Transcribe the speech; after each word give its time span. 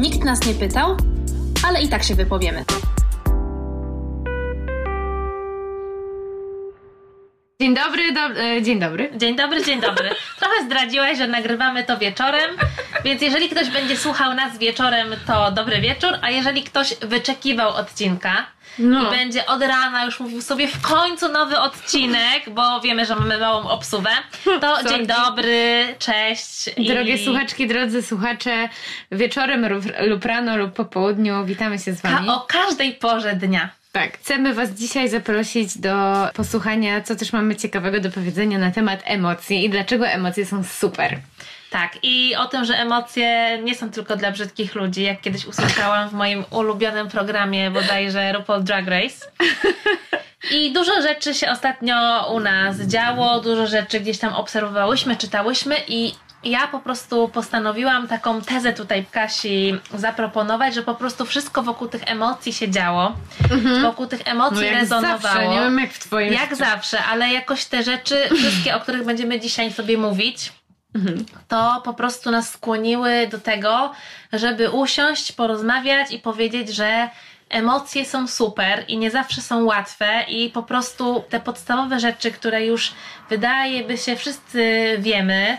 Nikt 0.00 0.24
nas 0.24 0.46
nie 0.46 0.54
pytał, 0.54 0.96
ale 1.62 1.82
i 1.82 1.88
tak 1.88 2.02
się 2.02 2.14
wypowiemy. 2.14 2.64
Dzień 7.60 7.74
dobry, 7.74 8.12
do, 8.12 8.20
e, 8.20 8.62
dzień 8.62 8.80
dobry. 8.80 9.10
Dzień 9.16 9.36
dobry, 9.36 9.64
dzień 9.64 9.80
dobry. 9.80 10.10
Trochę 10.38 10.64
zdradziłaś, 10.64 11.18
że 11.18 11.26
nagrywamy 11.26 11.84
to 11.84 11.98
wieczorem, 11.98 12.50
więc 13.04 13.22
jeżeli 13.22 13.48
ktoś 13.48 13.68
będzie 13.68 13.96
słuchał 13.96 14.34
nas 14.34 14.58
wieczorem, 14.58 15.08
to 15.26 15.50
dobry 15.50 15.80
wieczór, 15.80 16.18
a 16.22 16.30
jeżeli 16.30 16.62
ktoś 16.62 16.94
wyczekiwał 17.02 17.74
odcinka 17.74 18.46
No. 18.78 19.02
i 19.02 19.16
będzie 19.16 19.46
od 19.46 19.62
rana 19.62 20.04
już 20.04 20.20
mówił 20.20 20.42
sobie 20.42 20.68
w 20.68 20.80
końcu 20.80 21.28
nowy 21.28 21.58
odcinek, 21.58 22.50
bo 22.50 22.80
wiemy, 22.80 23.06
że 23.06 23.16
mamy 23.16 23.38
małą 23.38 23.68
obsługę, 23.68 24.10
to 24.60 24.78
dzień 24.90 25.06
dobry, 25.06 25.94
cześć. 25.98 26.70
Drogie 26.88 27.14
i... 27.14 27.24
słuchaczki, 27.24 27.66
drodzy 27.66 28.02
słuchacze, 28.02 28.68
wieczorem 29.12 29.68
lub, 29.68 29.84
lub 30.06 30.24
rano 30.24 30.56
lub 30.56 30.72
po 30.72 30.84
południu 30.84 31.44
witamy 31.44 31.78
się 31.78 31.92
z 31.92 32.00
Wami. 32.00 32.26
Ka- 32.26 32.34
o 32.34 32.40
każdej 32.40 32.92
porze 32.92 33.32
dnia. 33.36 33.79
Tak, 33.92 34.18
chcemy 34.18 34.54
Was 34.54 34.70
dzisiaj 34.70 35.08
zaprosić 35.08 35.78
do 35.78 35.92
posłuchania, 36.34 37.00
co 37.00 37.16
też 37.16 37.32
mamy 37.32 37.56
ciekawego 37.56 38.00
do 38.00 38.10
powiedzenia 38.10 38.58
na 38.58 38.70
temat 38.70 39.00
emocji 39.04 39.64
i 39.64 39.70
dlaczego 39.70 40.06
emocje 40.06 40.46
są 40.46 40.64
super. 40.64 41.18
Tak, 41.70 41.98
i 42.02 42.36
o 42.36 42.46
tym, 42.46 42.64
że 42.64 42.74
emocje 42.74 43.58
nie 43.62 43.74
są 43.74 43.90
tylko 43.90 44.16
dla 44.16 44.30
brzydkich 44.30 44.74
ludzi, 44.74 45.02
jak 45.02 45.20
kiedyś 45.20 45.46
usłyszałam 45.46 46.08
w 46.08 46.12
moim 46.12 46.44
ulubionym 46.50 47.08
programie 47.08 47.70
bodajże 47.70 48.32
RuPaul 48.32 48.64
Drag 48.64 48.86
Race. 48.86 49.30
I 50.50 50.72
dużo 50.72 51.02
rzeczy 51.02 51.34
się 51.34 51.50
ostatnio 51.50 52.26
u 52.34 52.40
nas 52.40 52.80
działo, 52.80 53.40
dużo 53.40 53.66
rzeczy 53.66 54.00
gdzieś 54.00 54.18
tam 54.18 54.34
obserwowałyśmy, 54.34 55.16
czytałyśmy 55.16 55.76
i 55.88 56.14
ja 56.44 56.66
po 56.68 56.78
prostu 56.80 57.28
postanowiłam 57.28 58.08
taką 58.08 58.42
tezę 58.42 58.72
tutaj 58.72 59.04
Kasi 59.10 59.74
zaproponować, 59.94 60.74
że 60.74 60.82
po 60.82 60.94
prostu 60.94 61.26
wszystko 61.26 61.62
wokół 61.62 61.88
tych 61.88 62.02
emocji 62.06 62.52
się 62.52 62.70
działo, 62.70 63.12
wokół 63.82 64.06
tych 64.06 64.20
emocji 64.28 64.56
No 64.56 64.62
jak 64.62 64.80
rezonowało. 64.80 65.18
zawsze, 65.20 65.48
nie 65.48 65.60
wiem 65.60 65.78
jak 65.78 65.92
w 65.92 65.98
Twoim 65.98 66.32
Jak 66.32 66.42
życiu. 66.42 66.56
zawsze, 66.56 67.04
ale 67.04 67.28
jakoś 67.32 67.64
te 67.64 67.82
rzeczy, 67.82 68.16
wszystkie, 68.36 68.76
o 68.76 68.80
których 68.80 69.04
będziemy 69.04 69.40
dzisiaj 69.40 69.72
sobie 69.72 69.98
mówić, 69.98 70.52
to 71.48 71.82
po 71.84 71.94
prostu 71.94 72.30
nas 72.30 72.50
skłoniły 72.52 73.26
do 73.30 73.38
tego, 73.38 73.92
żeby 74.32 74.70
usiąść, 74.70 75.32
porozmawiać 75.32 76.12
i 76.12 76.18
powiedzieć, 76.18 76.68
że 76.74 77.08
emocje 77.48 78.04
są 78.04 78.26
super 78.26 78.84
i 78.88 78.98
nie 78.98 79.10
zawsze 79.10 79.40
są 79.42 79.64
łatwe 79.64 80.24
i 80.28 80.50
po 80.50 80.62
prostu 80.62 81.24
te 81.28 81.40
podstawowe 81.40 82.00
rzeczy, 82.00 82.30
które 82.30 82.66
już 82.66 82.92
wydaje 83.30 83.84
by 83.84 83.98
się 83.98 84.16
wszyscy 84.16 84.96
wiemy, 84.98 85.58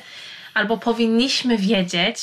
albo 0.54 0.78
powinniśmy 0.78 1.58
wiedzieć, 1.58 2.18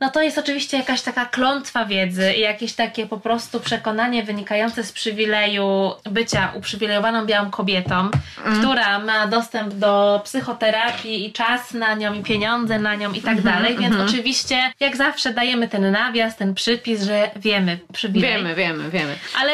no 0.00 0.10
to 0.10 0.22
jest 0.22 0.38
oczywiście 0.38 0.76
jakaś 0.76 1.02
taka 1.02 1.26
klątwa 1.26 1.84
wiedzy 1.84 2.34
i 2.34 2.40
jakieś 2.40 2.72
takie 2.72 3.06
po 3.06 3.20
prostu 3.20 3.60
przekonanie 3.60 4.22
wynikające 4.22 4.84
z 4.84 4.92
przywileju 4.92 5.92
bycia 6.10 6.52
uprzywilejowaną 6.54 7.26
białą 7.26 7.50
kobietą, 7.50 8.10
która 8.58 8.98
ma 8.98 9.26
dostęp 9.26 9.74
do 9.74 10.20
psychoterapii 10.24 11.26
i 11.26 11.32
czas 11.32 11.74
na 11.74 11.94
nią 11.94 12.14
i 12.14 12.22
pieniądze 12.22 12.78
na 12.78 12.94
nią 12.94 13.12
i 13.12 13.22
tak 13.22 13.42
dalej, 13.42 13.76
więc 13.78 13.96
oczywiście 14.08 14.72
jak 14.80 14.96
zawsze 14.96 15.34
dajemy 15.34 15.68
ten 15.68 15.90
nawias, 15.90 16.36
ten 16.36 16.54
przypis, 16.54 17.02
że 17.02 17.30
wiemy 17.36 17.78
przywilej. 17.92 18.30
Wiemy, 18.30 18.54
wiemy, 18.54 18.90
wiemy. 18.90 19.14
Ale 19.40 19.52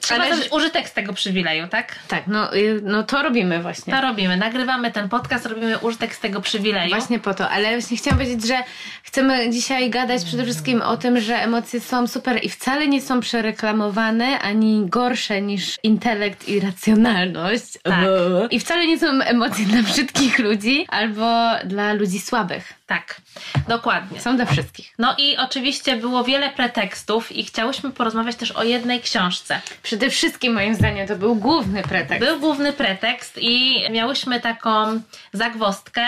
trzeba 0.00 0.24
Ale- 0.24 0.50
użytek 0.50 0.88
z 0.88 0.92
tego 0.92 1.12
przywileju, 1.12 1.68
tak? 1.68 1.96
Tak, 2.08 2.26
no, 2.26 2.56
y, 2.56 2.80
no 2.84 3.02
to 3.02 3.22
robimy 3.22 3.62
właśnie. 3.62 3.94
To 3.94 4.00
robimy. 4.00 4.36
Nagrywamy 4.36 4.92
ten 4.92 5.08
podcast, 5.08 5.46
robimy 5.46 5.78
użytek 5.78 6.14
z 6.14 6.20
tego 6.20 6.40
przywileju. 6.40 6.90
Właśnie 6.90 7.18
po 7.18 7.34
to, 7.34 7.50
ale 7.50 7.70
właśnie 7.70 7.96
chciałam 7.96 8.18
powiedzieć, 8.18 8.46
że 8.46 8.58
chcemy 9.02 9.50
dzisiaj 9.50 9.90
gadać 9.90 10.24
przede 10.24 10.44
wszystkim 10.44 10.82
o 10.82 10.96
tym, 10.96 11.20
że 11.20 11.36
emocje 11.42 11.80
są 11.80 12.06
super 12.06 12.44
i 12.44 12.48
wcale 12.48 12.88
nie 12.88 13.02
są 13.02 13.20
przereklamowane 13.20 14.38
ani 14.38 14.86
gorsze 14.86 15.42
niż 15.42 15.76
intelekt 15.82 16.48
i 16.48 16.60
racjonalność. 16.60 17.78
Tak. 17.82 18.04
I 18.50 18.60
wcale 18.60 18.86
nie 18.86 18.98
są 18.98 19.06
emocje 19.06 19.64
dla 19.64 19.82
brzydkich 19.82 20.38
ludzi 20.38 20.86
albo 20.88 21.50
dla 21.64 21.92
ludzi 21.92 22.20
słabych. 22.20 22.77
Tak, 22.88 23.20
dokładnie. 23.68 24.20
Są 24.20 24.36
dla 24.36 24.46
wszystkich. 24.46 24.94
No 24.98 25.14
i 25.18 25.36
oczywiście 25.36 25.96
było 25.96 26.24
wiele 26.24 26.50
pretekstów 26.50 27.32
i 27.32 27.44
chciałyśmy 27.44 27.90
porozmawiać 27.90 28.36
też 28.36 28.50
o 28.50 28.64
jednej 28.64 29.00
książce. 29.00 29.60
Przede 29.82 30.10
wszystkim 30.10 30.52
moim 30.54 30.74
zdaniem 30.74 31.08
to 31.08 31.16
był 31.16 31.34
główny 31.34 31.82
pretekst. 31.82 32.26
Był 32.26 32.40
główny 32.40 32.72
pretekst 32.72 33.38
i 33.40 33.84
miałyśmy 33.90 34.40
taką 34.40 35.00
zagwostkę, 35.32 36.06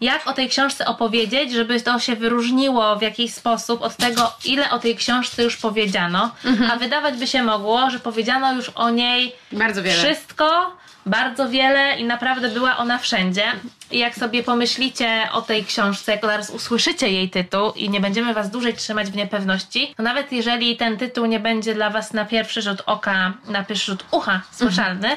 jak 0.00 0.26
o 0.26 0.32
tej 0.32 0.48
książce 0.48 0.86
opowiedzieć, 0.86 1.52
żeby 1.52 1.80
to 1.80 1.98
się 1.98 2.16
wyróżniło 2.16 2.96
w 2.96 3.02
jakiś 3.02 3.34
sposób 3.34 3.82
od 3.82 3.96
tego, 3.96 4.32
ile 4.44 4.70
o 4.70 4.78
tej 4.78 4.96
książce 4.96 5.42
już 5.42 5.56
powiedziano, 5.56 6.30
a 6.72 6.76
wydawać 6.76 7.14
by 7.16 7.26
się 7.26 7.42
mogło, 7.42 7.90
że 7.90 7.98
powiedziano 8.00 8.52
już 8.52 8.68
o 8.68 8.90
niej 8.90 9.32
Bardzo 9.52 9.82
wiele. 9.82 9.96
wszystko, 9.98 10.76
bardzo 11.08 11.48
wiele 11.48 11.98
i 11.98 12.04
naprawdę 12.04 12.48
była 12.48 12.76
ona 12.76 12.98
wszędzie. 12.98 13.42
I 13.90 13.98
jak 13.98 14.14
sobie 14.14 14.42
pomyślicie 14.42 15.28
o 15.32 15.42
tej 15.42 15.64
książce, 15.64 16.12
jak 16.12 16.20
zaraz 16.20 16.50
usłyszycie 16.50 17.08
jej 17.10 17.30
tytuł 17.30 17.72
i 17.76 17.90
nie 17.90 18.00
będziemy 18.00 18.34
was 18.34 18.50
dłużej 18.50 18.74
trzymać 18.74 19.10
w 19.10 19.16
niepewności, 19.16 19.94
to 19.96 20.02
nawet 20.02 20.32
jeżeli 20.32 20.76
ten 20.76 20.96
tytuł 20.96 21.26
nie 21.26 21.40
będzie 21.40 21.74
dla 21.74 21.90
was 21.90 22.12
na 22.12 22.24
pierwszy 22.24 22.62
rzut 22.62 22.82
oka, 22.86 23.32
na 23.48 23.64
pierwszy 23.64 23.86
rzut 23.86 24.04
ucha 24.10 24.40
słyszalny, 24.50 25.08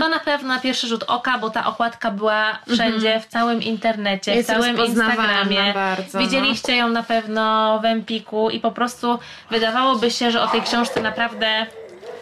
to 0.00 0.08
na 0.08 0.18
pewno 0.18 0.48
na 0.54 0.60
pierwszy 0.60 0.86
rzut 0.86 1.04
oka, 1.06 1.38
bo 1.38 1.50
ta 1.50 1.66
okładka 1.66 2.10
była 2.10 2.58
wszędzie, 2.74 3.20
w 3.20 3.26
całym 3.26 3.62
internecie, 3.62 4.34
Jest 4.34 4.50
w 4.50 4.52
całym 4.52 4.78
Instagramie. 4.86 5.72
bardzo, 5.74 6.18
no. 6.18 6.20
Widzieliście 6.24 6.76
ją 6.76 6.88
na 6.88 7.02
pewno 7.02 7.78
w 7.82 7.84
Empiku 7.84 8.50
i 8.50 8.60
po 8.60 8.72
prostu 8.72 9.18
wydawałoby 9.50 10.10
się, 10.10 10.30
że 10.30 10.42
o 10.42 10.46
tej 10.48 10.62
książce 10.62 11.02
naprawdę 11.02 11.66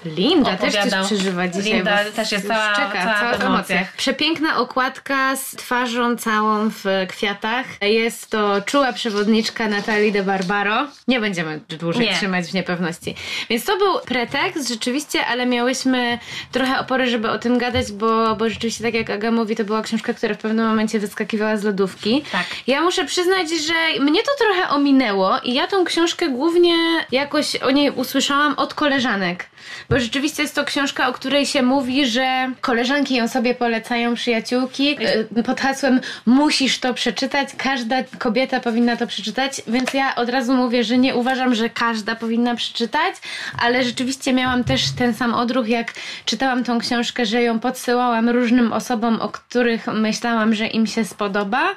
Linda 0.05 0.57
też 0.57 0.75
opowiadał. 0.75 1.05
coś 1.05 1.13
przeżywa 1.19 1.49
dzisiaj. 1.49 1.73
Linda 1.73 1.99
też 2.17 2.33
jest 2.33 2.49
cała- 2.49 2.75
czeka, 2.77 2.93
cała 3.05 3.15
cała 3.21 3.33
w 3.35 3.39
w 3.39 3.43
emocjach. 3.45 3.93
Przepiękna 3.97 4.57
okładka 4.59 5.37
z 5.37 5.51
twarzą 5.51 6.17
całą 6.17 6.71
w 6.71 6.85
kwiatach. 7.09 7.67
Jest 7.83 8.31
to 8.31 8.63
czuła 8.67 8.93
przewodniczka 8.93 9.69
Natalii 9.69 10.13
de 10.13 10.23
Barbaro. 10.23 10.87
Nie 11.09 11.21
będziemy 11.21 11.61
dłużej 11.69 12.07
Nie. 12.07 12.15
trzymać 12.15 12.47
w 12.47 12.55
niepewności. 12.55 13.15
Więc 13.51 13.65
to 13.65 13.77
był 13.79 14.01
pretekst 14.07 14.69
rzeczywiście, 14.69 15.27
ale 15.27 15.47
miałyśmy 15.47 16.19
trochę 16.53 16.79
opory, 16.79 17.11
żeby 17.11 17.31
o 17.31 17.39
tym 17.39 17.59
gadać, 17.59 17.93
bo, 17.93 18.37
bo 18.37 18.51
rzeczywiście 18.51 18.85
tak 18.85 18.95
jak 18.95 19.11
Aga 19.11 19.31
mówi, 19.31 19.57
to 19.57 19.65
była 19.65 19.83
książka, 19.83 20.15
która 20.15 20.35
w 20.35 20.39
pewnym 20.39 20.67
momencie 20.67 20.99
wyskakiwała 20.99 21.57
z 21.57 21.65
lodówki. 21.65 22.23
Tak. 22.33 22.47
Ja 22.67 22.81
muszę 22.83 23.05
przyznać, 23.05 23.49
że 23.51 24.05
mnie 24.05 24.23
to 24.23 24.31
trochę 24.45 24.69
ominęło 24.69 25.39
i 25.39 25.55
ja 25.55 25.67
tą 25.67 25.85
książkę 25.85 26.29
głównie 26.29 26.75
jakoś 27.13 27.57
o 27.57 27.71
niej 27.71 27.91
usłyszałam 27.91 28.55
od 28.57 28.75
koleżanek. 28.75 29.47
Bo 29.91 30.01
rzeczywiście 30.01 30.43
jest 30.43 30.55
to 30.55 30.65
książka, 30.65 31.09
o 31.09 31.13
której 31.13 31.47
się 31.47 31.63
mówi, 31.63 32.07
że 32.07 32.53
koleżanki 32.61 33.15
ją 33.15 33.29
sobie 33.29 33.55
polecają, 33.55 34.15
przyjaciółki, 34.15 34.97
y, 35.39 35.43
pod 35.43 35.61
hasłem 35.61 36.01
musisz 36.27 36.79
to 36.79 36.95
przeczytać, 36.95 37.49
każda 37.59 37.97
kobieta 38.19 38.61
powinna 38.61 38.97
to 38.97 39.07
przeczytać, 39.07 39.63
więc 39.67 39.95
ja 39.95 40.15
od 40.15 40.29
razu 40.29 40.55
mówię, 40.55 40.85
że 40.85 40.99
nie 40.99 41.15
uważam, 41.15 41.55
że 41.55 41.71
każda 41.71 42.15
powinna 42.17 42.55
przeczytać, 42.55 43.15
ale 43.59 43.85
rzeczywiście 43.85 44.33
miałam 44.33 44.65
też 44.65 44.83
ten 44.99 45.15
sam 45.15 45.35
odruch, 45.35 45.69
jak 45.69 45.93
czytałam 46.25 46.65
tą 46.65 46.79
książkę, 46.79 47.27
że 47.27 47.43
ją 47.43 47.61
podsyłałam 47.61 48.29
różnym 48.29 48.73
osobom, 48.73 49.21
o 49.21 49.29
których 49.29 49.87
myślałam, 49.87 50.55
że 50.55 50.67
im 50.67 50.87
się 50.87 51.05
spodoba 51.05 51.69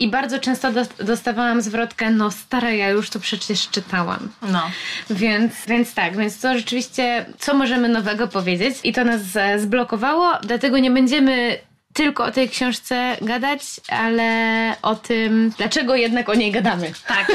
i 0.00 0.08
bardzo 0.08 0.38
często 0.38 0.72
dos- 0.72 0.88
dostawałam 1.04 1.62
zwrotkę, 1.62 2.10
no 2.10 2.30
stara, 2.30 2.70
ja 2.70 2.88
już 2.88 3.10
to 3.10 3.20
przecież 3.20 3.68
czytałam. 3.70 4.28
no. 4.42 4.62
Więc, 5.10 5.52
więc 5.66 5.94
tak, 5.94 6.16
więc 6.16 6.40
to 6.40 6.54
rzeczywiście, 6.58 7.26
co 7.38 7.54
możemy 7.54 7.88
nowego 7.88 8.28
powiedzieć. 8.28 8.76
I 8.84 8.92
to 8.92 9.04
nas 9.04 9.20
e, 9.36 9.58
zblokowało, 9.58 10.32
dlatego 10.42 10.78
nie 10.78 10.90
będziemy 10.90 11.58
tylko 11.94 12.24
o 12.24 12.30
tej 12.30 12.48
książce 12.48 13.16
gadać, 13.22 13.60
ale 13.88 14.24
o 14.82 14.94
tym, 14.94 15.52
dlaczego 15.58 15.96
jednak 15.96 16.28
o 16.28 16.34
niej 16.34 16.52
gadamy. 16.52 16.92
Tak. 17.06 17.26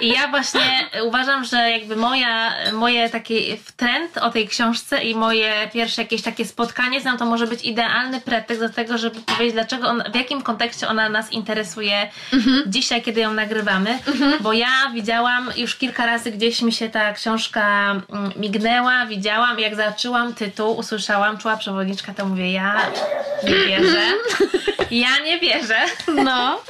I 0.00 0.08
ja 0.08 0.28
właśnie 0.28 0.60
uważam, 1.04 1.44
że 1.44 1.70
jakby 1.70 1.96
moja, 1.96 2.52
moje 2.72 3.10
taki 3.10 3.58
trend 3.76 4.18
o 4.18 4.30
tej 4.30 4.48
książce 4.48 5.02
i 5.02 5.14
moje 5.14 5.52
pierwsze 5.72 6.02
jakieś 6.02 6.22
takie 6.22 6.44
spotkanie 6.44 7.00
z 7.00 7.04
nią 7.04 7.16
to 7.16 7.26
może 7.26 7.46
być 7.46 7.64
idealny 7.64 8.20
pretekst 8.20 8.62
do 8.62 8.68
tego, 8.68 8.98
żeby 8.98 9.20
powiedzieć, 9.20 9.52
dlaczego 9.52 9.88
on, 9.88 10.02
w 10.12 10.14
jakim 10.14 10.42
kontekście 10.42 10.88
ona 10.88 11.08
nas 11.08 11.32
interesuje 11.32 12.10
dzisiaj, 12.66 13.02
kiedy 13.02 13.20
ją 13.20 13.34
nagrywamy. 13.34 13.98
Bo 14.40 14.52
ja 14.52 14.90
widziałam 14.94 15.50
już 15.56 15.76
kilka 15.76 16.06
razy 16.06 16.30
gdzieś 16.30 16.62
mi 16.62 16.72
się 16.72 16.88
ta 16.88 17.12
książka 17.12 17.90
mm, 17.90 18.32
mignęła, 18.36 19.06
widziałam, 19.06 19.58
jak 19.58 19.76
zaczęłam 19.76 20.34
tytuł, 20.34 20.76
usłyszałam, 20.76 21.38
czuła 21.38 21.56
przewodniczka, 21.56 22.14
to 22.14 22.26
mówię, 22.26 22.52
ja 22.52 22.76
nie 23.44 23.87
wierzę. 23.88 24.48
Ja 24.90 25.18
nie 25.24 25.38
wierzę. 25.40 25.76
No. 26.24 26.60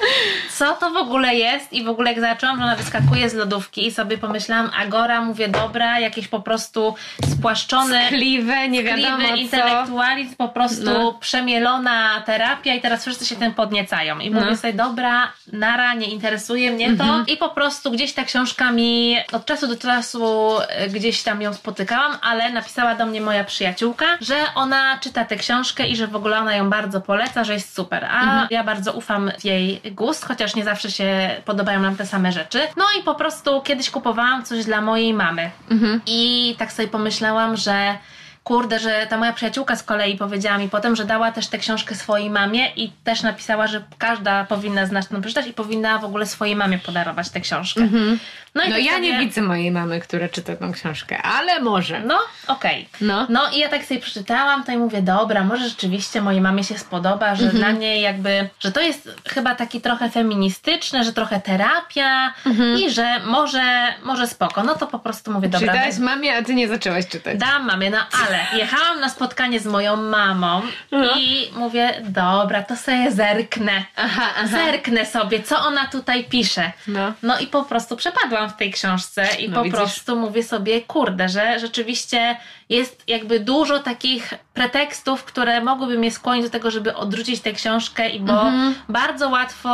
Co 0.50 0.73
to 0.75 0.91
w 0.91 0.97
ogóle 0.97 1.35
jest? 1.35 1.73
I 1.73 1.85
w 1.85 1.88
ogóle 1.88 2.11
jak 2.12 2.20
zaczęłam, 2.20 2.56
że 2.56 2.62
ona 2.62 2.76
wyskakuje 2.76 3.31
z 3.31 3.35
lodówki 3.35 3.87
i 3.87 3.91
sobie 3.93 4.19
pomyślałam, 4.19 4.70
Agora, 4.79 5.20
mówię, 5.20 5.49
dobra, 5.49 6.00
jakieś 6.00 6.29
po 6.29 6.41
prostu 6.41 6.94
spłaszczone 7.38 8.09
Kliwe, 8.09 8.69
nie 8.69 8.82
wiadomo 8.85 9.17
kliwy, 9.17 9.29
co. 9.50 9.56
intelektualizm, 9.56 10.37
po 10.37 10.49
prostu 10.49 10.85
No. 10.85 11.12
przemielona 11.20 12.23
terapia 12.26 12.75
i 12.75 12.81
teraz 12.81 13.03
wszyscy 13.03 13.26
się 13.26 13.37
tym 13.37 13.55
podniecają. 13.55 14.19
I 14.19 14.31
No. 14.31 14.41
mówię 14.41 14.56
sobie, 14.56 14.73
dobra, 14.73 15.32
nara, 15.53 15.94
nie 15.94 16.06
interesuje 16.06 16.70
mnie 16.73 16.87
to. 16.97 17.05
Mhm. 17.05 17.26
I 17.26 17.37
po 17.37 17.49
prostu 17.49 17.91
gdzieś 17.91 18.12
ta 18.12 18.25
książka 18.25 18.73
mi 18.73 19.17
od 19.32 19.44
czasu 19.47 19.67
do 19.67 19.76
czasu 19.76 20.49
e, 20.69 20.88
gdzieś 20.88 21.23
tam 21.23 21.43
ją 21.43 21.55
spotykałam, 21.55 22.12
ale 22.23 22.50
napisała 22.50 22.94
do 22.94 23.06
mnie 23.06 23.20
moja 23.20 23.44
przyjaciółka, 23.44 24.06
że 24.20 24.37
ona 24.55 24.99
czyta 24.99 25.25
tę 25.25 25.37
książkę 25.37 25.88
i 25.88 25.97
że 25.97 26.06
w 26.06 26.17
ogóle 26.17 26.38
ona 26.38 26.56
ją 26.56 26.70
bardzo 26.70 27.00
poleca, 27.08 27.44
że 27.44 27.52
jest 27.55 27.75
super. 27.75 28.05
A 28.05 28.20
Mhm. 28.22 28.49
ja 28.50 28.64
bardzo 28.64 28.93
ufam 28.93 29.31
w 29.40 29.44
jej 29.44 29.81
gust, 29.93 30.25
chociaż 30.25 30.55
nie 30.55 30.64
zawsze 30.64 30.90
się 30.90 31.31
podobają 31.44 31.81
nam 31.81 31.96
te 31.96 32.06
same 32.06 32.32
rzeczy. 32.32 32.60
No 32.76 32.84
i 33.00 33.02
po 33.02 33.14
prostu 33.14 33.60
kiedyś 33.62 33.90
kupowałam 33.90 34.44
coś 34.44 34.64
dla 34.64 34.81
mojej 34.81 35.14
mamy. 35.14 35.50
Mhm. 35.70 36.00
I 36.06 36.55
tak 36.58 36.72
sobie 36.72 36.88
pomyślałam, 36.88 37.56
że 37.56 37.99
kurde, 38.44 38.78
że 38.78 39.06
ta 39.10 39.16
moja 39.19 39.32
przyjaciółka 39.32 39.76
z 39.76 39.82
kolei 39.82 40.16
powiedziała 40.16 40.58
mi 40.58 40.69
potem, 40.69 40.96
że 40.96 41.05
dała 41.05 41.32
też 41.32 41.46
tę 41.46 41.58
książkę 41.58 41.94
swojej 41.94 42.31
mamie 42.31 42.70
i 42.76 42.93
też 43.05 43.22
napisała, 43.22 43.66
że 43.66 43.82
każda 43.99 44.44
powinna 44.44 44.87
znać 44.87 45.06
tą 45.06 45.20
przeczytać 45.20 45.46
i 45.46 45.52
powinna 45.52 45.99
w 45.99 46.05
ogóle 46.05 46.26
swojej 46.26 46.56
mamie 46.56 46.78
podarować 46.78 47.31
tę 47.31 47.40
książkę. 47.40 47.81
I 47.81 48.19
No 48.64 48.75
tak 48.75 48.84
ja 48.84 48.93
sobie- 48.93 49.12
nie 49.12 49.19
widzę 49.19 49.43
mojej 49.43 49.70
mamy, 49.70 50.00
która 50.00 50.28
czyta 50.28 50.56
tą 50.56 50.72
książkę, 50.72 51.22
ale 51.22 51.60
może. 51.60 52.00
No, 52.00 52.19
okej. 52.46 52.88
No. 53.00 53.26
No 53.28 53.50
i 53.50 53.58
ja 53.58 53.69
tak 53.69 53.84
sobie 53.84 54.00
przeczytałam 54.00 54.64
to 54.64 54.72
i 54.72 54.76
mówię, 54.76 55.02
dobra, 55.02 55.44
może 55.44 55.69
rzeczywiście 55.69 56.20
mojej 56.22 56.40
mamie 56.40 56.64
się 56.64 56.78
spodoba, 56.78 57.34
że 57.34 57.43
Mhm. 57.44 57.58
dla 57.58 57.70
niej 57.72 58.02
jakby, 58.02 58.49
że 58.60 58.72
to 58.72 58.81
jest 58.81 59.08
chyba 59.28 59.55
taki 59.55 59.81
trochę 59.81 60.10
feministyczne, 60.10 61.05
że 61.05 61.12
trochę 61.12 61.40
terapia 61.40 62.34
i 62.78 62.90
że 62.90 63.20
może, 63.25 63.94
może 64.02 64.26
spoko. 64.26 64.62
No 64.62 64.75
to 64.75 64.87
po 64.87 64.99
prostu 64.99 65.32
mówię, 65.32 65.49
dobra. 65.49 65.72
Czytałaś 65.72 65.99
mamie, 65.99 66.37
a 66.37 66.43
ty 66.43 66.55
nie 66.55 66.69
zaczęłaś 66.69 67.08
czytać. 67.08 67.38
Dam 67.38 67.66
mamie, 67.66 67.90
no 67.90 67.99
ale 68.26 68.38
jechałam 68.60 69.00
na 69.00 69.08
spotkanie 69.08 69.60
z 69.60 69.66
moją 69.66 69.96
mamą 69.96 70.62
No. 70.93 71.14
i 71.16 71.50
mówię, 71.56 71.94
dobra, 72.05 72.62
to 72.62 72.76
sobie 72.76 73.10
zerknę. 73.12 73.84
Aha, 73.96 74.22
aha. 74.38 74.46
Zerknę 74.49 75.06
sobie, 75.06 75.43
co 75.43 75.58
ona 75.58 75.87
tutaj 75.87 76.25
pisze. 76.25 76.72
No. 76.87 77.12
No 77.22 77.38
i 77.38 77.46
po 77.46 77.64
prostu 77.64 77.96
przepadłam 77.96 78.47
w 78.48 78.56
tej 78.56 78.72
książce 78.72 79.28
i 79.38 79.48
No 79.48 79.54
po 79.56 79.62
widzisz. 79.64 79.78
prostu 79.78 80.16
mówię 80.16 80.42
sobie, 80.42 80.82
kurde, 80.82 81.28
że 81.28 81.58
rzeczywiście 81.60 82.36
jest 82.68 83.02
jakby 83.06 83.40
dużo 83.40 83.78
takich 83.78 84.34
pretekstów, 84.54 85.24
które 85.24 85.60
mogłyby 85.60 85.98
mnie 85.98 86.10
skłonić 86.10 86.44
do 86.44 86.50
tego, 86.50 86.70
żeby 86.70 86.94
odrzucić 86.96 87.40
tę 87.40 87.52
książkę 87.52 88.08
i 88.08 88.20
bo 88.20 88.32
Mhm. 88.42 88.74
bardzo 88.88 89.28
łatwo 89.28 89.70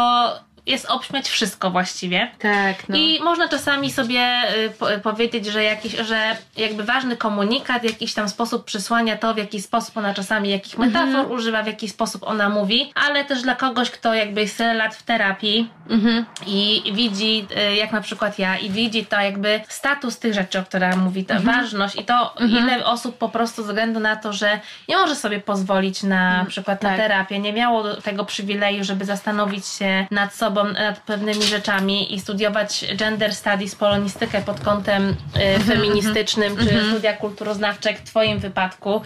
jest 0.66 0.87
obśmiać 0.90 1.28
wszystko 1.28 1.70
właściwie. 1.70 2.31
Tak, 2.38 2.88
no. 2.88 2.96
I 2.96 3.20
można 3.22 3.49
czasami 3.49 3.93
sobie 3.93 4.43
y, 4.66 4.70
po, 4.70 4.87
powiedzieć, 5.02 5.46
że, 5.46 5.62
jakiś, 5.64 5.93
że 5.96 6.37
jakby 6.56 6.84
ważny 6.84 7.16
komunikat, 7.16 7.84
jakiś 7.84 8.14
tam 8.14 8.28
sposób 8.28 8.64
przysłania 8.64 9.16
to, 9.16 9.34
w 9.34 9.37
jaki 9.38 9.62
sposób 9.62 9.96
ona 9.96 10.14
czasami 10.14 10.50
jakich 10.50 10.78
metafor 10.78 11.08
Mhm. 11.08 11.31
używa, 11.31 11.62
w 11.62 11.66
jaki 11.66 11.88
sposób 11.88 12.22
ona 12.22 12.49
mówi, 12.49 12.93
ale 12.94 13.25
też 13.25 13.43
dla 13.43 13.55
kogoś, 13.55 13.90
kto 13.90 14.14
jakby 14.14 14.40
jest 14.40 14.58
tyle 14.58 14.75
lat 14.75 14.94
w 14.94 15.02
terapii 15.02 15.70
Mhm. 15.90 16.25
i 16.46 16.82
widzi, 16.94 17.46
y, 17.72 17.75
jak 17.75 17.93
na 17.93 18.00
przykład 18.00 18.38
ja, 18.38 18.58
i 18.58 18.70
widzi 18.70 19.06
to 19.06 19.20
jakby 19.20 19.60
status 19.69 20.19
tych 20.19 20.34
rzeczy, 20.34 20.58
o 20.58 20.62
których 20.62 20.96
mówi, 20.96 21.25
ta 21.25 21.34
Mhm. 21.34 21.56
ważność 21.60 21.96
i 21.96 22.05
to, 22.05 22.34
ile 22.49 22.87
osób 22.87 23.19
po 23.19 23.28
prostu 23.28 23.62
ze 23.62 23.69
względu 23.69 24.00
na 24.00 24.17
to, 24.17 24.32
że 24.32 24.60
nie 24.88 24.96
może 24.96 25.17
sobie 25.17 25.40
pozwolić 25.40 26.02
na 26.02 26.44
przykład 26.49 26.82
na 26.82 26.88
tak. 26.88 26.99
terapię, 26.99 27.38
nie 27.38 27.52
miało 27.52 27.94
tego 27.94 28.25
przywileju, 28.25 28.84
żeby 28.84 29.05
zastanowić 29.05 29.67
się 29.67 30.06
nad 30.10 30.34
sobą, 30.34 30.53
nad 30.64 31.00
pewnymi 31.00 31.42
rzeczami 31.42 32.14
i 32.14 32.20
studiować 32.20 32.84
gender 32.96 33.34
studies, 33.34 33.74
polonistykę 33.74 34.42
pod 34.42 34.60
kątem 34.60 35.16
y, 35.58 35.60
feministycznym, 35.64 36.56
czy 36.56 36.84
studia 36.90 37.12
kulturoznawcze, 37.12 37.94
w 37.94 38.02
Twoim 38.02 38.38
wypadku. 38.38 39.02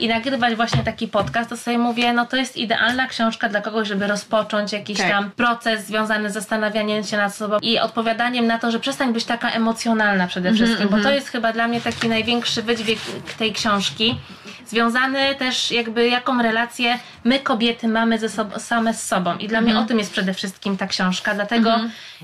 I 0.00 0.08
nagrywać 0.08 0.54
właśnie 0.54 0.82
taki 0.84 1.08
podcast, 1.08 1.50
to 1.50 1.56
sobie 1.56 1.78
mówię, 1.78 2.12
no 2.12 2.26
to 2.26 2.36
jest 2.36 2.56
idealna 2.56 3.06
książka 3.06 3.48
dla 3.48 3.60
kogoś, 3.60 3.88
żeby 3.88 4.06
rozpocząć 4.06 4.72
jakiś 4.72 4.98
Tak. 4.98 5.10
tam 5.10 5.30
proces 5.30 5.86
związany 5.86 6.30
z 6.30 6.32
zastanawianiem 6.32 7.04
się 7.04 7.16
nad 7.16 7.34
sobą 7.34 7.58
i 7.62 7.78
odpowiadaniem 7.78 8.46
na 8.46 8.58
to, 8.58 8.70
że 8.70 8.80
przestań 8.80 9.12
być 9.12 9.24
taka 9.24 9.50
emocjonalna 9.50 10.26
przede 10.26 10.52
wszystkim, 10.52 10.88
bo 10.88 11.00
to 11.00 11.10
jest 11.10 11.28
chyba 11.28 11.52
dla 11.52 11.68
mnie 11.68 11.80
taki 11.80 12.08
największy 12.08 12.62
wydźwięk 12.62 13.00
tej 13.38 13.52
książki, 13.52 14.18
związany 14.66 15.34
też 15.34 15.70
jakby 15.70 16.08
jaką 16.08 16.42
relację 16.42 16.98
my 17.24 17.38
kobiety 17.38 17.88
mamy 17.88 18.18
ze 18.18 18.28
sobą, 18.28 18.58
same 18.58 18.94
z 18.94 19.06
sobą. 19.06 19.36
I 19.36 19.48
dla 19.48 19.60
mnie 19.60 19.78
o 19.78 19.84
tym 19.84 19.98
jest 19.98 20.12
przede 20.12 20.34
wszystkim 20.34 20.76
ta 20.76 20.86
książka, 20.88 21.34
dlatego 21.34 21.80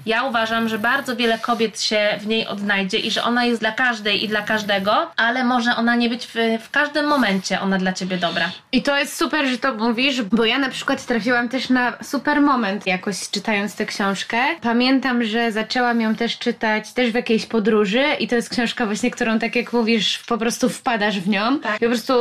ja 0.06 0.22
uważam, 0.22 0.68
że 0.68 0.78
bardzo 0.78 1.16
wiele 1.16 1.38
kobiet 1.38 1.82
się 1.82 2.18
w 2.20 2.26
niej 2.26 2.46
odnajdzie 2.46 2.98
i 2.98 3.10
że 3.10 3.22
ona 3.22 3.44
jest 3.44 3.60
dla 3.60 3.72
każdej 3.72 4.24
i 4.24 4.28
dla 4.28 4.42
każdego, 4.42 5.10
ale 5.16 5.44
może 5.44 5.76
ona 5.76 5.96
nie 5.96 6.08
być 6.08 6.26
w, 6.26 6.34
w 6.64 6.70
każdym 6.70 7.06
momencie 7.06 7.60
ona 7.60 7.78
dla 7.78 7.92
ciebie 7.92 8.16
dobra. 8.16 8.50
I 8.72 8.82
to 8.82 8.98
jest 8.98 9.16
super, 9.16 9.46
że 9.46 9.58
to 9.58 9.74
mówisz, 9.74 10.22
bo 10.22 10.44
ja 10.44 10.58
na 10.58 10.68
przykład 10.68 11.06
trafiłam 11.06 11.48
też 11.48 11.68
na 11.70 11.92
super 12.02 12.40
moment 12.40 12.86
jakoś 12.86 13.30
czytając 13.30 13.74
tę 13.76 13.86
książkę. 13.86 14.38
Pamiętam, 14.60 15.24
że 15.24 15.52
zaczęłam 15.52 16.00
ją 16.00 16.14
też 16.14 16.38
czytać 16.38 16.92
też 16.92 17.10
w 17.10 17.14
jakiejś 17.14 17.46
podróży 17.46 18.04
i 18.18 18.28
to 18.28 18.36
jest 18.36 18.48
książka 18.48 18.86
właśnie, 18.86 19.10
którą 19.10 19.38
tak 19.38 19.56
jak 19.56 19.72
mówisz, 19.72 20.18
po 20.18 20.38
prostu 20.38 20.68
wpadasz 20.68 21.20
w 21.20 21.28
nią. 21.28 21.58
Tak. 21.58 21.76
I 21.76 21.80
po 21.80 21.86
prostu 21.86 22.12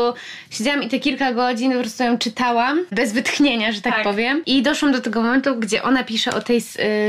siedziałam 0.50 0.84
i 0.84 0.90
te 0.90 1.00
kilka 1.00 1.34
godzin 1.34 1.74
po 1.74 1.80
prostu 1.80 2.04
ją 2.04 2.18
czytałam 2.18 2.80
bez 2.92 3.14
wytchnienia, 3.14 3.72
że 3.72 3.82
tak, 3.82 3.94
Tak. 3.94 4.04
powiem. 4.04 4.42
I 4.46 4.62
doszłam 4.62 4.92
do 4.92 5.02
tego 5.02 5.22
momentu, 5.22 5.56
gdzie 5.56 5.84
ona 5.84 6.04
pisze 6.04 6.33
o 6.36 6.42
tej 6.42 6.58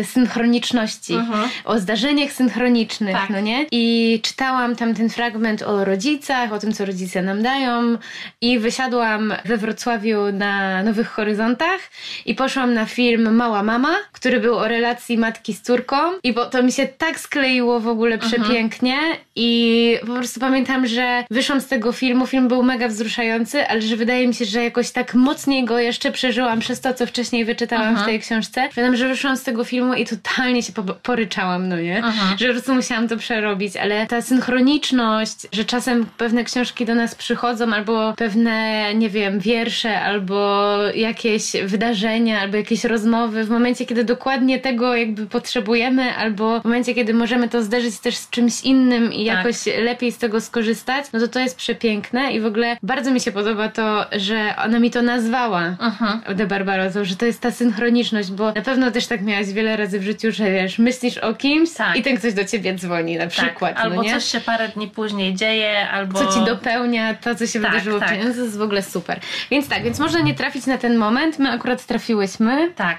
y, 0.01 0.05
synchroniczności, 0.05 1.15
Mhm. 1.15 1.49
o 1.65 1.79
zdarzeniach 1.79 2.33
synchronicznych, 2.33 3.17
Tak. 3.17 3.31
no 3.31 3.41
nie? 3.41 3.67
I 3.73 4.21
czytałam 4.23 4.77
tam 4.77 4.95
ten 4.95 5.11
fragment 5.11 5.63
o 5.63 5.85
rodzicach, 5.85 6.53
o 6.53 6.59
tym, 6.59 6.73
co 6.73 6.85
rodzice 6.85 7.23
nam 7.23 7.43
dają 7.43 7.99
i 8.41 8.59
wysiadłam 8.59 9.35
we 9.45 9.57
Wrocławiu 9.57 10.19
na 10.33 10.83
Nowych 10.83 11.09
Horyzontach 11.09 11.81
i 12.27 12.35
poszłam 12.35 12.75
na 12.75 12.87
film 12.87 13.35
Mała 13.35 13.63
Mama, 13.63 13.95
który 14.13 14.41
był 14.41 14.55
o 14.59 14.69
relacji 14.69 15.19
matki 15.19 15.55
z 15.55 15.63
córką 15.63 15.97
i 16.23 16.33
bo 16.33 16.47
to 16.47 16.63
mi 16.63 16.73
się 16.73 16.87
tak 16.87 17.21
skleiło 17.21 17.81
w 17.81 17.89
ogóle 17.89 18.19
przepięknie 18.19 18.97
i 19.37 19.99
po 20.07 20.15
prostu 20.15 20.41
pamiętam, 20.41 20.87
że 20.87 21.25
wyszłam 21.31 21.61
z 21.61 21.67
tego 21.67 21.93
filmu, 21.93 22.27
film 22.27 22.49
był 22.49 22.63
mega 22.63 22.89
wzruszający, 22.89 23.67
ale 23.69 23.83
że 23.83 23.97
wydaje 23.97 24.29
mi 24.29 24.35
się, 24.35 24.45
że 24.45 24.65
jakoś 24.65 24.91
tak 24.91 25.15
mocniej 25.15 25.65
go 25.65 25.79
jeszcze 25.79 26.13
przeżyłam 26.13 26.61
przez 26.61 26.81
to, 26.81 26.95
co 26.95 27.07
wcześniej 27.07 27.45
wyczytałam 27.45 27.97
w 27.97 28.05
tej 28.05 28.21
książce. 28.21 28.69
Pamiętam, 28.75 28.97
że 28.97 29.09
wyszłam 29.15 29.37
z 29.37 29.43
tego 29.43 29.65
filmu 29.65 29.95
i 29.95 30.05
totalnie 30.07 30.63
się 30.63 30.73
po- 30.73 30.83
poryczałam, 30.83 31.69
no 31.69 31.77
nie? 31.81 31.97
Mhm. 31.97 32.39
Że 32.39 32.47
po 32.47 32.53
prostu 32.53 32.75
musiałam 32.75 33.09
to 33.09 33.17
przerobić, 33.17 33.77
ale 33.77 34.07
ta 34.07 34.23
synchroniczność, 34.23 35.37
że 35.53 35.65
czasem 35.65 36.07
pewne 36.19 36.45
książki 36.45 36.87
do 36.87 36.95
nas 36.95 37.15
przychodzą, 37.15 37.73
albo 37.73 38.13
pewne, 38.17 38.85
nie 38.95 39.09
wiem, 39.11 39.39
wiersze, 39.41 40.01
albo 40.01 40.77
jakieś 40.95 41.53
wydarzenia, 41.65 42.41
albo 42.41 42.57
jakieś 42.57 42.85
rozmowy 42.85 43.45
w 43.45 43.51
momencie, 43.51 43.87
kiedy 43.87 44.05
dokładnie 44.05 44.59
tego 44.61 44.97
jakby 44.97 45.27
potrzebujemy, 45.27 46.15
albo 46.17 46.61
w 46.61 46.65
momencie, 46.65 46.95
kiedy 46.95 47.15
możemy 47.15 47.49
to 47.49 47.63
zderzyć 47.63 47.99
też 47.99 48.17
z 48.17 48.31
czymś 48.31 48.61
innym 48.63 49.13
i 49.13 49.27
Tak. 49.27 49.37
jakoś 49.37 49.57
lepiej 49.85 50.13
z 50.13 50.19
tego 50.19 50.41
skorzystać, 50.41 51.05
no 51.13 51.21
to 51.21 51.29
to 51.29 51.41
jest 51.41 51.57
przepiękne 51.57 52.33
i 52.33 52.41
w 52.41 52.47
ogóle 52.47 52.77
bardzo 52.83 53.11
mi 53.11 53.21
się 53.21 53.33
podoba 53.33 53.69
to, 53.69 54.07
że 54.13 54.55
ona 54.65 54.79
mi 54.79 54.91
to 54.91 55.03
nazwała. 55.03 55.63
Mhm. 55.63 56.37
De 56.37 56.47
Barbaroso, 56.47 57.05
że 57.05 57.17
to 57.17 57.27
jest 57.27 57.41
ta 57.41 57.51
synchroniczność, 57.51 58.31
bo 58.33 58.53
na 58.53 58.63
pewno 58.63 58.91
też 58.91 59.04
tak 59.07 59.23
miałaś 59.23 59.47
wiele 59.47 59.77
razy 59.77 60.01
w 60.01 60.03
życiu, 60.03 60.33
że 60.33 60.51
wiesz, 60.51 60.79
myślisz 60.79 61.19
o 61.19 61.35
kimś 61.35 61.73
Tak. 61.73 61.97
i 61.97 62.03
ten 62.03 62.17
ktoś 62.17 62.35
do 62.35 62.45
ciebie 62.45 62.75
dzwoni 62.75 63.17
na 63.17 63.27
przykład, 63.27 63.75
tak. 63.75 63.85
Albo 63.85 64.03
no 64.03 64.11
coś 64.11 64.25
się 64.25 64.41
parę 64.41 64.69
dni 64.69 64.89
później 64.89 65.35
dzieje, 65.35 65.91
albo... 65.91 66.19
Co 66.19 66.39
ci 66.39 66.45
dopełnia 66.45 67.15
to, 67.15 67.35
co 67.35 67.47
się 67.47 67.61
Tak, 67.61 67.71
wydarzyło 67.71 68.01
tak. 68.01 68.19
No 68.25 68.35
To 68.35 68.41
jest 68.41 68.59
w 68.59 68.63
ogóle 68.63 68.83
super. 68.83 69.21
Więc 69.51 69.69
tak, 69.69 69.83
więc 69.83 69.99
można 69.99 70.21
nie 70.21 70.35
trafić 70.35 70.67
na 70.67 70.79
ten 70.79 70.97
moment. 70.97 71.39
My 71.39 71.51
akurat 71.51 71.87
trafiłyśmy. 71.87 72.71
Tak. 72.77 72.99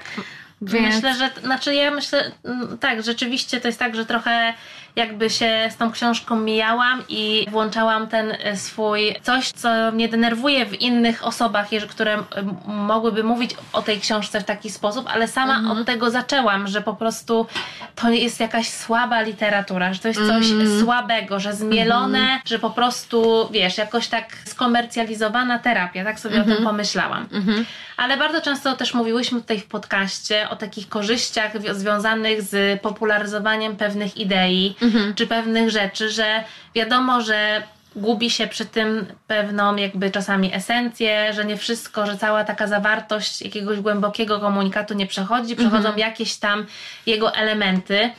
Więc- 0.62 0.94
Myślę, 0.94 1.14
że, 1.14 1.30
znaczy 1.42 1.74
ja 1.74 1.90
myślę, 1.90 2.32
mm, 2.44 2.78
tak, 2.78 3.02
rzeczywiście 3.02 3.60
to 3.60 3.68
jest 3.68 3.78
tak, 3.78 3.96
że 3.96 4.06
trochę 4.06 4.54
jakby 4.96 5.30
się 5.30 5.68
z 5.70 5.76
tą 5.76 5.92
książką 5.92 6.36
mijałam 6.40 7.02
i 7.08 7.46
włączałam 7.50 8.06
ten 8.08 8.30
e, 8.42 8.56
swój, 8.56 9.14
coś 9.22 9.50
co 9.52 9.68
mnie 9.92 10.08
denerwuje 10.08 10.66
w 10.66 10.80
innych 10.80 11.26
osobach, 11.26 11.66
które 11.88 12.22
mogłyby 12.66 13.22
mówić 13.24 13.50
o 13.72 13.82
tej 13.82 14.00
książce 14.00 14.40
w 14.40 14.44
taki 14.44 14.70
sposób, 14.70 15.06
ale 15.08 15.28
sama 15.28 15.56
Mhm. 15.56 15.78
od 15.78 15.86
tego 15.86 16.10
zaczęłam, 16.10 16.66
że 16.68 16.80
po 16.82 16.94
prostu 16.94 17.46
to 17.94 18.10
jest 18.10 18.40
jakaś 18.40 18.68
słaba 18.68 19.20
literatura, 19.20 19.92
że 19.94 20.00
to 20.00 20.08
jest 20.08 20.20
coś 20.20 20.50
Mhm. 20.50 20.80
słabego, 20.80 21.40
że 21.40 21.52
zmielone, 21.54 22.40
że 22.44 22.58
po 22.58 22.70
prostu, 22.70 23.48
wiesz, 23.52 23.78
jakoś 23.78 24.08
tak 24.08 24.26
skomercjalizowana 24.44 25.58
terapia, 25.58 26.04
tak 26.04 26.20
sobie 26.20 26.36
Mhm. 26.36 26.52
o 26.52 26.56
tym 26.56 26.64
pomyślałam. 26.64 27.26
Ale 27.96 28.16
bardzo 28.16 28.40
często 28.40 28.76
też 28.76 28.94
mówiłyśmy 28.94 29.40
tutaj 29.40 29.60
w 29.60 29.66
podcaście 29.66 30.48
o 30.50 30.56
takich 30.56 30.88
korzyściach 30.88 31.60
wi- 31.62 31.74
związanych 31.74 32.42
z 32.42 32.80
popularyzowaniem 32.82 33.76
pewnych 33.76 34.16
idei 34.16 34.74
Mhm. 34.86 35.14
czy 35.14 35.26
pewnych 35.26 35.70
rzeczy, 35.70 36.10
że 36.10 36.44
wiadomo, 36.74 37.20
że 37.20 37.62
gubi 37.96 38.30
się 38.30 38.46
przy 38.46 38.66
tym 38.66 39.06
pewną 39.26 39.76
jakby 39.76 40.10
czasami 40.10 40.54
esencję, 40.54 41.32
że 41.32 41.44
nie 41.44 41.56
wszystko, 41.56 42.06
że 42.06 42.16
cała 42.16 42.44
taka 42.44 42.66
zawartość 42.66 43.42
jakiegoś 43.42 43.80
głębokiego 43.80 44.40
komunikatu 44.40 44.94
nie 44.94 45.06
przechodzi, 45.06 45.56
przechodzą 45.56 45.96
jakieś 45.96 46.36
tam 46.36 46.66
jego 47.06 47.34
elementy, 47.34 48.10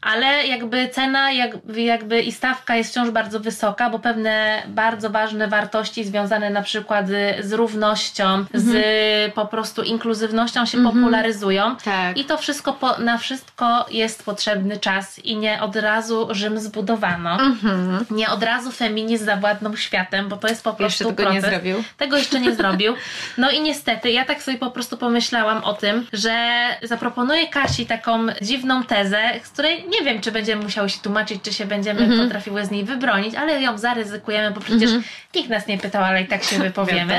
ale 0.00 0.46
jakby 0.46 0.88
cena 0.88 1.32
jakby, 1.32 1.82
jakby 1.82 2.22
i 2.22 2.32
stawka 2.32 2.76
jest 2.76 2.90
wciąż 2.90 3.10
bardzo 3.10 3.40
wysoka, 3.40 3.90
bo 3.90 3.98
pewne 3.98 4.62
bardzo 4.66 5.10
ważne 5.10 5.48
wartości 5.48 6.04
związane 6.04 6.50
na 6.50 6.62
przykład 6.62 7.08
z, 7.08 7.46
z 7.46 7.52
równością, 7.52 8.44
z 8.54 9.34
po 9.34 9.46
prostu 9.46 9.82
inkluzywnością 9.82 10.66
się 10.66 10.84
popularyzują. 10.84 11.76
Tak. 11.76 12.18
I 12.18 12.24
to 12.24 12.38
wszystko, 12.38 12.72
po, 12.72 12.98
na 12.98 13.18
wszystko 13.18 13.86
jest 13.90 14.24
potrzebny 14.24 14.76
czas 14.76 15.18
i 15.18 15.36
nie 15.36 15.62
od 15.62 15.76
razu 15.76 16.28
Rzym 16.30 16.60
zbudowano. 16.60 17.32
Mhm. 17.32 18.04
Nie 18.10 18.28
od 18.28 18.42
razu 18.42 18.72
feminizm 18.72 19.05
zawładnął 19.18 19.76
światem, 19.76 20.28
bo 20.28 20.36
to 20.36 20.48
jest 20.48 20.64
po 20.64 20.72
prostu 20.74 21.04
Jeszcze 21.04 21.16
tego 21.16 21.32
nie 21.32 21.40
proces. 21.40 21.50
zrobił. 21.56 21.84
Tego 21.96 22.16
jeszcze 22.16 22.40
nie 22.40 22.54
zrobił. 22.54 22.94
No 23.38 23.50
i 23.50 23.60
niestety, 23.60 24.10
ja 24.10 24.24
tak 24.24 24.42
sobie 24.42 24.58
po 24.58 24.70
prostu 24.70 24.96
pomyślałam 24.96 25.64
o 25.64 25.74
tym, 25.74 26.06
że 26.12 26.54
zaproponuję 26.82 27.48
Kasi 27.48 27.86
taką 27.86 28.26
dziwną 28.42 28.82
tezę, 28.84 29.20
z 29.44 29.48
której 29.48 29.84
nie 29.88 30.02
wiem, 30.04 30.20
czy 30.20 30.32
będziemy 30.32 30.62
musiały 30.62 30.90
się 30.90 30.98
tłumaczyć, 30.98 31.42
czy 31.42 31.52
się 31.52 31.66
będziemy 31.66 32.00
Mhm. 32.00 32.20
potrafiły 32.22 32.66
z 32.66 32.70
niej 32.70 32.84
wybronić, 32.84 33.34
ale 33.34 33.60
ją 33.62 33.78
zaryzykujemy, 33.78 34.50
bo 34.50 34.60
przecież 34.60 34.90
nikt 35.34 35.50
nas 35.50 35.66
nie 35.66 35.78
pytał, 35.78 36.04
ale 36.04 36.22
i 36.22 36.26
tak 36.26 36.44
się 36.44 36.58
wypowiemy 36.58 37.14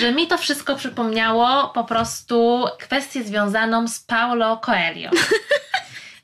że 0.00 0.12
mi 0.12 0.26
to 0.26 0.38
wszystko 0.38 0.76
przypomniało 0.76 1.68
po 1.74 1.84
prostu 1.84 2.64
kwestię 2.80 3.22
związaną 3.24 3.88
z 3.88 4.00
Paulo 4.00 4.56
Coelho. 4.56 5.10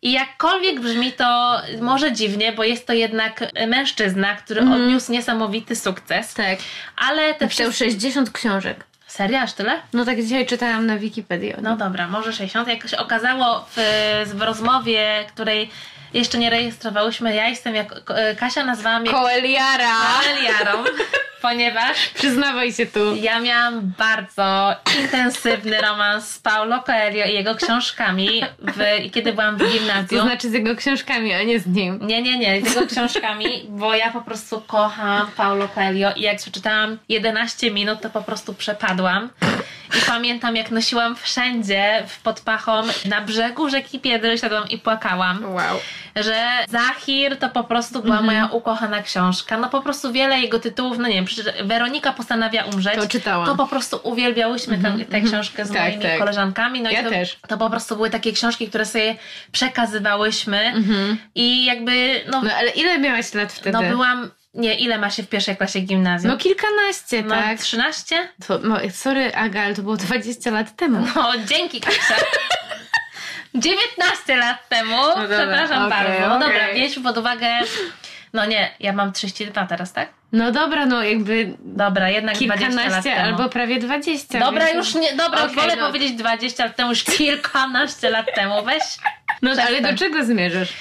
I 0.04 0.12
jakkolwiek 0.12 0.80
brzmi 0.80 1.12
to 1.12 1.60
może 1.80 2.12
dziwnie, 2.12 2.52
bo 2.52 2.64
jest 2.64 2.86
to 2.86 2.92
jednak 2.92 3.40
mężczyzna, 3.66 4.34
który 4.34 4.60
odniósł 4.60 5.12
niesamowity 5.12 5.76
sukces, 5.76 6.34
Tak. 6.34 6.58
ale 6.96 7.34
te 7.34 7.44
Napisał 7.44 7.66
wszystkie... 7.72 7.84
60 7.84 8.30
książek. 8.30 8.84
Serio, 9.06 9.38
aż 9.40 9.52
tyle? 9.52 9.80
No 9.92 10.04
tak 10.04 10.22
dzisiaj 10.22 10.46
czytałam 10.46 10.86
na 10.86 10.98
Wikipedii. 10.98 11.54
No 11.62 11.76
dobra, 11.76 12.08
może 12.08 12.32
60. 12.32 12.68
Jak 12.68 12.88
się 12.88 12.96
okazało 12.98 13.66
w, 13.76 13.80
w 14.34 14.42
rozmowie, 14.42 15.24
której 15.34 15.70
jeszcze 16.14 16.38
nie 16.38 16.50
rejestrowałyśmy, 16.50 17.34
ja 17.34 17.48
jestem 17.48 17.74
jak 17.74 17.94
Kasia 18.38 18.64
nazwała 18.64 18.98
mnie 19.00 19.10
Koeliara! 19.10 19.92
Koeliarą, 20.22 20.84
ponieważ 21.48 22.08
Przyznawaj 22.20 22.72
się 22.72 22.86
tu. 22.86 23.16
Ja 23.16 23.40
miałam 23.40 23.92
bardzo 23.98 24.74
intensywny 25.02 25.80
romans 25.80 26.30
z 26.30 26.38
Paulo 26.38 26.82
Coelho 26.82 27.26
i 27.30 27.34
jego 27.34 27.54
książkami, 27.54 28.42
w, 28.58 29.10
kiedy 29.12 29.32
byłam 29.32 29.56
w 29.56 29.58
To 29.60 29.66
gimnazjum. 29.66 30.22
znaczy 30.22 30.50
z 30.50 30.52
jego 30.52 30.76
książkami, 30.76 31.34
a 31.34 31.42
nie 31.42 31.60
z 31.60 31.66
nim. 31.66 31.98
Nie, 32.02 32.22
nie, 32.22 32.38
nie, 32.38 32.62
z 32.62 32.74
jego 32.74 32.86
książkami, 32.86 33.46
bo 33.68 33.94
ja 33.94 34.10
po 34.10 34.20
prostu 34.20 34.60
kocham 34.66 35.26
Paulo 35.36 35.68
Coelho 35.68 36.12
i 36.16 36.20
jak 36.22 36.36
przeczytałam 36.36 36.98
11 37.08 37.70
minut, 37.70 38.00
to 38.00 38.10
po 38.10 38.22
prostu 38.22 38.54
przepadłam. 38.54 39.30
I 39.98 40.00
pamiętam, 40.06 40.56
jak 40.56 40.70
nosiłam 40.70 41.16
wszędzie 41.16 42.02
w 42.08 42.22
podpachą 42.22 42.82
na 43.04 43.20
brzegu 43.20 43.68
rzeki 43.70 44.00
Piedry, 44.00 44.38
siadłam 44.38 44.68
i 44.68 44.78
płakałam 44.78 45.44
Wow. 45.54 45.78
że 46.16 46.44
Zachir 46.68 47.36
to 47.38 47.48
po 47.48 47.64
prostu 47.64 48.02
była 48.02 48.18
Mhm. 48.18 48.26
moja 48.26 48.46
ukochana 48.46 49.02
książka. 49.02 49.58
No 49.58 49.68
po 49.68 49.80
prostu 49.82 50.12
wiele 50.12 50.38
jego 50.40 50.58
tytułów, 50.60 50.98
no 50.98 51.08
nie 51.08 51.14
wiem, 51.14 51.24
Weronika 51.64 52.12
postanawia 52.12 52.64
umrzeć. 52.64 52.94
To 52.94 53.08
czytałam. 53.08 53.46
To 53.46 53.56
po 53.56 53.66
prostu 53.66 54.00
uwielbiałyśmy 54.02 54.78
tę, 54.78 54.96
tę 55.10 55.20
książkę 55.20 55.64
z 55.64 55.68
Tak, 55.72 55.78
moimi 55.82 56.02
tak. 56.02 56.18
koleżankami. 56.18 56.82
No 56.82 56.90
Ja 56.90 57.00
i 57.00 57.04
to, 57.04 57.10
też. 57.10 57.38
to 57.48 57.58
po 57.58 57.70
prostu 57.70 57.96
były 57.96 58.10
takie 58.10 58.32
książki, 58.32 58.68
które 58.68 58.86
sobie 58.86 59.16
przekazywałyśmy 59.52 60.72
i 61.34 61.64
jakby, 61.64 62.20
no, 62.30 62.42
No 62.42 62.50
ale 62.54 62.70
ile 62.70 62.98
miałaś 62.98 63.34
lat 63.34 63.52
wtedy? 63.52 63.78
no 63.78 63.82
byłam, 63.82 64.30
nie, 64.54 64.74
ile 64.74 64.98
ma 64.98 65.10
się 65.10 65.22
w 65.22 65.28
pierwszej 65.28 65.56
klasie 65.56 65.80
gimnazjum? 65.80 66.32
No 66.32 66.38
kilkanaście, 66.38 67.22
No, 67.22 67.34
tak? 67.34 67.58
13? 67.60 68.28
To, 68.46 68.58
no, 68.62 68.76
sorry 68.92 69.34
Aga, 69.34 69.62
ale 69.62 69.74
to 69.74 69.82
było 69.82 69.96
20 69.96 70.50
lat 70.50 70.76
temu. 70.76 71.06
No, 71.16 71.32
dzięki 71.46 71.80
Kasia. 71.80 72.14
19 73.54 74.36
lat 74.36 74.68
temu, 74.68 74.96
dobra, 75.16 75.38
przepraszam 75.38 75.86
okej, 75.86 75.90
bardzo. 76.04 76.28
No 76.28 76.36
okej. 76.36 76.48
dobra, 76.48 76.74
mieliśmy 76.74 77.02
pod 77.02 77.18
uwagę. 77.18 77.46
No 78.34 78.46
nie, 78.46 78.70
ja 78.80 78.92
mam 78.92 79.12
32 79.12 79.66
teraz, 79.66 79.92
tak? 79.92 80.08
No 80.32 80.52
dobra, 80.52 80.86
no 80.86 81.02
jakby 81.02 81.54
Dobra, 81.60 82.10
jednak 82.10 82.34
20 82.36 82.64
lat 82.66 82.74
kilkanaście 82.74 83.10
temu. 83.14 83.26
albo 83.26 83.48
prawie 83.48 83.78
20. 83.78 84.38
Dobra, 84.40 84.66
więc- 84.66 84.76
już 84.76 84.94
nie, 84.94 85.12
dobra, 85.16 85.42
Okej, 85.44 85.56
wolę 85.56 85.76
no. 85.76 85.86
powiedzieć 85.86 86.12
20 86.12 86.64
lat 86.64 86.76
temu, 86.76 86.90
już 86.90 87.04
kilkanaście 87.04 88.10
lat 88.10 88.26
temu, 88.34 88.54
weź. 88.64 88.82
No 89.42 89.50
ale 89.68 89.80
do 89.80 89.98
czego 89.98 90.24
zmierzasz? 90.24 90.72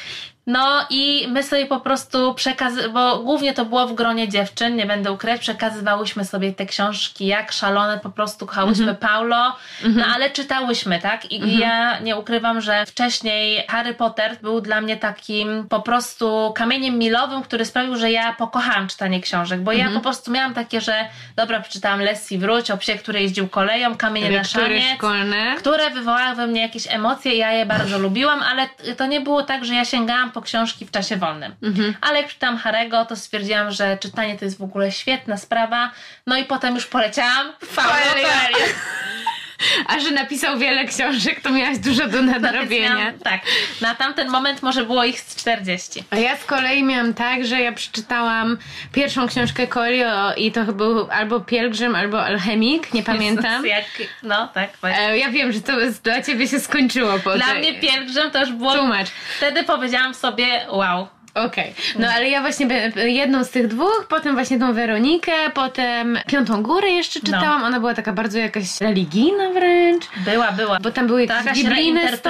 No 0.48 0.86
i 0.90 1.28
my 1.30 1.44
sobie 1.44 1.66
po 1.66 1.80
prostu 1.80 2.34
przekazy, 2.34 2.90
bo 2.90 3.20
głównie 3.20 3.54
to 3.54 3.66
było 3.66 3.88
w 3.88 3.94
gronie 3.94 4.30
dziewczyn, 4.30 4.76
nie 4.76 4.86
będę 4.86 5.12
ukrywać, 5.12 5.42
przekazywałyśmy 5.42 6.26
sobie 6.26 6.54
te 6.54 6.66
książki 6.66 7.26
jak 7.28 7.52
szalone, 7.52 8.00
po 8.00 8.10
prostu 8.10 8.46
kochałyśmy 8.46 8.84
Mhm. 8.92 8.98
Paulo, 8.98 9.56
no 9.84 10.06
ale 10.16 10.30
czytałyśmy, 10.30 11.00
tak? 11.00 11.32
I 11.32 11.58
ja 11.58 12.00
nie 12.00 12.16
ukrywam, 12.18 12.62
że 12.62 12.86
wcześniej 12.86 13.64
Harry 13.70 13.94
Potter 13.94 14.38
był 14.42 14.62
dla 14.62 14.82
mnie 14.82 14.98
takim 14.98 15.68
po 15.70 15.82
prostu 15.82 16.54
kamieniem 16.56 16.98
milowym, 17.00 17.44
który 17.44 17.66
sprawił, 17.66 17.96
że 17.96 18.12
ja 18.12 18.34
pokochałam 18.34 18.88
czytanie 18.88 19.22
książek, 19.22 19.62
bo 19.62 19.74
Mhm. 19.74 19.90
ja 19.90 19.96
po 20.00 20.04
prostu 20.04 20.32
miałam 20.32 20.54
takie, 20.54 20.82
że 20.82 21.06
dobra, 21.36 21.60
przeczytałam 21.60 22.02
Leslie 22.02 22.38
Wróć 22.40 22.72
o 22.72 22.78
psie, 22.78 22.96
który 22.96 23.22
jeździł 23.22 23.48
koleją, 23.48 23.98
Kamienie 23.98 24.38
na 24.38 24.44
szaniec, 24.44 24.84
szkolne. 24.96 25.56
które 25.58 25.90
wywołały 25.90 26.36
we 26.36 26.48
mnie 26.48 26.62
jakieś 26.62 26.88
emocje 26.88 27.34
i 27.34 27.38
ja 27.38 27.52
je 27.52 27.66
bardzo 27.66 28.00
lubiłam, 28.08 28.42
ale 28.52 28.70
to 28.98 29.06
nie 29.06 29.22
było 29.22 29.44
tak, 29.44 29.66
że 29.66 29.74
ja 29.76 29.86
sięgałam 29.86 30.32
po 30.34 30.42
książki 30.42 30.86
w 30.86 30.92
czasie 30.92 31.18
wolnym. 31.18 31.56
Mhm. 31.64 31.96
Ale 32.02 32.22
jak 32.22 32.30
czytam 32.30 32.58
Harego, 32.58 33.06
to 33.06 33.16
stwierdziłam, 33.16 33.72
że 33.72 33.98
czytanie 33.98 34.38
to 34.38 34.46
jest 34.46 34.58
w 34.58 34.64
ogóle 34.64 34.92
świetna 34.92 35.38
sprawa. 35.38 35.92
No 36.28 36.38
i 36.38 36.46
potem 36.46 36.76
już 36.76 36.86
poleciałam. 36.86 37.54
Coelho. 37.76 38.30
A 39.88 40.00
że 40.00 40.12
napisał 40.12 40.58
wiele 40.58 40.86
książek, 40.86 41.42
to 41.42 41.50
miałaś 41.50 41.78
dużo 41.78 42.08
do 42.08 42.22
nadrobienia. 42.22 42.96
Miałam- 42.96 43.20
Tak, 43.20 43.42
na 43.82 43.96
tamten 43.96 44.30
moment 44.30 44.62
może 44.62 44.86
było 44.86 45.04
ich 45.04 45.20
z 45.20 45.36
40. 45.36 46.04
A 46.10 46.16
ja 46.18 46.38
z 46.38 46.46
kolei 46.46 46.84
miałam 46.84 47.14
tak, 47.14 47.46
że 47.46 47.62
ja 47.62 47.72
przeczytałam 47.72 48.58
pierwszą 48.94 49.28
książkę 49.28 49.68
Coelho 49.68 50.36
i 50.36 50.52
to 50.52 50.60
chyba 50.66 50.74
był 50.78 51.08
albo 51.12 51.40
Pielgrzym, 51.40 51.96
albo 51.96 52.24
Alchemik, 52.26 52.94
nie 52.94 53.04
pamiętam. 53.04 53.66
Jak, 53.66 53.86
no 54.24 54.48
tak, 54.48 54.70
właśnie. 54.82 55.04
E, 55.08 55.18
Ja 55.18 55.30
wiem, 55.30 55.52
że 55.52 55.62
to 55.62 55.74
dla 56.04 56.22
ciebie 56.22 56.48
się 56.48 56.60
skończyło 56.60 57.20
po 57.20 57.34
Dla 57.36 57.46
tej- 57.46 57.60
mnie 57.60 57.74
pielgrzym 57.80 58.32
to 58.32 58.40
już 58.40 58.52
było... 58.52 58.76
Tłumacz. 58.76 59.08
Wtedy 59.38 59.64
powiedziałam 59.64 60.14
sobie, 60.14 60.46
wow. 60.70 61.08
Okej. 61.34 61.74
No 62.00 62.08
ale 62.08 62.30
ja 62.30 62.42
właśnie 62.42 62.68
jedną 62.96 63.44
z 63.44 63.50
tych 63.50 63.68
dwóch, 63.68 64.06
potem 64.10 64.34
właśnie 64.34 64.60
tą 64.60 64.74
Weronikę, 64.74 65.32
potem 65.54 66.20
Piątą 66.28 66.64
Górę 66.64 66.90
jeszcze 66.90 67.20
No. 67.20 67.26
czytałam. 67.26 67.64
Ona 67.64 67.80
była 67.80 67.94
taka 67.94 68.14
bardzo 68.14 68.40
jakaś 68.40 68.82
religijna 68.82 69.50
wręcz. 69.50 70.04
Była, 70.26 70.52
była. 70.52 70.78
Bo 70.80 70.92
tam 70.92 71.08
były 71.08 71.26
jakieś 71.26 71.64
biblijne 71.64 72.18
z 72.18 72.22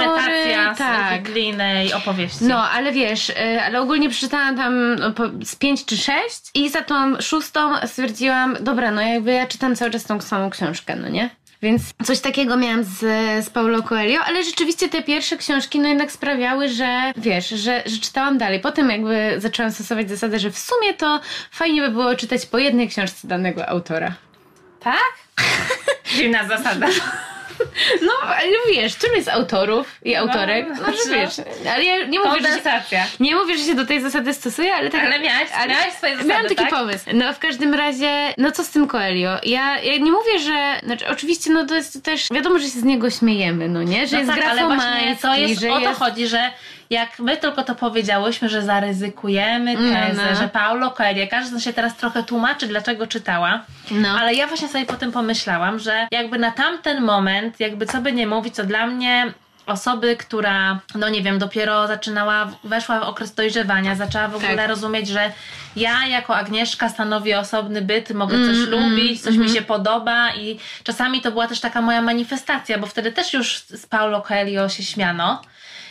Tak. 0.78 1.22
biblijnej 1.22 1.92
opowieści. 1.92 2.44
No, 2.44 2.70
ale 2.70 2.92
wiesz, 2.92 3.28
y, 3.28 3.34
ale 3.66 3.80
ogólnie 3.80 4.08
przeczytałam 4.10 4.56
tam 4.56 4.94
no, 4.94 5.12
z 5.44 5.56
pięć 5.56 5.84
czy 5.84 5.96
sześć 5.96 6.40
i 6.54 6.68
za 6.70 6.82
tą 6.82 7.20
szóstą 7.20 7.86
stwierdziłam, 7.86 8.56
dobra, 8.60 8.90
no 8.90 9.00
jakby 9.02 9.32
ja 9.32 9.46
czytam 9.46 9.76
cały 9.76 9.90
czas 9.90 10.04
tą 10.04 10.20
samą 10.20 10.50
książkę, 10.50 10.96
no 10.96 11.08
nie? 11.08 11.30
Więc 11.64 11.82
coś 12.04 12.20
takiego 12.20 12.56
miałam 12.56 12.84
z, 12.84 12.98
z 13.44 13.50
Paulo 13.50 13.82
Coelho, 13.82 14.24
ale 14.24 14.44
rzeczywiście 14.44 14.88
te 14.88 15.02
pierwsze 15.02 15.36
książki 15.36 15.80
no 15.80 15.88
jednak 15.88 16.12
sprawiały, 16.12 16.68
że 16.68 17.12
wiesz, 17.16 17.48
że, 17.48 17.82
że 17.86 17.98
czytałam 17.98 18.38
dalej. 18.38 18.60
Potem 18.60 18.90
jakby 18.90 19.34
zaczęłam 19.38 19.72
stosować 19.72 20.08
zasadę, 20.08 20.38
że 20.38 20.50
w 20.50 20.58
sumie 20.58 20.94
to 20.94 21.20
fajnie 21.50 21.80
by 21.80 21.90
było 21.90 22.14
czytać 22.14 22.46
po 22.46 22.58
jednej 22.58 22.88
książce 22.88 23.28
danego 23.28 23.68
autora. 23.68 24.14
Tak? 24.80 25.12
Dziwna 26.16 26.48
zasada. 26.48 26.86
No, 28.02 28.12
ale 28.28 28.48
wiesz, 28.72 28.96
czym 28.96 29.14
jest 29.14 29.28
autorów 29.28 29.98
i 30.04 30.14
autorek? 30.14 30.66
No, 30.68 30.92
że 30.92 31.10
no. 31.10 31.14
wiesz, 31.16 31.34
ale 31.74 31.84
ja 31.84 32.04
nie 32.04 32.20
mówię, 32.20 32.40
że 32.40 32.62
się, 32.90 33.04
nie 33.20 33.34
mówię, 33.34 33.58
że 33.58 33.64
się 33.64 33.74
do 33.74 33.86
tej 33.86 34.00
zasady 34.00 34.34
stosuję, 34.34 34.74
ale 34.74 34.90
tak... 34.90 35.04
Ale 35.04 35.18
miałaś, 35.20 35.48
miałaś 35.68 35.92
swoje 35.92 36.12
zasady, 36.12 36.28
Miałam 36.28 36.44
taki 36.44 36.56
tak? 36.56 36.70
pomysł. 36.70 37.04
No 37.12 37.32
w 37.32 37.38
każdym 37.38 37.74
razie, 37.74 38.34
no 38.38 38.52
co 38.52 38.64
z 38.64 38.70
tym 38.70 38.86
Coelho? 38.86 39.38
Ja, 39.42 39.78
ja 39.80 39.98
nie 39.98 40.12
mówię, 40.12 40.38
że... 40.38 40.80
Znaczy 40.82 41.08
oczywiście, 41.08 41.50
no 41.50 41.66
to 41.66 41.74
jest 41.74 42.02
też... 42.02 42.28
Wiadomo, 42.32 42.58
że 42.58 42.64
się 42.64 42.80
z 42.80 42.84
niego 42.84 43.10
śmiejemy, 43.10 43.68
no 43.68 43.82
nie? 43.82 44.06
Że 44.06 44.16
No 44.16 44.22
jest 44.22 44.34
tak, 44.34 44.50
ale 44.50 44.66
właśnie 44.66 44.76
grafomański, 44.76 45.22
to 45.22 45.34
jest, 45.36 45.60
że 45.60 45.72
o 45.72 45.80
to 45.80 45.88
jest... 45.88 45.98
chodzi, 45.98 46.26
że 46.26 46.50
jak 46.90 47.18
my 47.18 47.36
tylko 47.36 47.62
to 47.62 47.74
powiedziałyśmy, 47.74 48.48
że 48.48 48.62
zaryzykujemy 48.62 49.76
tezę, 49.76 50.22
no. 50.30 50.36
że 50.40 50.48
Paulo 50.48 50.90
Coelho, 50.90 51.26
każdy 51.30 51.60
się 51.60 51.72
teraz 51.72 51.96
trochę 51.96 52.22
tłumaczy, 52.22 52.66
dlaczego 52.66 53.06
czytała, 53.06 53.60
No. 53.90 54.08
ale 54.08 54.34
ja 54.34 54.46
właśnie 54.46 54.68
sobie 54.68 54.86
potem 54.86 55.12
pomyślałam, 55.12 55.78
że 55.78 56.06
jakby 56.10 56.38
na 56.38 56.50
tamten 56.50 57.02
moment, 57.02 57.60
jakby 57.60 57.86
co 57.86 58.00
by 58.00 58.12
nie 58.12 58.26
mówić, 58.26 58.54
to 58.56 58.64
dla 58.64 58.86
mnie 58.86 59.32
osoby, 59.66 60.16
która, 60.16 60.78
no 60.94 61.08
nie 61.08 61.22
wiem, 61.22 61.38
dopiero 61.38 61.86
zaczynała, 61.86 62.48
weszła 62.64 63.00
w 63.00 63.02
okres 63.02 63.34
dojrzewania, 63.34 63.94
zaczęła 63.94 64.28
w 64.28 64.34
ogóle 64.36 64.56
Tak. 64.56 64.68
rozumieć, 64.68 65.08
że 65.08 65.32
ja 65.76 66.06
jako 66.06 66.36
Agnieszka 66.36 66.88
stanowię 66.88 67.38
osobny 67.38 67.82
byt, 67.82 68.10
mogę 68.10 68.36
Mm, 68.36 68.48
coś 68.54 68.68
lubić, 68.68 69.22
coś 69.22 69.36
mi 69.36 69.48
się 69.50 69.62
podoba 69.62 70.34
i 70.34 70.58
czasami 70.84 71.20
to 71.20 71.30
była 71.32 71.46
też 71.48 71.60
taka 71.60 71.80
moja 71.80 72.02
manifestacja, 72.02 72.78
bo 72.78 72.86
wtedy 72.86 73.12
też 73.12 73.32
już 73.32 73.58
z 73.58 73.86
Paulo 73.86 74.22
Coelho 74.22 74.68
się 74.68 74.82
śmiano. 74.82 75.42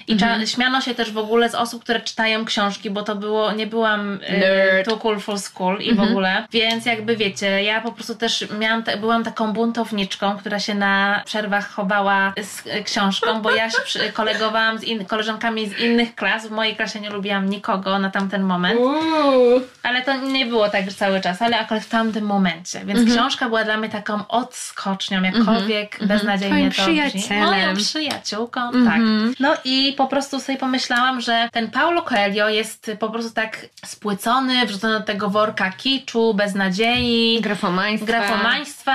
I 0.07 0.15
cza- 0.17 0.45
śmiano 0.47 0.81
się 0.81 0.95
też 0.95 1.11
w 1.11 1.17
ogóle 1.17 1.49
z 1.49 1.55
osób, 1.55 1.83
które 1.83 1.99
czytają 2.01 2.45
książki, 2.45 2.89
bo 2.89 3.01
to 3.03 3.15
było, 3.15 3.51
nie 3.51 3.67
byłam 3.67 4.19
Nerd. 4.29 4.87
too 4.89 4.97
cool 4.97 5.19
for 5.19 5.39
school 5.39 5.79
i 5.81 5.95
w 5.95 5.99
ogóle. 5.99 6.47
Więc 6.51 6.85
jakby 6.85 7.17
wiecie, 7.17 7.63
ja 7.63 7.81
po 7.81 7.91
prostu 7.91 8.15
też 8.15 8.45
miałam, 8.59 8.83
te, 8.83 8.97
byłam 8.97 9.23
taką 9.23 9.53
buntowniczką, 9.53 10.37
która 10.37 10.59
się 10.59 10.75
na 10.75 11.21
przerwach 11.25 11.69
chowała 11.71 12.33
z 12.41 12.63
książką, 12.85 13.41
bo 13.41 13.51
ja 13.51 13.69
się 13.69 13.77
przy, 13.85 13.99
kolegowałam 14.19 14.77
z 14.77 14.83
in, 14.83 15.05
koleżankami 15.05 15.69
z 15.69 15.79
innych 15.79 16.15
klas. 16.15 16.47
W 16.47 16.51
mojej 16.51 16.75
klasie 16.75 16.99
nie 16.99 17.09
lubiłam 17.09 17.49
nikogo 17.49 17.99
na 17.99 18.09
tamten 18.09 18.43
moment. 18.43 18.79
Uuu. 18.79 19.61
Ale 19.83 20.01
to 20.01 20.13
nie 20.15 20.45
było 20.45 20.69
tak 20.69 20.93
cały 20.93 21.21
czas, 21.21 21.41
ale 21.41 21.59
akurat 21.59 21.83
w 21.83 21.89
tamtym 21.89 22.25
momencie. 22.25 22.79
Więc 22.85 22.99
Mhm. 22.99 23.17
książka 23.17 23.47
była 23.47 23.63
dla 23.63 23.77
mnie 23.77 23.89
taką 23.89 24.27
odskocznią, 24.27 25.23
jakkolwiek 25.23 25.99
beznadziejnie 26.07 26.71
Twoim 26.71 26.71
to 26.71 26.75
brzmi. 26.81 27.09
przyjacielem. 27.11 27.43
Moją 27.45 27.75
przyjaciółką, 27.75 28.61
Mhm. 28.61 28.85
tak. 28.85 29.01
No 29.39 29.53
i 29.63 29.92
po 29.93 30.07
prostu 30.07 30.39
sobie 30.39 30.57
pomyślałam, 30.57 31.21
że 31.21 31.49
ten 31.51 31.71
Paulo 31.71 32.01
Coelho 32.01 32.49
jest 32.49 32.91
po 32.99 33.09
prostu 33.09 33.31
tak 33.33 33.57
spłycony, 33.85 34.65
wrzucony 34.65 34.99
do 34.99 35.05
tego 35.05 35.29
worka 35.29 35.71
kiczu, 35.71 36.33
beznadziei, 36.33 37.39
Grafomaństwa. 37.41 38.07
grafomaństwa. 38.07 38.93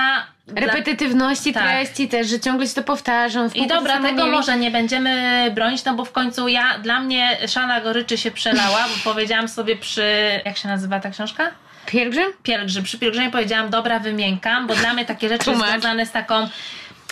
Repetytywności 0.55 1.53
Tak. 1.53 1.63
treści 1.63 2.07
też, 2.07 2.27
że 2.27 2.39
ciągle 2.39 2.67
się 2.67 2.73
to 2.73 2.83
powtarzam. 2.83 3.49
W 3.49 3.55
I 3.55 3.67
dobra, 3.67 3.93
tego 4.01 4.17
mieli. 4.25 4.31
może 4.31 4.57
nie 4.57 4.71
będziemy 4.71 5.45
bronić, 5.55 5.85
no 5.85 5.93
bo 5.93 6.05
w 6.05 6.11
końcu 6.11 6.47
ja, 6.47 6.77
dla 6.79 6.99
mnie 6.99 7.37
szala 7.47 7.81
goryczy 7.81 8.17
się 8.17 8.31
przelała, 8.31 8.83
bo 8.87 9.11
powiedziałam 9.13 9.47
sobie 9.47 9.75
przy, 9.75 10.03
jak 10.45 10.57
się 10.57 10.67
nazywa 10.67 10.99
ta 10.99 11.09
książka? 11.09 11.51
Pielgrzym? 11.85 12.31
pielgrzym. 12.43 12.83
Przy 12.83 12.99
pielgrzymie 12.99 13.31
powiedziałam, 13.31 13.69
dobra, 13.69 13.99
wymiękam, 13.99 14.67
bo 14.67 14.75
dla 14.75 14.93
mnie 14.93 15.05
takie 15.05 15.29
rzeczy 15.29 15.45
Tłumacz. 15.45 15.69
związane 15.69 16.05
z 16.05 16.11
taką 16.11 16.49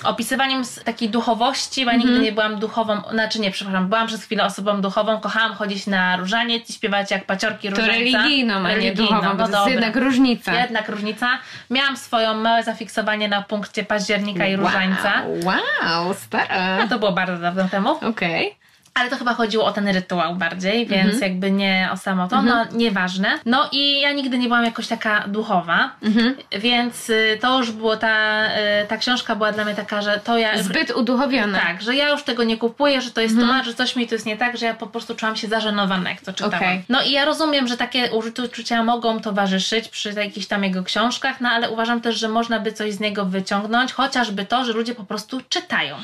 opisywaniem 0.04 0.62
takiej 0.86 1.10
duchowości, 1.10 1.86
bo 1.86 1.92
ja 1.92 1.96
Mhm. 1.96 2.14
nigdy 2.14 2.26
nie 2.26 2.32
byłam 2.32 2.60
duchową, 2.60 3.02
znaczy 3.12 3.40
nie, 3.40 3.52
przepraszam, 3.52 3.88
byłam 3.88 4.08
przez 4.08 4.24
chwilę 4.24 4.46
osobą 4.46 4.82
duchową, 4.82 5.20
kochałam 5.20 5.54
chodzić 5.56 5.88
na 5.88 6.18
różaniec 6.18 6.70
i 6.70 6.74
śpiewać 6.74 7.12
jak 7.12 7.26
paciorki 7.26 7.70
To 7.70 7.76
różańca. 7.76 7.94
religijną, 7.94 8.54
a 8.56 8.60
nie 8.70 8.76
Religijną, 8.76 9.08
duchową, 9.08 9.28
bo 9.30 9.34
no 9.34 9.38
to 9.38 9.44
jest 9.44 9.54
dobra. 9.54 9.72
jednak 9.72 9.96
różnica. 9.96 10.54
Jednak 10.62 10.90
różnica. 10.90 11.28
Miałam 11.70 11.98
swoją 11.98 12.34
małe 12.34 12.64
zafiksowanie 12.64 13.28
na 13.28 13.42
punkcie 13.42 13.84
października 13.84 14.46
i 14.46 14.56
różańca. 14.56 15.14
Wow, 15.44 15.56
wow 15.86 16.14
stara. 16.14 16.78
No 16.78 16.88
to 16.88 17.00
było 17.00 17.12
bardzo 17.12 17.38
dawno 17.38 17.70
temu. 17.70 17.90
Okej. 18.10 18.56
Ale 19.00 19.10
to 19.10 19.16
chyba 19.18 19.34
chodziło 19.34 19.66
o 19.66 19.72
ten 19.72 19.88
rytuał 19.88 20.36
bardziej, 20.36 20.88
więc 20.88 21.14
Mhm. 21.14 21.32
jakby 21.32 21.52
nie 21.52 21.90
o 21.94 21.98
samo 21.98 22.28
to, 22.28 22.42
no 22.42 22.66
nieważne. 22.72 23.40
No 23.46 23.70
i 23.72 24.02
ja 24.02 24.12
nigdy 24.12 24.38
nie 24.38 24.48
byłam 24.48 24.64
jakoś 24.66 24.88
taka 24.88 25.28
duchowa, 25.28 25.92
Mhm. 26.04 26.36
więc 26.52 27.10
y, 27.10 27.38
to 27.42 27.58
już 27.58 27.72
było, 27.72 27.98
ta, 27.98 28.46
y, 28.46 28.88
ta 28.88 28.98
książka 28.98 29.36
była 29.36 29.52
dla 29.52 29.66
mnie 29.66 29.76
taka, 29.76 30.02
że 30.02 30.20
to 30.24 30.38
ja... 30.38 30.64
Zbyt 30.64 30.92
uduchowiona. 30.92 31.60
Tak, 31.60 31.82
że 31.82 31.96
ja 31.96 32.10
już 32.10 32.24
tego 32.24 32.44
nie 32.44 32.58
kupuję, 32.58 33.02
że 33.02 33.12
to 33.12 33.22
jest 33.22 33.36
tłumacz, 33.38 33.66
że 33.66 33.74
coś 33.74 33.96
mi 33.96 34.08
tu 34.08 34.16
jest 34.16 34.26
nie 34.26 34.38
tak, 34.38 34.58
że 34.58 34.66
ja 34.66 34.74
po 34.74 34.88
prostu 34.88 35.16
czułam 35.16 35.36
się 35.36 35.48
zażenowana, 35.48 36.10
jak 36.10 36.22
to 36.22 36.34
czytałam. 36.34 36.56
Okej. 36.56 36.84
No 36.90 37.02
i 37.02 37.12
ja 37.12 37.26
rozumiem, 37.26 37.68
że 37.68 37.78
takie 37.78 38.10
uczucia 38.46 38.84
mogą 38.84 39.20
towarzyszyć 39.20 39.88
przy 39.90 40.14
jakichś 40.14 40.48
tam 40.48 40.64
jego 40.64 40.84
książkach, 40.84 41.42
no 41.42 41.50
ale 41.50 41.70
uważam 41.70 42.02
też, 42.02 42.20
że 42.20 42.30
można 42.30 42.60
by 42.60 42.72
coś 42.74 42.94
z 42.94 43.00
niego 43.00 43.26
wyciągnąć, 43.26 43.94
chociażby 43.94 44.46
to, 44.46 44.66
że 44.66 44.74
ludzie 44.74 44.96
po 44.96 45.04
prostu 45.04 45.42
czytają. 45.50 45.96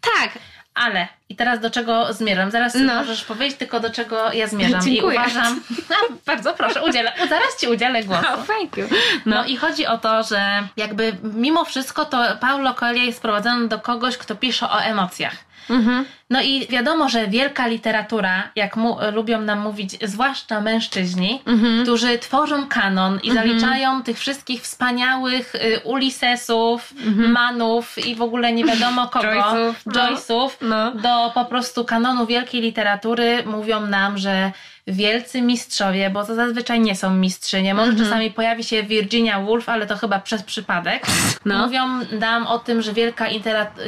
Tak. 0.00 0.30
Ale 0.74 1.08
i 1.28 1.36
teraz 1.36 1.60
do 1.60 1.70
czego 1.70 2.12
zmierzam? 2.12 2.50
Zaraz 2.50 2.74
No. 2.74 2.94
możesz 2.94 3.24
powiedzieć 3.24 3.58
tylko 3.58 3.80
do 3.80 3.90
czego 3.90 4.32
ja 4.32 4.46
zmierzam. 4.46 4.80
Dziękuję. 4.82 5.16
I 5.16 5.18
uważam. 5.20 5.60
No, 5.90 5.96
bardzo 6.26 6.54
proszę, 6.54 6.82
udzielę, 6.82 7.12
zaraz 7.28 7.56
ci 7.60 7.68
udzielę 7.68 8.04
głosu. 8.04 8.24
Oh, 8.28 8.44
thank 8.46 8.76
you. 8.76 8.86
No. 9.26 9.44
i 9.44 9.56
chodzi 9.56 9.86
o 9.86 9.98
to, 9.98 10.22
że 10.22 10.68
jakby 10.76 11.16
mimo 11.22 11.64
wszystko 11.64 12.04
to 12.04 12.18
Paulo 12.40 12.74
Coelho 12.74 13.04
jest 13.04 13.18
sprowadzony 13.18 13.68
do 13.68 13.78
kogoś, 13.78 14.16
kto 14.16 14.34
pisze 14.36 14.70
o 14.70 14.82
emocjach. 14.82 15.34
Mhm. 15.70 16.04
No 16.30 16.42
i 16.42 16.66
wiadomo, 16.66 17.08
że 17.08 17.28
wielka 17.28 17.66
literatura, 17.66 18.50
jak 18.56 18.76
mu, 18.76 18.96
lubią 19.12 19.40
nam 19.40 19.58
mówić, 19.60 19.96
zwłaszcza 20.02 20.60
mężczyźni, 20.60 21.42
Mhm. 21.46 21.82
którzy 21.82 22.18
tworzą 22.18 22.66
kanon 22.68 23.18
i 23.22 23.32
zaliczają 23.32 24.02
tych 24.02 24.18
wszystkich 24.18 24.62
wspaniałych 24.62 25.54
y, 25.54 25.80
Ulyssesów, 25.84 26.94
Manów 27.28 28.06
i 28.06 28.14
w 28.14 28.22
ogóle 28.22 28.52
nie 28.52 28.64
wiadomo 28.64 29.08
kogo, 29.08 29.26
Joyce'ów, 29.86 30.50
no. 30.60 30.68
No. 30.68 30.90
do 31.00 31.30
po 31.34 31.44
prostu 31.44 31.84
kanonu 31.84 32.26
wielkiej 32.26 32.60
literatury 32.60 33.42
mówią 33.46 33.80
nam, 33.86 34.18
że 34.18 34.52
wielcy 34.86 35.42
mistrzowie, 35.42 36.10
bo 36.10 36.24
to 36.24 36.34
zazwyczaj 36.34 36.80
nie 36.80 36.96
są 36.96 37.10
mistrzynie, 37.10 37.74
może 37.74 37.92
czasami 38.04 38.30
pojawi 38.30 38.64
się 38.64 38.82
Virginia 38.82 39.40
Woolf, 39.40 39.68
ale 39.68 39.86
to 39.86 39.96
chyba 39.96 40.18
przez 40.18 40.42
przypadek. 40.42 41.06
No. 41.44 41.58
Mówią 41.58 41.88
nam 42.20 42.46
o 42.46 42.58
tym, 42.58 42.82
że 42.82 42.92
wielka 42.92 43.26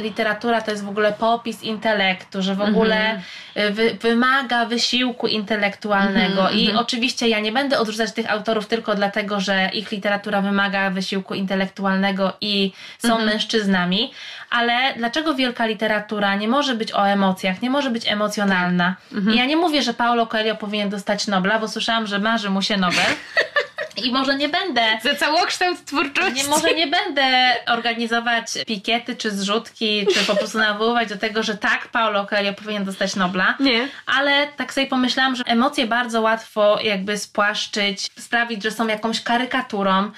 literatura 0.03 0.61
to 0.61 0.71
jest 0.71 0.83
w 0.85 0.89
ogóle 0.89 1.13
popis 1.13 1.63
intelektu, 1.63 2.26
że 2.33 2.55
w 2.55 2.61
ogóle 2.61 3.21
y, 3.57 3.71
wy- 3.71 3.97
wymaga 4.01 4.65
wysiłku 4.65 5.27
intelektualnego. 5.27 6.49
I 6.49 6.71
oczywiście 6.77 7.27
ja 7.27 7.39
nie 7.39 7.51
będę 7.51 7.79
odrzucać 7.79 8.11
tych 8.13 8.31
autorów 8.31 8.67
tylko 8.67 8.95
dlatego, 8.95 9.39
że 9.39 9.69
ich 9.73 9.91
literatura 9.91 10.41
wymaga 10.41 10.89
wysiłku 10.89 11.33
intelektualnego 11.33 12.33
i 12.41 12.71
są 12.99 13.07
mężczyznami, 13.25 14.11
ale 14.49 14.93
dlaczego 14.97 15.35
wielka 15.35 15.65
literatura 15.65 16.35
nie 16.35 16.47
może 16.47 16.75
być 16.75 16.93
o 16.93 17.07
emocjach, 17.07 17.61
nie 17.61 17.69
może 17.69 17.89
być 17.89 18.07
emocjonalna? 18.07 18.95
I 19.33 19.37
ja 19.37 19.45
nie 19.45 19.57
mówię, 19.57 19.81
że 19.81 19.93
Paulo 19.93 20.27
Coelho 20.27 20.55
powinien 20.55 20.89
dostać 20.89 21.27
Nobla, 21.27 21.59
bo 21.59 21.67
słyszałam, 21.67 22.07
że 22.07 22.19
marzy 22.19 22.49
mu 22.49 22.61
się 22.61 22.77
Nobel. 22.77 23.05
I 24.03 24.11
może 24.11 24.35
nie 24.35 24.49
będę 24.49 24.81
Za 25.03 25.15
całokształt 25.15 25.85
twórczości. 25.85 26.33
nie, 26.43 26.43
może 26.49 26.73
nie 26.73 26.87
będę 26.87 27.55
organizować 27.67 28.45
pikiety 28.67 29.15
czy 29.15 29.31
zrzutki, 29.31 30.07
czy 30.13 30.19
po 30.25 30.35
prostu 30.35 30.57
nawoływać 30.57 31.09
do 31.09 31.17
tego, 31.17 31.43
że 31.43 31.57
tak, 31.57 31.87
Paulo 31.87 32.25
Coelho 32.25 32.53
powinien 32.53 32.85
dostać 32.85 33.15
Nobla. 33.15 33.55
Nie. 33.59 33.87
Ale 34.05 34.47
tak 34.47 34.73
sobie 34.73 34.87
pomyślałam, 34.87 35.35
że 35.35 35.43
emocje 35.45 35.87
bardzo 35.87 36.21
łatwo 36.21 36.79
jakby 36.83 37.17
spłaszczyć, 37.17 38.07
sprawić, 38.19 38.63
że 38.63 38.71
są 38.71 38.87
jakąś 38.87 39.21
karykaturą, 39.21 40.11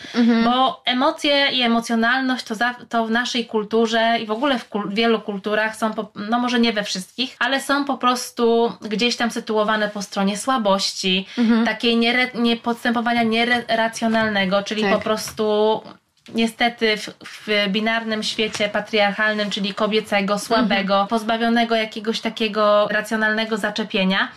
bo 0.43 0.81
emocje 0.85 1.47
i 1.51 1.61
emocjonalność 1.61 2.45
to, 2.45 2.55
za, 2.55 2.75
to 2.89 3.05
w 3.05 3.11
naszej 3.11 3.45
kulturze 3.45 4.17
i 4.21 4.25
w 4.25 4.31
ogóle 4.31 4.59
w 4.59 4.69
kul- 4.69 4.93
wielu 4.93 5.21
kulturach 5.21 5.75
są, 5.75 5.93
po, 5.93 6.11
no 6.15 6.39
może 6.39 6.59
nie 6.59 6.73
we 6.73 6.83
wszystkich, 6.83 7.35
ale 7.39 7.61
są 7.61 7.85
po 7.85 7.97
prostu 7.97 8.73
gdzieś 8.81 9.15
tam 9.15 9.31
sytuowane 9.31 9.89
po 9.89 10.01
stronie 10.01 10.37
słabości, 10.37 11.25
takiej 11.65 11.97
niere, 11.97 12.27
nie, 12.33 12.57
podstępowania 12.57 13.23
nieracjonalnego, 13.69 14.63
czyli 14.63 14.81
Tak. 14.81 14.93
po 14.93 14.99
prostu 14.99 15.81
niestety 16.35 16.97
w, 16.97 17.09
w 17.23 17.47
binarnym 17.69 18.23
świecie 18.23 18.69
patriarchalnym, 18.69 19.49
czyli 19.49 19.73
kobiecego, 19.73 20.39
słabego, 20.39 21.07
pozbawionego 21.09 21.75
jakiegoś 21.75 22.19
takiego 22.21 22.87
racjonalnego 22.91 23.57
zaczepienia. 23.57 24.31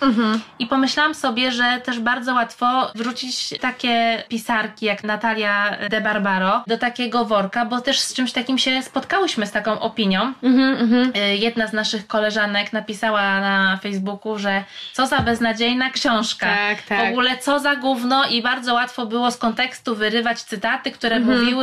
I 0.58 0.66
pomyślałam 0.66 1.14
sobie, 1.14 1.52
że 1.52 1.80
też 1.84 2.00
bardzo 2.00 2.34
łatwo 2.34 2.90
wrzucić 2.94 3.58
takie 3.60 4.22
pisarki 4.28 4.86
jak 4.86 5.04
Natalia 5.04 5.76
de 5.90 6.00
Barbaro 6.00 6.62
do 6.66 6.78
takiego 6.78 7.24
worka, 7.24 7.64
bo 7.64 7.80
też 7.80 8.00
z 8.00 8.14
czymś 8.14 8.32
takim 8.32 8.58
się 8.58 8.82
spotkałyśmy, 8.82 9.46
z 9.46 9.52
taką 9.52 9.80
opinią. 9.80 10.32
Mhm, 10.42 10.76
mhm. 10.76 11.12
Y, 11.16 11.36
Jedna 11.36 11.66
z 11.66 11.72
naszych 11.72 12.06
koleżanek 12.06 12.72
napisała 12.72 13.40
na 13.40 13.78
Facebooku, 13.82 14.38
że 14.38 14.64
co 14.92 15.06
za 15.06 15.18
beznadziejna 15.20 15.90
książka. 15.90 16.46
Tak, 16.46 16.82
tak. 16.82 17.06
W 17.06 17.10
ogóle 17.10 17.38
co 17.38 17.60
za 17.60 17.76
gówno 17.76 18.24
i 18.28 18.42
bardzo 18.42 18.74
łatwo 18.74 19.06
było 19.06 19.30
z 19.30 19.36
kontekstu 19.36 19.96
wyrywać 19.96 20.42
cytaty, 20.42 20.90
które 20.90 21.20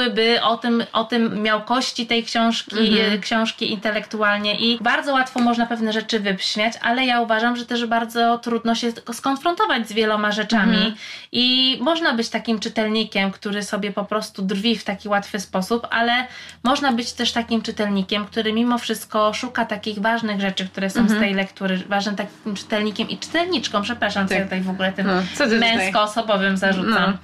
mówiłyby 0.09 0.41
o 0.41 0.57
tym, 0.57 0.83
o 0.93 1.03
tym 1.03 1.41
miałkości 1.41 2.07
tej 2.07 2.23
książki, 2.23 2.99
y, 2.99 3.19
książki 3.19 3.71
intelektualnie 3.71 4.55
i 4.59 4.79
bardzo 4.81 5.13
łatwo 5.13 5.39
można 5.39 5.65
pewne 5.65 5.93
rzeczy 5.93 6.19
wypśmiać, 6.19 6.73
ale 6.81 7.05
ja 7.05 7.21
uważam, 7.21 7.55
że 7.55 7.65
też 7.65 7.85
bardzo 7.85 8.37
trudno 8.37 8.75
się 8.75 8.91
skonfrontować 9.13 9.87
z 9.87 9.93
wieloma 9.93 10.31
rzeczami 10.31 10.95
i 11.31 11.77
można 11.81 12.13
być 12.13 12.29
takim 12.29 12.59
czytelnikiem, 12.59 13.31
który 13.31 13.63
sobie 13.63 13.91
po 13.91 14.05
prostu 14.05 14.41
drwi 14.41 14.77
w 14.77 14.83
taki 14.83 15.09
łatwy 15.09 15.39
sposób, 15.39 15.87
ale 15.89 16.27
można 16.63 16.91
być 16.91 17.13
też 17.13 17.31
takim 17.31 17.61
czytelnikiem, 17.61 18.25
który 18.25 18.53
mimo 18.53 18.77
wszystko 18.77 19.33
szuka 19.33 19.65
takich 19.65 19.99
ważnych 19.99 20.41
rzeczy, 20.41 20.67
które 20.67 20.89
są 20.89 21.09
z 21.09 21.19
tej 21.19 21.33
lektury, 21.33 21.77
ważnym 21.77 22.15
takim 22.15 22.55
czytelnikiem 22.55 23.09
i 23.09 23.17
czytelniczką, 23.17 23.81
przepraszam, 23.81 24.27
co 24.27 24.33
ja 24.33 24.43
tutaj 24.43 24.61
w 24.61 24.69
ogóle 24.69 24.93
tym 24.93 25.07
No, 25.07 25.45
męsko-osobowym 25.59 26.57
zarzucam. 26.57 27.17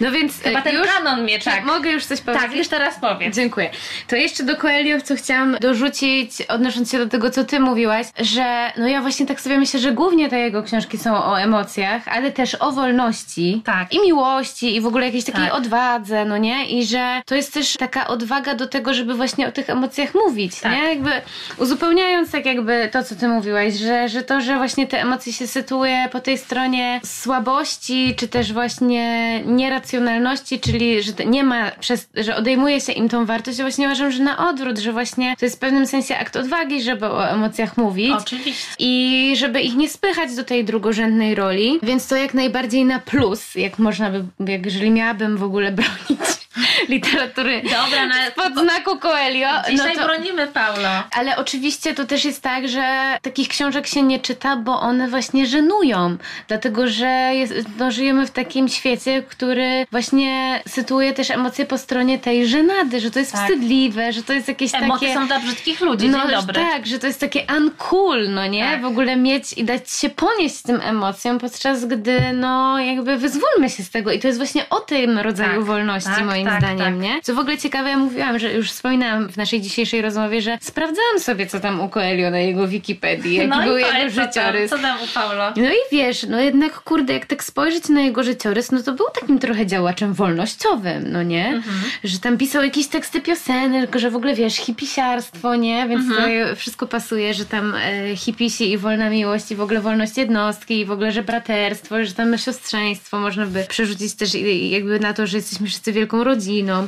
No. 0.00 0.10
Więc 0.10 0.42
Chyba 0.42 0.58
e, 0.58 0.62
ten 0.62 0.74
już... 0.74 0.86
kanon 0.86 1.22
mnie 1.22 1.38
tak. 1.38 1.64
Mogę 1.64 1.90
już 1.90 2.04
powiedzieć? 2.20 2.46
Tak, 2.48 2.56
już 2.56 2.68
teraz 2.68 2.94
powiedz. 3.00 3.36
Dziękuję. 3.36 3.70
To 4.08 4.16
jeszcze 4.16 4.44
do 4.44 4.56
Coelho, 4.56 5.00
co 5.04 5.16
chciałam 5.16 5.56
dorzucić, 5.60 6.42
odnosząc 6.42 6.90
się 6.92 6.98
do 6.98 7.06
tego, 7.08 7.30
co 7.30 7.44
ty 7.44 7.60
mówiłaś, 7.60 8.06
że 8.20 8.72
no 8.76 8.88
ja 8.88 9.00
właśnie 9.00 9.26
tak 9.26 9.40
sobie 9.40 9.58
myślę, 9.58 9.80
że 9.80 9.92
głównie 9.92 10.28
te 10.28 10.38
jego 10.38 10.62
książki 10.62 10.98
są 10.98 11.24
o 11.24 11.40
emocjach, 11.40 12.08
ale 12.08 12.32
też 12.32 12.54
o 12.54 12.72
wolności. 12.72 13.62
Tak. 13.64 13.92
I 13.94 14.00
miłości, 14.00 14.76
i 14.76 14.80
w 14.80 14.86
ogóle 14.86 15.06
jakiejś 15.06 15.24
takiej 15.24 15.44
Tak. 15.44 15.54
odwadze, 15.54 16.24
no 16.24 16.38
nie? 16.38 16.66
I 16.66 16.86
że 16.86 17.22
to 17.26 17.34
jest 17.34 17.54
też 17.54 17.76
taka 17.76 18.06
odwaga 18.06 18.54
do 18.54 18.66
tego, 18.68 18.94
żeby 18.94 19.14
właśnie 19.14 19.48
o 19.48 19.52
tych 19.52 19.70
emocjach 19.70 20.14
mówić, 20.14 20.60
Tak. 20.60 20.72
nie? 20.72 20.78
Jakby 20.88 21.10
uzupełniając 21.58 22.30
tak 22.30 22.46
jakby 22.46 22.88
to, 22.92 23.04
co 23.04 23.14
ty 23.16 23.28
mówiłaś, 23.28 23.74
że, 23.74 24.08
że 24.08 24.22
to, 24.22 24.40
że 24.40 24.56
właśnie 24.56 24.86
te 24.86 25.00
emocje 25.02 25.32
się 25.32 25.46
sytuuje 25.46 26.08
po 26.12 26.20
tej 26.20 26.38
stronie 26.38 27.00
słabości, 27.04 28.14
czy 28.16 28.28
też 28.28 28.52
właśnie 28.52 29.42
racjonalności, 29.70 30.60
czyli 30.60 31.02
że 31.02 31.12
nie 31.26 31.44
ma, 31.44 31.70
przez, 31.80 32.01
że 32.14 32.36
odejmuje 32.36 32.80
się 32.80 32.92
im 32.92 33.08
tą 33.08 33.26
wartość, 33.26 33.58
ja 33.58 33.64
właśnie 33.64 33.86
uważam, 33.86 34.12
że 34.12 34.22
na 34.22 34.48
odwrót, 34.48 34.78
że 34.78 34.92
właśnie 34.92 35.36
to 35.38 35.44
jest 35.44 35.56
w 35.56 35.58
pewnym 35.58 35.86
sensie 35.86 36.16
akt 36.16 36.36
odwagi, 36.36 36.82
żeby 36.82 37.06
o 37.06 37.28
emocjach 37.28 37.76
mówić. 37.76 38.12
Oczywiście. 38.12 38.74
I 38.78 39.34
żeby 39.36 39.60
ich 39.60 39.74
nie 39.74 39.88
spychać 39.88 40.36
do 40.36 40.44
tej 40.44 40.64
drugorzędnej 40.64 41.34
roli, 41.34 41.78
więc 41.82 42.06
to 42.06 42.16
jak 42.16 42.34
najbardziej 42.34 42.84
na 42.84 42.98
plus, 42.98 43.54
jak 43.54 43.78
można 43.78 44.10
by, 44.10 44.52
jak 44.52 44.64
jeżeli 44.64 44.90
miałabym 44.90 45.36
w 45.36 45.42
ogóle 45.42 45.72
bronić 45.72 46.41
literatury 46.88 47.62
Dobra, 47.62 48.06
na... 48.06 48.14
pod 48.30 48.58
znaku 48.58 48.98
Coelho. 48.98 49.48
Dzisiaj 49.70 49.94
no 49.96 50.02
to, 50.02 50.06
bronimy 50.08 50.46
Paulo. 50.46 50.88
ale 51.12 51.36
oczywiście 51.36 51.94
to 51.94 52.04
też 52.04 52.24
jest 52.24 52.42
tak, 52.42 52.68
że 52.68 53.18
takich 53.22 53.48
książek 53.48 53.86
się 53.86 54.02
nie 54.02 54.20
czyta, 54.20 54.56
bo 54.56 54.80
one 54.80 55.08
właśnie 55.08 55.46
żenują. 55.46 56.16
Dlatego, 56.48 56.88
że 56.88 57.06
jest, 57.34 57.54
no, 57.78 57.90
żyjemy 57.90 58.26
w 58.26 58.30
takim 58.30 58.68
świecie, 58.68 59.22
który 59.28 59.86
właśnie 59.90 60.62
sytuuje 60.68 61.12
też 61.12 61.30
emocje 61.30 61.66
po 61.66 61.78
stronie 61.78 62.18
tej 62.18 62.46
żenady, 62.48 63.00
że 63.00 63.10
to 63.10 63.18
jest 63.18 63.32
Tak. 63.32 63.40
wstydliwe, 63.40 64.12
że 64.12 64.22
to 64.22 64.32
jest 64.32 64.48
jakieś 64.48 64.74
Emocje 64.74 65.08
takie... 65.08 65.20
są 65.20 65.26
dla 65.26 65.40
brzydkich 65.40 65.80
ludzi, 65.80 66.08
No, 66.08 66.28
dobry. 66.28 66.54
tak, 66.54 66.86
że 66.86 66.98
to 66.98 67.06
jest 67.06 67.20
takie 67.20 67.46
uncool, 67.56 68.30
no 68.30 68.46
nie? 68.46 68.64
Tak. 68.64 68.82
W 68.82 68.84
ogóle 68.84 69.16
mieć 69.16 69.52
i 69.52 69.64
dać 69.64 69.90
się 69.90 70.10
ponieść 70.10 70.62
tym 70.62 70.80
emocjom, 70.80 71.38
podczas 71.38 71.84
gdy, 71.84 72.20
no, 72.34 72.80
jakby 72.80 73.16
wyzwólmy 73.16 73.70
się 73.70 73.82
z 73.82 73.90
tego. 73.90 74.12
I 74.12 74.18
to 74.20 74.26
jest 74.26 74.38
właśnie 74.38 74.68
o 74.70 74.80
tym 74.80 75.18
rodzaju 75.18 75.52
Tak, 75.56 75.64
wolności, 75.64 76.10
tak, 76.16 76.24
moim 76.24 76.41
tak, 76.46 76.58
zdaniem, 76.58 76.78
tak. 76.78 76.98
nie? 76.98 77.20
Co 77.22 77.34
w 77.34 77.38
ogóle 77.38 77.58
ciekawe, 77.58 77.90
ja 77.90 77.96
mówiłam, 77.98 78.38
że 78.38 78.52
już 78.52 78.70
wspominałam 78.70 79.28
w 79.28 79.36
naszej 79.36 79.60
dzisiejszej 79.60 80.02
rozmowie, 80.02 80.42
że 80.42 80.58
sprawdzałam 80.60 81.18
sobie, 81.20 81.46
co 81.46 81.60
tam 81.60 81.80
u 81.80 81.88
Coelho 81.88 82.30
na 82.30 82.38
jego 82.38 82.68
Wikipedii, 82.68 83.34
jaki 83.34 83.48
no 83.48 83.62
był 83.62 83.76
jego 83.78 83.90
co 83.90 83.96
tam, 83.98 84.10
życiorys. 84.10 84.70
co 84.70 84.78
tam 84.78 84.98
u 85.02 85.06
Paulo? 85.14 85.52
No 85.56 85.68
i 85.70 85.76
wiesz, 85.96 86.26
no 86.28 86.40
jednak 86.40 86.72
kurde, 86.80 87.12
jak 87.12 87.26
tak 87.26 87.44
spojrzeć 87.44 87.88
na 87.88 88.00
jego 88.00 88.22
życiorys, 88.24 88.72
no 88.72 88.82
to 88.82 88.92
był 88.92 89.06
takim 89.20 89.38
trochę 89.38 89.66
działaczem 89.66 90.14
wolnościowym, 90.14 91.12
no 91.12 91.22
nie? 91.22 91.46
Mhm. 91.46 91.74
Że 92.04 92.18
tam 92.18 92.38
pisał 92.38 92.62
jakieś 92.64 92.86
teksty 92.86 93.20
piosenek, 93.20 93.96
że 93.96 94.10
w 94.10 94.16
ogóle 94.16 94.34
wiesz, 94.34 94.56
hipisiarstwo, 94.56 95.54
nie? 95.56 95.88
Więc 95.88 96.02
Mhm. 96.02 96.48
to 96.48 96.56
wszystko 96.56 96.86
pasuje, 96.86 97.34
że 97.34 97.44
tam 97.44 97.74
e, 97.74 98.16
hipisi 98.16 98.72
i 98.72 98.78
wolna 98.78 99.10
miłość 99.10 99.50
i 99.50 99.56
w 99.56 99.60
ogóle 99.60 99.80
wolność 99.80 100.16
jednostki 100.16 100.80
i 100.80 100.84
w 100.84 100.90
ogóle, 100.90 101.12
że 101.12 101.22
braterstwo, 101.22 102.04
że 102.04 102.12
tam 102.12 102.38
siostrzeństwo 102.38 103.18
można 103.18 103.46
by 103.46 103.64
przerzucić 103.68 104.14
też 104.14 104.34
jakby 104.70 105.00
na 105.00 105.12
to, 105.12 105.26
że 105.26 105.36
jesteśmy 105.36 105.66
wszyscy 105.66 105.92
wielką 105.92 106.24
rodziną. 106.24 106.31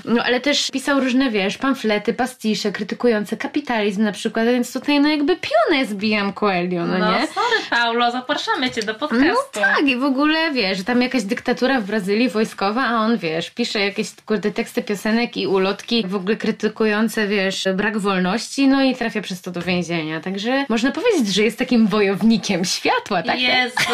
No 0.05 0.23
ale 0.25 0.41
też 0.41 0.71
pisał 0.71 1.01
różne, 1.01 1.31
wiesz, 1.31 1.59
pamflety, 1.59 2.15
pastisze 2.15 2.73
krytykujące 2.73 3.37
kapitalizm 3.37 4.03
na 4.03 4.13
przykład, 4.13 4.47
więc 4.47 4.73
tutaj 4.73 5.01
no 5.01 5.09
jakby 5.09 5.37
pionę 5.37 5.87
zbijam 5.87 6.33
Coelho, 6.33 6.87
no, 6.87 6.99
No, 6.99 7.13
nie? 7.13 7.27
sorry 7.27 7.57
Paulo, 7.71 8.11
zapraszamy 8.11 8.71
cię 8.71 8.83
do 8.83 8.95
podcastu. 8.95 9.25
No 9.25 9.61
tak, 9.63 9.87
i 9.87 9.97
w 9.97 10.05
ogóle 10.05 10.51
wiesz, 10.53 10.85
tam 10.85 11.03
jakaś 11.03 11.23
dyktatura 11.23 11.81
w 11.81 11.85
Brazylii 11.85 12.29
wojskowa, 12.29 12.83
a 12.87 12.95
on 12.95 13.19
wiesz, 13.19 13.51
pisze 13.51 13.81
jakieś 13.81 14.09
kurde 14.27 14.51
teksty 14.51 14.83
piosenek 14.83 15.37
i 15.37 15.47
ulotki 15.47 16.05
w 16.07 16.15
ogóle 16.15 16.37
krytykujące, 16.37 17.27
wiesz, 17.29 17.65
brak 17.75 17.99
wolności, 17.99 18.69
no 18.69 18.83
i 18.83 18.97
trafia 18.97 19.21
przez 19.21 19.43
to 19.43 19.51
do 19.51 19.63
więzienia. 19.63 20.21
Także 20.21 20.65
można 20.69 20.91
powiedzieć, 20.93 21.35
że 21.35 21.43
jest 21.43 21.59
takim 21.59 21.87
wojownikiem 21.87 22.65
światła, 22.65 23.23
tak? 23.23 23.41
Jezus, 23.41 23.87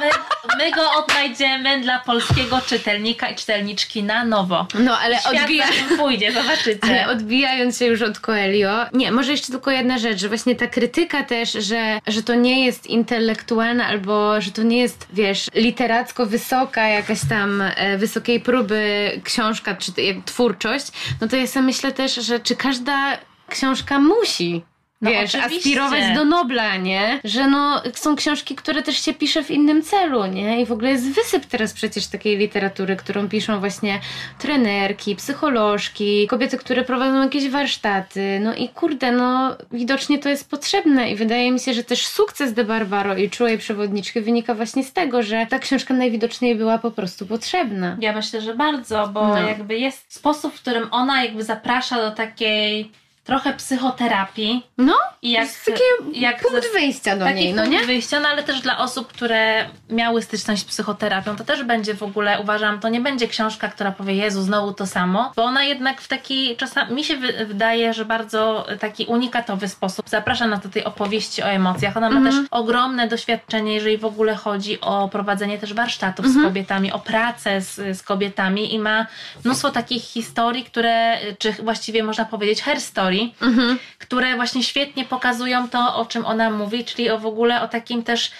my, 0.00 0.10
my 0.58 0.70
go 0.70 0.82
odnajdziemy 0.98 1.80
dla 1.80 1.98
polskiego 1.98 2.60
czytelnika 2.66 3.28
i 3.28 3.34
czytelniczki 3.34 4.02
na 4.02 4.24
nowo. 4.24 4.66
No 4.74 4.98
ale 4.98 5.18
odbija... 5.24 5.66
pójdzie, 5.96 6.32
zobaczycie. 6.32 6.78
Ale 6.82 7.08
odbijając 7.08 7.78
się 7.78 7.86
już 7.86 8.02
od 8.02 8.20
Coelho, 8.20 8.86
nie, 8.92 9.12
może 9.12 9.32
jeszcze 9.32 9.52
tylko 9.52 9.70
jedna 9.70 9.98
rzecz, 9.98 10.18
że 10.18 10.28
właśnie 10.28 10.56
ta 10.56 10.66
krytyka 10.66 11.24
też, 11.24 11.52
że, 11.52 12.00
że 12.06 12.22
to 12.22 12.34
nie 12.34 12.64
jest 12.64 12.86
intelektualna 12.86 13.86
albo 13.86 14.40
że 14.40 14.50
to 14.50 14.62
nie 14.62 14.78
jest, 14.78 15.06
wiesz, 15.12 15.46
literacko 15.54 16.26
wysoka 16.26 16.88
jakaś 16.88 17.18
tam 17.28 17.62
e, 17.62 17.98
wysokiej 17.98 18.40
próby 18.40 19.10
książka 19.24 19.74
czy 19.74 19.92
twórczość, 20.24 20.86
no 21.20 21.28
to 21.28 21.36
ja 21.36 21.46
sobie 21.46 21.66
myślę 21.66 21.92
też, 21.92 22.14
że 22.14 22.40
czy 22.40 22.56
każda 22.56 23.18
książka 23.48 23.98
musi 23.98 24.62
No 25.00 25.10
wiesz, 25.10 25.34
oczywiście. 25.34 25.56
aspirować 25.56 26.14
do 26.14 26.24
Nobla, 26.24 26.76
nie? 26.76 27.20
Że 27.24 27.48
no, 27.48 27.82
są 27.94 28.16
książki, 28.16 28.54
które 28.54 28.82
też 28.82 29.04
się 29.04 29.14
pisze 29.14 29.42
w 29.44 29.50
innym 29.50 29.82
celu, 29.82 30.26
nie? 30.26 30.60
I 30.62 30.66
w 30.66 30.72
ogóle 30.72 30.90
jest 30.90 31.10
wysyp 31.10 31.46
teraz 31.46 31.72
przecież 31.72 32.06
takiej 32.06 32.36
literatury, 32.38 32.96
którą 32.96 33.28
piszą 33.28 33.60
właśnie 33.60 34.00
trenerki, 34.38 35.16
psycholożki, 35.16 36.26
kobiety, 36.26 36.58
które 36.58 36.84
prowadzą 36.84 37.22
jakieś 37.22 37.48
warsztaty. 37.48 38.40
No 38.44 38.54
i 38.54 38.68
kurde, 38.68 39.12
no 39.12 39.56
widocznie 39.72 40.18
to 40.18 40.28
jest 40.28 40.50
potrzebne 40.50 41.10
i 41.10 41.16
wydaje 41.16 41.52
mi 41.52 41.60
się, 41.60 41.74
że 41.74 41.84
też 41.84 42.06
sukces 42.06 42.52
De 42.52 42.64
Barbaro 42.64 43.16
i 43.16 43.30
Czułej 43.30 43.58
Przewodniczki 43.58 44.20
wynika 44.20 44.54
właśnie 44.54 44.84
z 44.84 44.92
tego, 44.92 45.22
że 45.22 45.46
ta 45.50 45.58
książka 45.58 45.94
najwidoczniej 45.94 46.56
była 46.56 46.78
po 46.78 46.90
prostu 46.90 47.26
potrzebna. 47.26 47.96
Ja 48.00 48.12
myślę, 48.12 48.40
że 48.40 48.54
bardzo, 48.54 49.08
bo 49.08 49.28
No. 49.28 49.38
jakby 49.48 49.78
jest 49.78 50.14
sposób, 50.14 50.54
w 50.54 50.60
którym 50.60 50.88
ona 50.90 51.24
jakby 51.24 51.44
zaprasza 51.44 51.96
do 51.96 52.10
takiej 52.10 52.90
trochę 53.24 53.52
psychoterapii. 53.54 54.66
No, 54.78 54.94
I 55.22 55.30
jak, 55.30 55.44
jest 55.44 55.64
taki 55.64 56.20
jak 56.20 56.40
punkt 56.42 56.72
wyjścia 56.72 57.16
do 57.16 57.30
niej, 57.30 57.54
no 57.54 57.62
punkt 57.62 57.80
nie? 57.80 57.86
wyjścia, 57.86 58.20
no 58.20 58.28
ale 58.28 58.42
też 58.42 58.60
dla 58.60 58.78
osób, 58.78 59.08
które 59.12 59.66
miały 59.90 60.22
styczność 60.22 60.62
z 60.62 60.64
psychoterapią, 60.64 61.36
to 61.36 61.44
też 61.44 61.62
będzie 61.64 61.94
w 61.94 62.02
ogóle, 62.02 62.40
uważam, 62.40 62.80
to 62.80 62.88
nie 62.88 63.00
będzie 63.00 63.28
książka, 63.28 63.68
która 63.68 63.90
powie, 63.92 64.14
Jezu, 64.14 64.42
znowu 64.42 64.72
to 64.74 64.86
samo, 64.86 65.32
bo 65.36 65.44
ona 65.44 65.64
jednak 65.64 66.00
w 66.00 66.08
taki, 66.08 66.56
czasami, 66.56 66.94
mi 66.94 67.04
się 67.04 67.16
wy, 67.16 67.46
wydaje, 67.46 67.94
że 67.94 68.04
bardzo 68.04 68.66
taki 68.80 69.04
unikatowy 69.04 69.68
sposób 69.68 70.08
zaprasza 70.08 70.46
nas 70.46 70.60
do 70.60 70.68
tej 70.68 70.84
opowieści 70.84 71.42
o 71.42 71.46
emocjach. 71.46 71.96
Ona 71.96 72.10
ma 72.10 72.16
Mhm. 72.16 72.36
też 72.36 72.46
ogromne 72.50 73.08
doświadczenie, 73.08 73.74
jeżeli 73.74 73.98
w 73.98 74.04
ogóle 74.04 74.34
chodzi 74.34 74.80
o 74.80 75.08
prowadzenie 75.08 75.58
też 75.58 75.74
warsztatów 75.74 76.26
Mhm. 76.26 76.44
z 76.44 76.48
kobietami, 76.48 76.92
o 76.92 76.98
pracę 76.98 77.60
z, 77.60 77.98
z 77.98 78.02
kobietami 78.02 78.74
i 78.74 78.78
ma 78.78 79.06
mnóstwo 79.44 79.70
takich 79.70 80.02
historii, 80.02 80.64
które, 80.64 81.18
czy 81.38 81.52
właściwie 81.52 82.02
można 82.02 82.24
powiedzieć 82.24 82.62
her 82.62 82.80
story, 83.10 83.30
Mhm. 83.50 83.78
które 83.98 84.36
właśnie 84.36 84.62
świetnie 84.62 85.04
pokazują 85.04 85.68
to, 85.68 85.96
o 85.96 86.06
czym 86.06 86.26
ona 86.26 86.50
mówi, 86.50 86.84
czyli 86.84 87.10
o 87.10 87.18
w 87.18 87.26
ogóle 87.26 87.62
o 87.62 87.68
takim 87.68 88.02
też, 88.02 88.30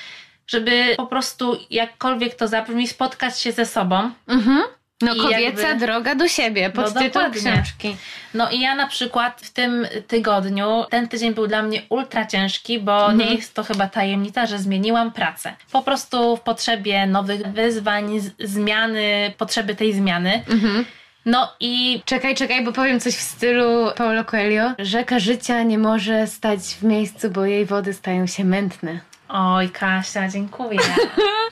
żeby 0.46 0.94
po 0.96 1.06
prostu 1.06 1.58
jakkolwiek 1.70 2.34
to 2.34 2.48
zabrzmi, 2.48 2.88
spotkać 2.88 3.40
się 3.40 3.52
ze 3.52 3.66
sobą. 3.66 4.10
Mhm. 4.28 4.62
No 5.02 5.14
kobieca 5.14 5.68
jakby- 5.68 5.86
droga 5.86 6.14
do 6.14 6.28
siebie, 6.28 6.70
pod 6.70 6.94
No 6.94 7.00
tytuł 7.00 7.22
książki. 7.32 7.96
No 8.34 8.50
i 8.50 8.60
ja 8.60 8.74
na 8.74 8.86
przykład 8.86 9.40
w 9.44 9.50
tym 9.50 9.86
tygodniu, 10.06 10.84
ten 10.90 11.08
tydzień 11.08 11.34
był 11.34 11.46
dla 11.46 11.62
mnie 11.62 11.82
ultra 11.88 12.26
ciężki, 12.26 12.78
bo 12.78 13.10
Mhm. 13.10 13.18
nie 13.18 13.34
jest 13.34 13.54
to 13.54 13.64
chyba 13.64 13.86
tajemnica, 13.88 14.46
że 14.46 14.58
zmieniłam 14.58 15.12
pracę. 15.12 15.54
Po 15.72 15.82
prostu 15.82 16.36
w 16.36 16.40
potrzebie 16.40 17.06
nowych 17.06 17.42
wyzwań, 17.46 18.20
zmiany, 18.38 19.32
potrzeby 19.38 19.74
tej 19.74 19.92
zmiany. 19.92 20.42
Mhm. 20.50 20.84
No 21.26 21.52
i 21.60 22.02
Czekaj, 22.04 22.34
czekaj, 22.34 22.64
bo 22.64 22.72
powiem 22.72 23.00
coś 23.00 23.14
w 23.14 23.20
stylu 23.20 23.90
Paulo 23.96 24.24
Coelho. 24.24 24.72
Rzeka 24.78 25.18
życia 25.18 25.62
nie 25.62 25.78
może 25.78 26.26
stać 26.26 26.60
w 26.60 26.82
miejscu, 26.82 27.30
bo 27.30 27.44
jej 27.44 27.66
wody 27.66 27.92
stają 27.94 28.26
się 28.26 28.44
mętne. 28.44 29.00
oj 29.28 29.70
Kasia, 29.70 30.28
dziękuję. 30.28 30.80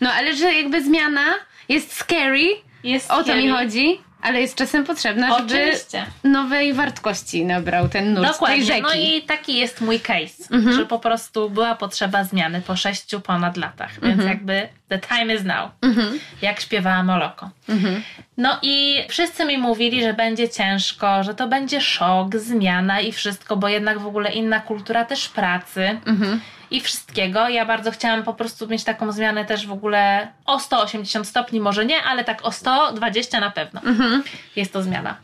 No 0.01 0.13
ale 0.13 0.37
że 0.37 0.55
jakby 0.55 0.83
zmiana 0.85 1.25
jest 1.69 1.97
scary, 1.97 2.47
Jest 2.85 3.11
o 3.11 3.25
to 3.25 3.37
mi 3.37 3.49
chodzi, 3.49 4.01
ale 4.23 4.41
jest 4.41 4.55
czasem 4.55 4.85
potrzebna, 4.85 5.39
żeby 5.39 5.45
Oczywiście. 5.55 6.07
nowej 6.25 6.73
wartości 6.73 7.45
nabrał 7.45 7.89
ten 7.89 8.15
nurt 8.15 8.25
tej 8.27 8.33
Dokładnie. 8.33 8.65
rzeki. 8.65 8.83
No 8.83 8.93
i 8.95 9.23
taki 9.23 9.57
jest 9.57 9.81
mój 9.81 10.01
case, 10.01 10.45
Mhm. 10.55 10.77
że 10.77 10.87
po 10.87 10.99
prostu 10.99 11.51
była 11.51 11.75
potrzeba 11.75 12.25
zmiany 12.25 12.61
po 12.61 12.77
sześciu 12.77 13.21
ponad 13.21 13.57
latach, 13.57 13.91
więc 14.03 14.13
Mhm. 14.21 14.29
jakby 14.29 14.69
the 14.89 14.99
time 14.99 15.35
is 15.35 15.45
now, 15.45 15.71
Mhm. 15.83 16.19
jak 16.43 16.61
śpiewała 16.61 17.03
Moloko. 17.03 17.51
Mhm. 17.69 18.03
No 18.37 18.59
i 18.63 19.05
wszyscy 19.09 19.45
mi 19.45 19.59
mówili, 19.59 20.03
że 20.03 20.15
będzie 20.15 20.49
ciężko, 20.49 21.23
że 21.25 21.35
to 21.35 21.49
będzie 21.49 21.81
szok, 21.81 22.37
zmiana 22.37 23.01
i 23.01 23.13
wszystko, 23.13 23.57
bo 23.57 23.69
jednak 23.69 23.99
w 23.99 24.07
ogóle 24.07 24.33
inna 24.33 24.61
kultura 24.61 25.05
też 25.05 25.29
pracy 25.29 26.01
Mhm. 26.07 26.41
I 26.71 26.81
wszystkiego. 26.81 27.49
Ja 27.49 27.67
bardzo 27.67 27.91
chciałam 27.91 28.23
po 28.23 28.35
prostu 28.35 28.69
mieć 28.69 28.85
taką 28.85 29.13
zmianę 29.13 29.45
też 29.45 29.67
w 29.67 29.73
ogóle 29.73 30.33
o 30.45 30.59
180 30.61 31.27
stopni, 31.29 31.61
może 31.61 31.87
nie, 31.87 32.03
ale 32.03 32.25
tak 32.25 32.45
o 32.45 32.53
120 32.53 33.41
na 33.41 33.51
pewno 33.51 33.81
Mhm. 33.85 34.23
jest 34.57 34.73
to 34.73 34.83
zmiana. 34.83 35.17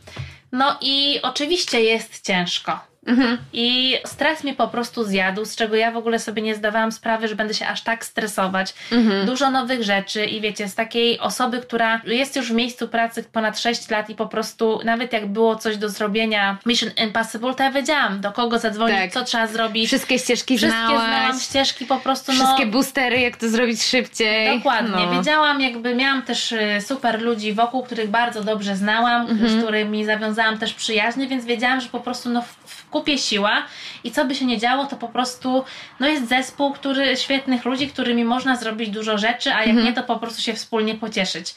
No 0.51 0.77
i 0.81 1.19
oczywiście 1.23 1.81
jest 1.81 2.25
ciężko. 2.25 2.79
Mhm. 3.05 3.37
I 3.53 3.97
stres 4.05 4.43
mnie 4.43 4.53
po 4.53 4.67
prostu 4.67 5.03
zjadł, 5.03 5.45
z 5.45 5.55
czego 5.55 5.75
ja 5.75 5.91
w 5.91 5.97
ogóle 5.97 6.19
sobie 6.19 6.41
nie 6.41 6.55
zdawałam 6.55 6.91
sprawy, 6.91 7.27
że 7.27 7.35
będę 7.35 7.53
się 7.53 7.67
aż 7.67 7.81
tak 7.81 8.05
stresować. 8.05 8.73
Mhm. 8.91 9.25
Dużo 9.25 9.51
nowych 9.51 9.83
rzeczy 9.83 10.25
i 10.25 10.41
wiecie, 10.41 10.67
z 10.67 10.75
takiej 10.75 11.19
osoby, 11.19 11.59
która 11.59 12.01
jest 12.05 12.35
już 12.35 12.51
w 12.51 12.55
miejscu 12.55 12.87
pracy 12.87 13.23
ponad 13.31 13.59
6 13.59 13.89
lat 13.89 14.09
i 14.09 14.15
po 14.15 14.27
prostu 14.27 14.79
nawet 14.85 15.13
jak 15.13 15.25
było 15.27 15.55
coś 15.55 15.77
do 15.77 15.89
zrobienia 15.89 16.57
Mission 16.65 16.89
Impossible, 17.05 17.53
to 17.55 17.63
ja 17.63 17.71
wiedziałam 17.71 18.21
do 18.21 18.31
kogo 18.31 18.59
zadzwonić, 18.59 18.97
Tak. 18.97 19.11
co 19.11 19.23
trzeba 19.23 19.47
zrobić. 19.47 19.87
Wszystkie 19.87 20.19
ścieżki 20.19 20.57
Wszystkie 20.57 20.79
znałaś. 20.79 21.03
znałam 21.07 21.39
ścieżki 21.39 21.85
po 21.85 21.97
prostu. 21.99 22.31
Wszystkie 22.31 22.65
no, 22.65 22.71
boostery, 22.71 23.19
jak 23.19 23.37
to 23.37 23.49
zrobić 23.49 23.83
szybciej. 23.83 24.57
Dokładnie. 24.57 25.05
No. 25.05 25.11
Wiedziałam, 25.11 25.61
jakby 25.61 25.95
miałam 25.95 26.21
też 26.21 26.51
y, 26.51 26.77
super 26.81 27.21
ludzi 27.21 27.53
wokół, 27.53 27.83
których 27.83 28.09
bardzo 28.09 28.43
dobrze 28.43 28.75
znałam, 28.75 29.21
Mhm. 29.29 29.49
z 29.49 29.63
którymi 29.63 30.05
zawiązałam 30.05 30.57
też 30.57 30.73
przyjaźnie, 30.73 31.27
więc 31.27 31.45
wiedziałam, 31.45 31.81
że 31.81 31.89
po 31.89 31.99
prostu 31.99 32.29
no, 32.29 32.41
w- 32.41 32.84
kupie 32.95 33.17
siła 33.17 33.63
i 34.03 34.11
co 34.11 34.25
by 34.25 34.35
się 34.35 34.45
nie 34.45 34.57
działo, 34.57 34.85
to 34.85 34.95
po 34.95 35.07
prostu 35.09 35.63
no 35.99 36.07
jest 36.07 36.29
zespół 36.29 36.73
który, 36.73 37.17
świetnych 37.17 37.65
ludzi, 37.65 37.87
którymi 37.87 38.25
można 38.25 38.55
zrobić 38.55 38.89
dużo 38.89 39.17
rzeczy, 39.17 39.53
a 39.53 39.59
jak 39.59 39.67
Mhm. 39.69 39.85
nie, 39.85 39.93
to 39.93 40.03
po 40.03 40.19
prostu 40.19 40.41
się 40.41 40.53
wspólnie 40.53 40.95
pocieszyć. 40.95 41.53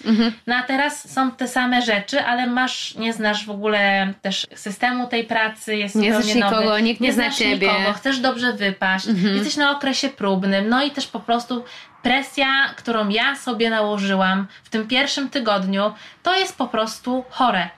No 0.47 0.57
a 0.57 0.63
teraz 0.63 1.13
są 1.13 1.31
te 1.31 1.49
same 1.49 1.83
rzeczy, 1.83 2.25
ale 2.25 2.47
masz, 2.47 2.95
nie 2.95 3.13
znasz 3.13 3.47
w 3.47 3.51
ogóle 3.51 4.13
też 4.23 4.47
systemu 4.55 5.07
tej 5.07 5.25
pracy, 5.25 5.77
jest 5.77 5.95
Nie 5.95 6.13
zupełnie 6.15 6.33
znasz 6.33 6.51
nowy. 6.51 6.57
nikogo, 6.63 6.79
nikt 6.79 7.01
nie 7.01 7.13
zna 7.13 7.23
znasz 7.23 7.37
ciebie. 7.39 7.69
Nikogo, 7.69 7.93
chcesz 7.93 8.19
dobrze 8.19 8.53
wypaść, 8.53 9.07
Mhm. 9.09 9.35
jesteś 9.37 9.57
na 9.57 9.71
okresie 9.71 10.09
próbnym, 10.09 10.69
no 10.69 10.83
i 10.85 10.91
też 10.91 11.07
po 11.07 11.21
prostu 11.21 11.65
presja, 12.03 12.47
którą 12.77 13.09
ja 13.09 13.37
sobie 13.37 13.71
nałożyłam 13.71 14.47
w 14.65 14.69
tym 14.69 14.89
pierwszym 14.89 15.31
tygodniu, 15.31 15.93
to 16.23 16.35
jest 16.39 16.57
po 16.59 16.67
prostu 16.69 17.25
chore. 17.31 17.69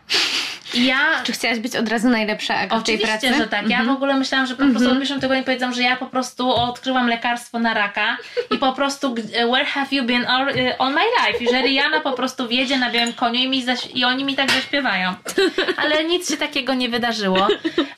Ja 0.75 0.99
Czy 1.25 1.33
chciałaś 1.33 1.59
być 1.59 1.77
od 1.77 1.89
razu 1.89 2.09
najlepsza 2.09 2.55
Aga, 2.55 2.79
w 2.79 2.83
tej 2.83 2.95
Oczywiście, 2.95 3.07
pracy? 3.07 3.27
Mhm. 3.27 3.45
że 3.45 3.49
tak. 3.51 3.69
Ja 3.69 3.85
w 3.85 3.89
ogóle 3.89 4.15
myślałam, 4.17 4.47
że 4.47 4.57
po 4.57 4.67
prostu 4.67 4.91
od 4.91 4.99
pierwszym 4.99 5.21
tygodniu 5.21 5.45
powiedzą, 5.45 5.73
że 5.73 5.83
ja 5.83 5.97
po 5.97 6.07
prostu 6.07 6.51
odkryłam 6.51 7.09
lekarstwo 7.09 7.59
na 7.59 7.75
raka 7.75 8.17
i 8.51 8.59
po 8.59 8.73
prostu 8.73 9.15
where 9.53 9.65
have 9.65 9.87
you 9.91 10.05
been 10.05 10.27
all, 10.27 10.49
y, 10.49 10.79
all 10.79 10.93
my 10.95 11.01
life? 11.01 11.45
I 11.45 11.49
że 11.49 11.63
Rihanna 11.63 12.01
po 12.01 12.13
prostu 12.13 12.49
wjedzie 12.49 12.79
na 12.79 12.91
białym 12.91 13.13
koniu 13.13 13.41
i, 13.41 13.49
mi 13.49 13.65
zaś- 13.67 13.89
i 13.95 14.05
oni 14.05 14.25
mi 14.25 14.37
tak 14.37 14.51
zaśpiewają. 14.51 15.15
Ale 15.77 16.05
nic 16.05 16.31
się 16.31 16.37
takiego 16.37 16.75
nie 16.75 16.89
wydarzyło. 16.89 17.49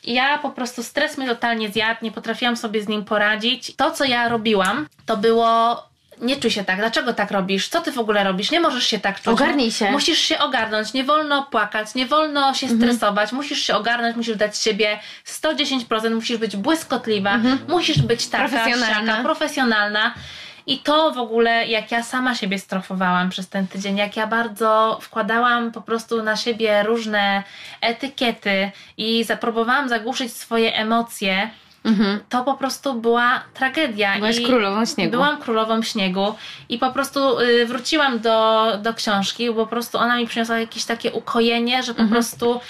Ja 0.05 0.39
po 0.39 0.51
prostu 0.51 0.83
stres 0.83 1.19
mnie 1.19 1.29
totalnie 1.29 1.69
zjadł, 1.69 1.99
nie 2.05 2.13
potrafiłam 2.13 2.57
sobie 2.57 2.83
z 2.83 2.89
nim 2.89 3.05
poradzić. 3.05 3.77
To, 3.77 3.91
co 3.91 4.05
ja 4.05 4.29
robiłam, 4.29 4.87
to 5.07 5.17
było 5.17 5.83
nie 6.23 6.37
czuj 6.37 6.51
się 6.51 6.65
tak, 6.65 6.77
dlaczego 6.77 7.15
tak 7.15 7.31
robisz? 7.31 7.69
Co 7.69 7.81
ty 7.81 7.93
w 7.93 7.99
ogóle 7.99 8.25
robisz? 8.25 8.51
Nie 8.51 8.61
możesz 8.61 8.87
się 8.87 8.99
tak 9.01 9.17
czuć. 9.21 9.27
Ogarnij 9.33 9.71
się. 9.73 9.91
Musisz 9.91 10.19
się 10.19 10.39
ogarnąć, 10.39 10.93
nie 10.93 11.05
wolno 11.05 11.43
płakać, 11.51 11.95
nie 11.95 12.07
wolno 12.07 12.55
się 12.55 12.69
stresować, 12.69 13.33
musisz 13.33 13.59
się 13.61 13.75
ogarnąć, 13.77 14.17
musisz 14.17 14.37
dać 14.37 14.59
siebie 14.59 14.99
110%, 15.27 16.15
musisz 16.15 16.37
być 16.37 16.57
błyskotliwa, 16.57 17.39
musisz 17.69 18.03
być 18.03 18.29
taka, 18.29 18.49
Profesjonalna. 18.49 19.13
siaka, 19.13 19.23
profesjonalna. 19.23 20.15
I 20.67 20.79
to 20.79 21.11
w 21.13 21.19
ogóle, 21.19 21.67
jak 21.67 21.93
ja 21.93 22.03
sama 22.03 22.35
siebie 22.35 22.59
strofowałam 22.59 23.31
przez 23.31 23.49
ten 23.49 23.67
tydzień, 23.67 23.97
jak 23.97 24.17
ja 24.17 24.27
bardzo 24.27 24.99
wkładałam 25.03 25.73
po 25.73 25.81
prostu 25.83 26.23
na 26.23 26.37
siebie 26.37 26.83
różne 26.83 27.43
etykiety 27.81 28.71
i 28.97 29.25
zapróbowałam 29.25 29.89
zagłuszyć 29.89 30.33
swoje 30.33 30.75
emocje, 30.75 31.51
Mhm. 31.85 32.21
to 32.29 32.45
po 32.45 32.55
prostu 32.55 32.95
była 32.95 33.43
tragedia. 33.55 34.15
Byłaś 34.17 34.39
I 34.39 34.47
królową 34.47 34.87
śniegu. 34.87 35.11
Byłam 35.11 35.37
królową 35.39 35.83
śniegu 35.83 36.35
i 36.69 36.79
po 36.79 36.91
prostu 36.91 37.39
y, 37.41 37.67
wróciłam 37.67 38.19
do, 38.19 38.67
do 38.83 38.95
książki, 38.95 39.47
bo 39.51 39.55
po 39.55 39.67
prostu 39.67 39.99
ona 39.99 40.17
mi 40.17 40.27
przyniosła 40.27 40.59
jakieś 40.59 40.85
takie 40.85 41.13
ukojenie, 41.13 41.83
że 41.83 41.95
po 41.95 42.03
Mhm. 42.03 42.11
prostu 42.11 42.61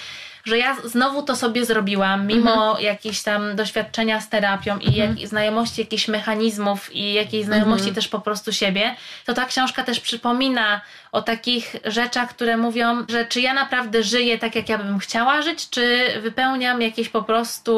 że 0.45 0.57
ja 0.57 0.75
znowu 0.83 1.21
to 1.23 1.35
sobie 1.35 1.65
zrobiłam, 1.65 2.27
mimo 2.27 2.53
Mhm. 2.67 2.85
jakichś 2.85 3.21
tam 3.21 3.55
doświadczenia 3.55 4.21
z 4.21 4.29
terapią 4.29 4.77
i 4.79 4.95
jak, 4.95 5.27
znajomości 5.27 5.81
jakichś 5.81 6.07
mechanizmów 6.07 6.95
i 6.95 7.13
jakiejś 7.13 7.45
znajomości 7.45 7.87
Mhm. 7.87 7.95
też 7.95 8.07
po 8.07 8.19
prostu 8.19 8.53
siebie, 8.53 8.95
to 9.25 9.33
ta 9.33 9.45
książka 9.45 9.83
też 9.83 9.99
przypomina 9.99 10.81
o 11.11 11.21
takich 11.21 11.75
rzeczach, 11.85 12.29
które 12.29 12.57
mówią, 12.57 13.05
że 13.09 13.25
czy 13.25 13.41
ja 13.41 13.53
naprawdę 13.53 14.03
żyję 14.03 14.37
tak, 14.37 14.55
jak 14.55 14.69
ja 14.69 14.77
bym 14.77 14.99
chciała 14.99 15.41
żyć, 15.41 15.69
czy 15.69 16.07
wypełniam 16.21 16.81
jakieś 16.81 17.09
po 17.09 17.23
prostu 17.23 17.73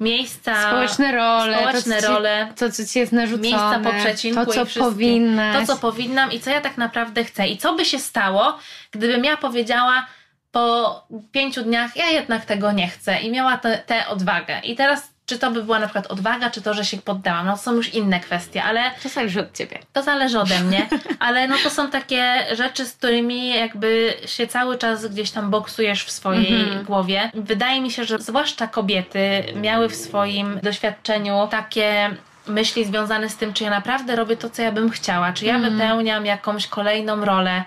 miejsca 0.00 0.68
Społeczne 0.70 1.12
role. 1.12 1.56
społeczne 1.58 1.94
to, 1.96 2.00
co 2.02 2.06
ci, 2.08 2.12
role, 2.14 2.48
To, 2.56 2.70
co 2.70 2.86
ci 2.86 2.98
jest 2.98 3.12
narzucone. 3.12 3.42
miejsca 3.42 3.80
po 3.84 3.90
przecinku 3.92 4.46
To, 4.46 4.52
co 4.52 4.62
i 4.62 4.66
powinnaś. 4.82 5.56
To, 5.66 5.74
co 5.74 5.80
powinnam 5.80 6.32
i 6.32 6.40
co 6.40 6.50
ja 6.50 6.60
tak 6.60 6.76
naprawdę 6.78 7.24
chcę. 7.24 7.48
I 7.48 7.58
co 7.58 7.74
by 7.74 7.84
się 7.84 7.98
stało, 7.98 8.58
gdybym 8.90 9.24
ja 9.24 9.36
powiedziała 9.36 10.06
po 10.52 11.06
pięciu 11.32 11.62
dniach, 11.62 11.96
ja 11.96 12.06
jednak 12.10 12.44
tego 12.44 12.72
nie 12.72 12.88
chcę 12.88 13.20
i 13.20 13.30
miała 13.30 13.56
tę 13.86 14.06
odwagę. 14.08 14.60
I 14.64 14.76
teraz, 14.76 15.12
czy 15.26 15.38
to 15.38 15.50
by 15.50 15.62
była 15.62 15.78
na 15.78 15.86
przykład 15.86 16.06
odwaga, 16.06 16.50
czy 16.50 16.62
to, 16.62 16.74
że 16.74 16.84
się 16.84 16.96
poddałam, 16.98 17.46
no 17.46 17.56
są 17.56 17.72
już 17.74 17.94
inne 17.94 18.20
kwestie, 18.20 18.64
ale 18.64 18.80
To 19.02 19.08
zależy 19.08 19.40
od 19.40 19.56
ciebie. 19.56 19.78
to 19.92 20.02
zależy 20.02 20.40
ode 20.40 20.60
mnie, 20.60 20.88
ale 21.18 21.48
no 21.48 21.56
to 21.64 21.70
są 21.70 21.90
takie 21.90 22.46
rzeczy, 22.56 22.84
z 22.84 22.92
którymi 22.92 23.48
jakby 23.54 24.14
się 24.26 24.46
cały 24.46 24.78
czas 24.78 25.06
gdzieś 25.06 25.30
tam 25.30 25.50
boksujesz 25.50 26.04
w 26.04 26.10
swojej 26.10 26.60
Mhm. 26.62 26.84
głowie. 26.84 27.30
Wydaje 27.34 27.80
mi 27.80 27.90
się, 27.90 28.04
że 28.04 28.18
zwłaszcza 28.18 28.66
kobiety 28.66 29.44
miały 29.56 29.88
w 29.88 29.94
swoim 29.96 30.60
doświadczeniu 30.62 31.48
takie 31.50 32.10
myśli 32.46 32.84
związane 32.84 33.28
z 33.28 33.36
tym, 33.36 33.52
czy 33.52 33.64
ja 33.64 33.70
naprawdę 33.70 34.16
robię 34.16 34.36
to, 34.36 34.50
co 34.50 34.62
ja 34.62 34.72
bym 34.72 34.90
chciała, 34.90 35.32
czy 35.32 35.44
ja 35.46 35.54
Mhm. 35.54 35.72
wypełniam 35.74 36.26
jakąś 36.26 36.66
kolejną 36.66 37.24
rolę 37.24 37.64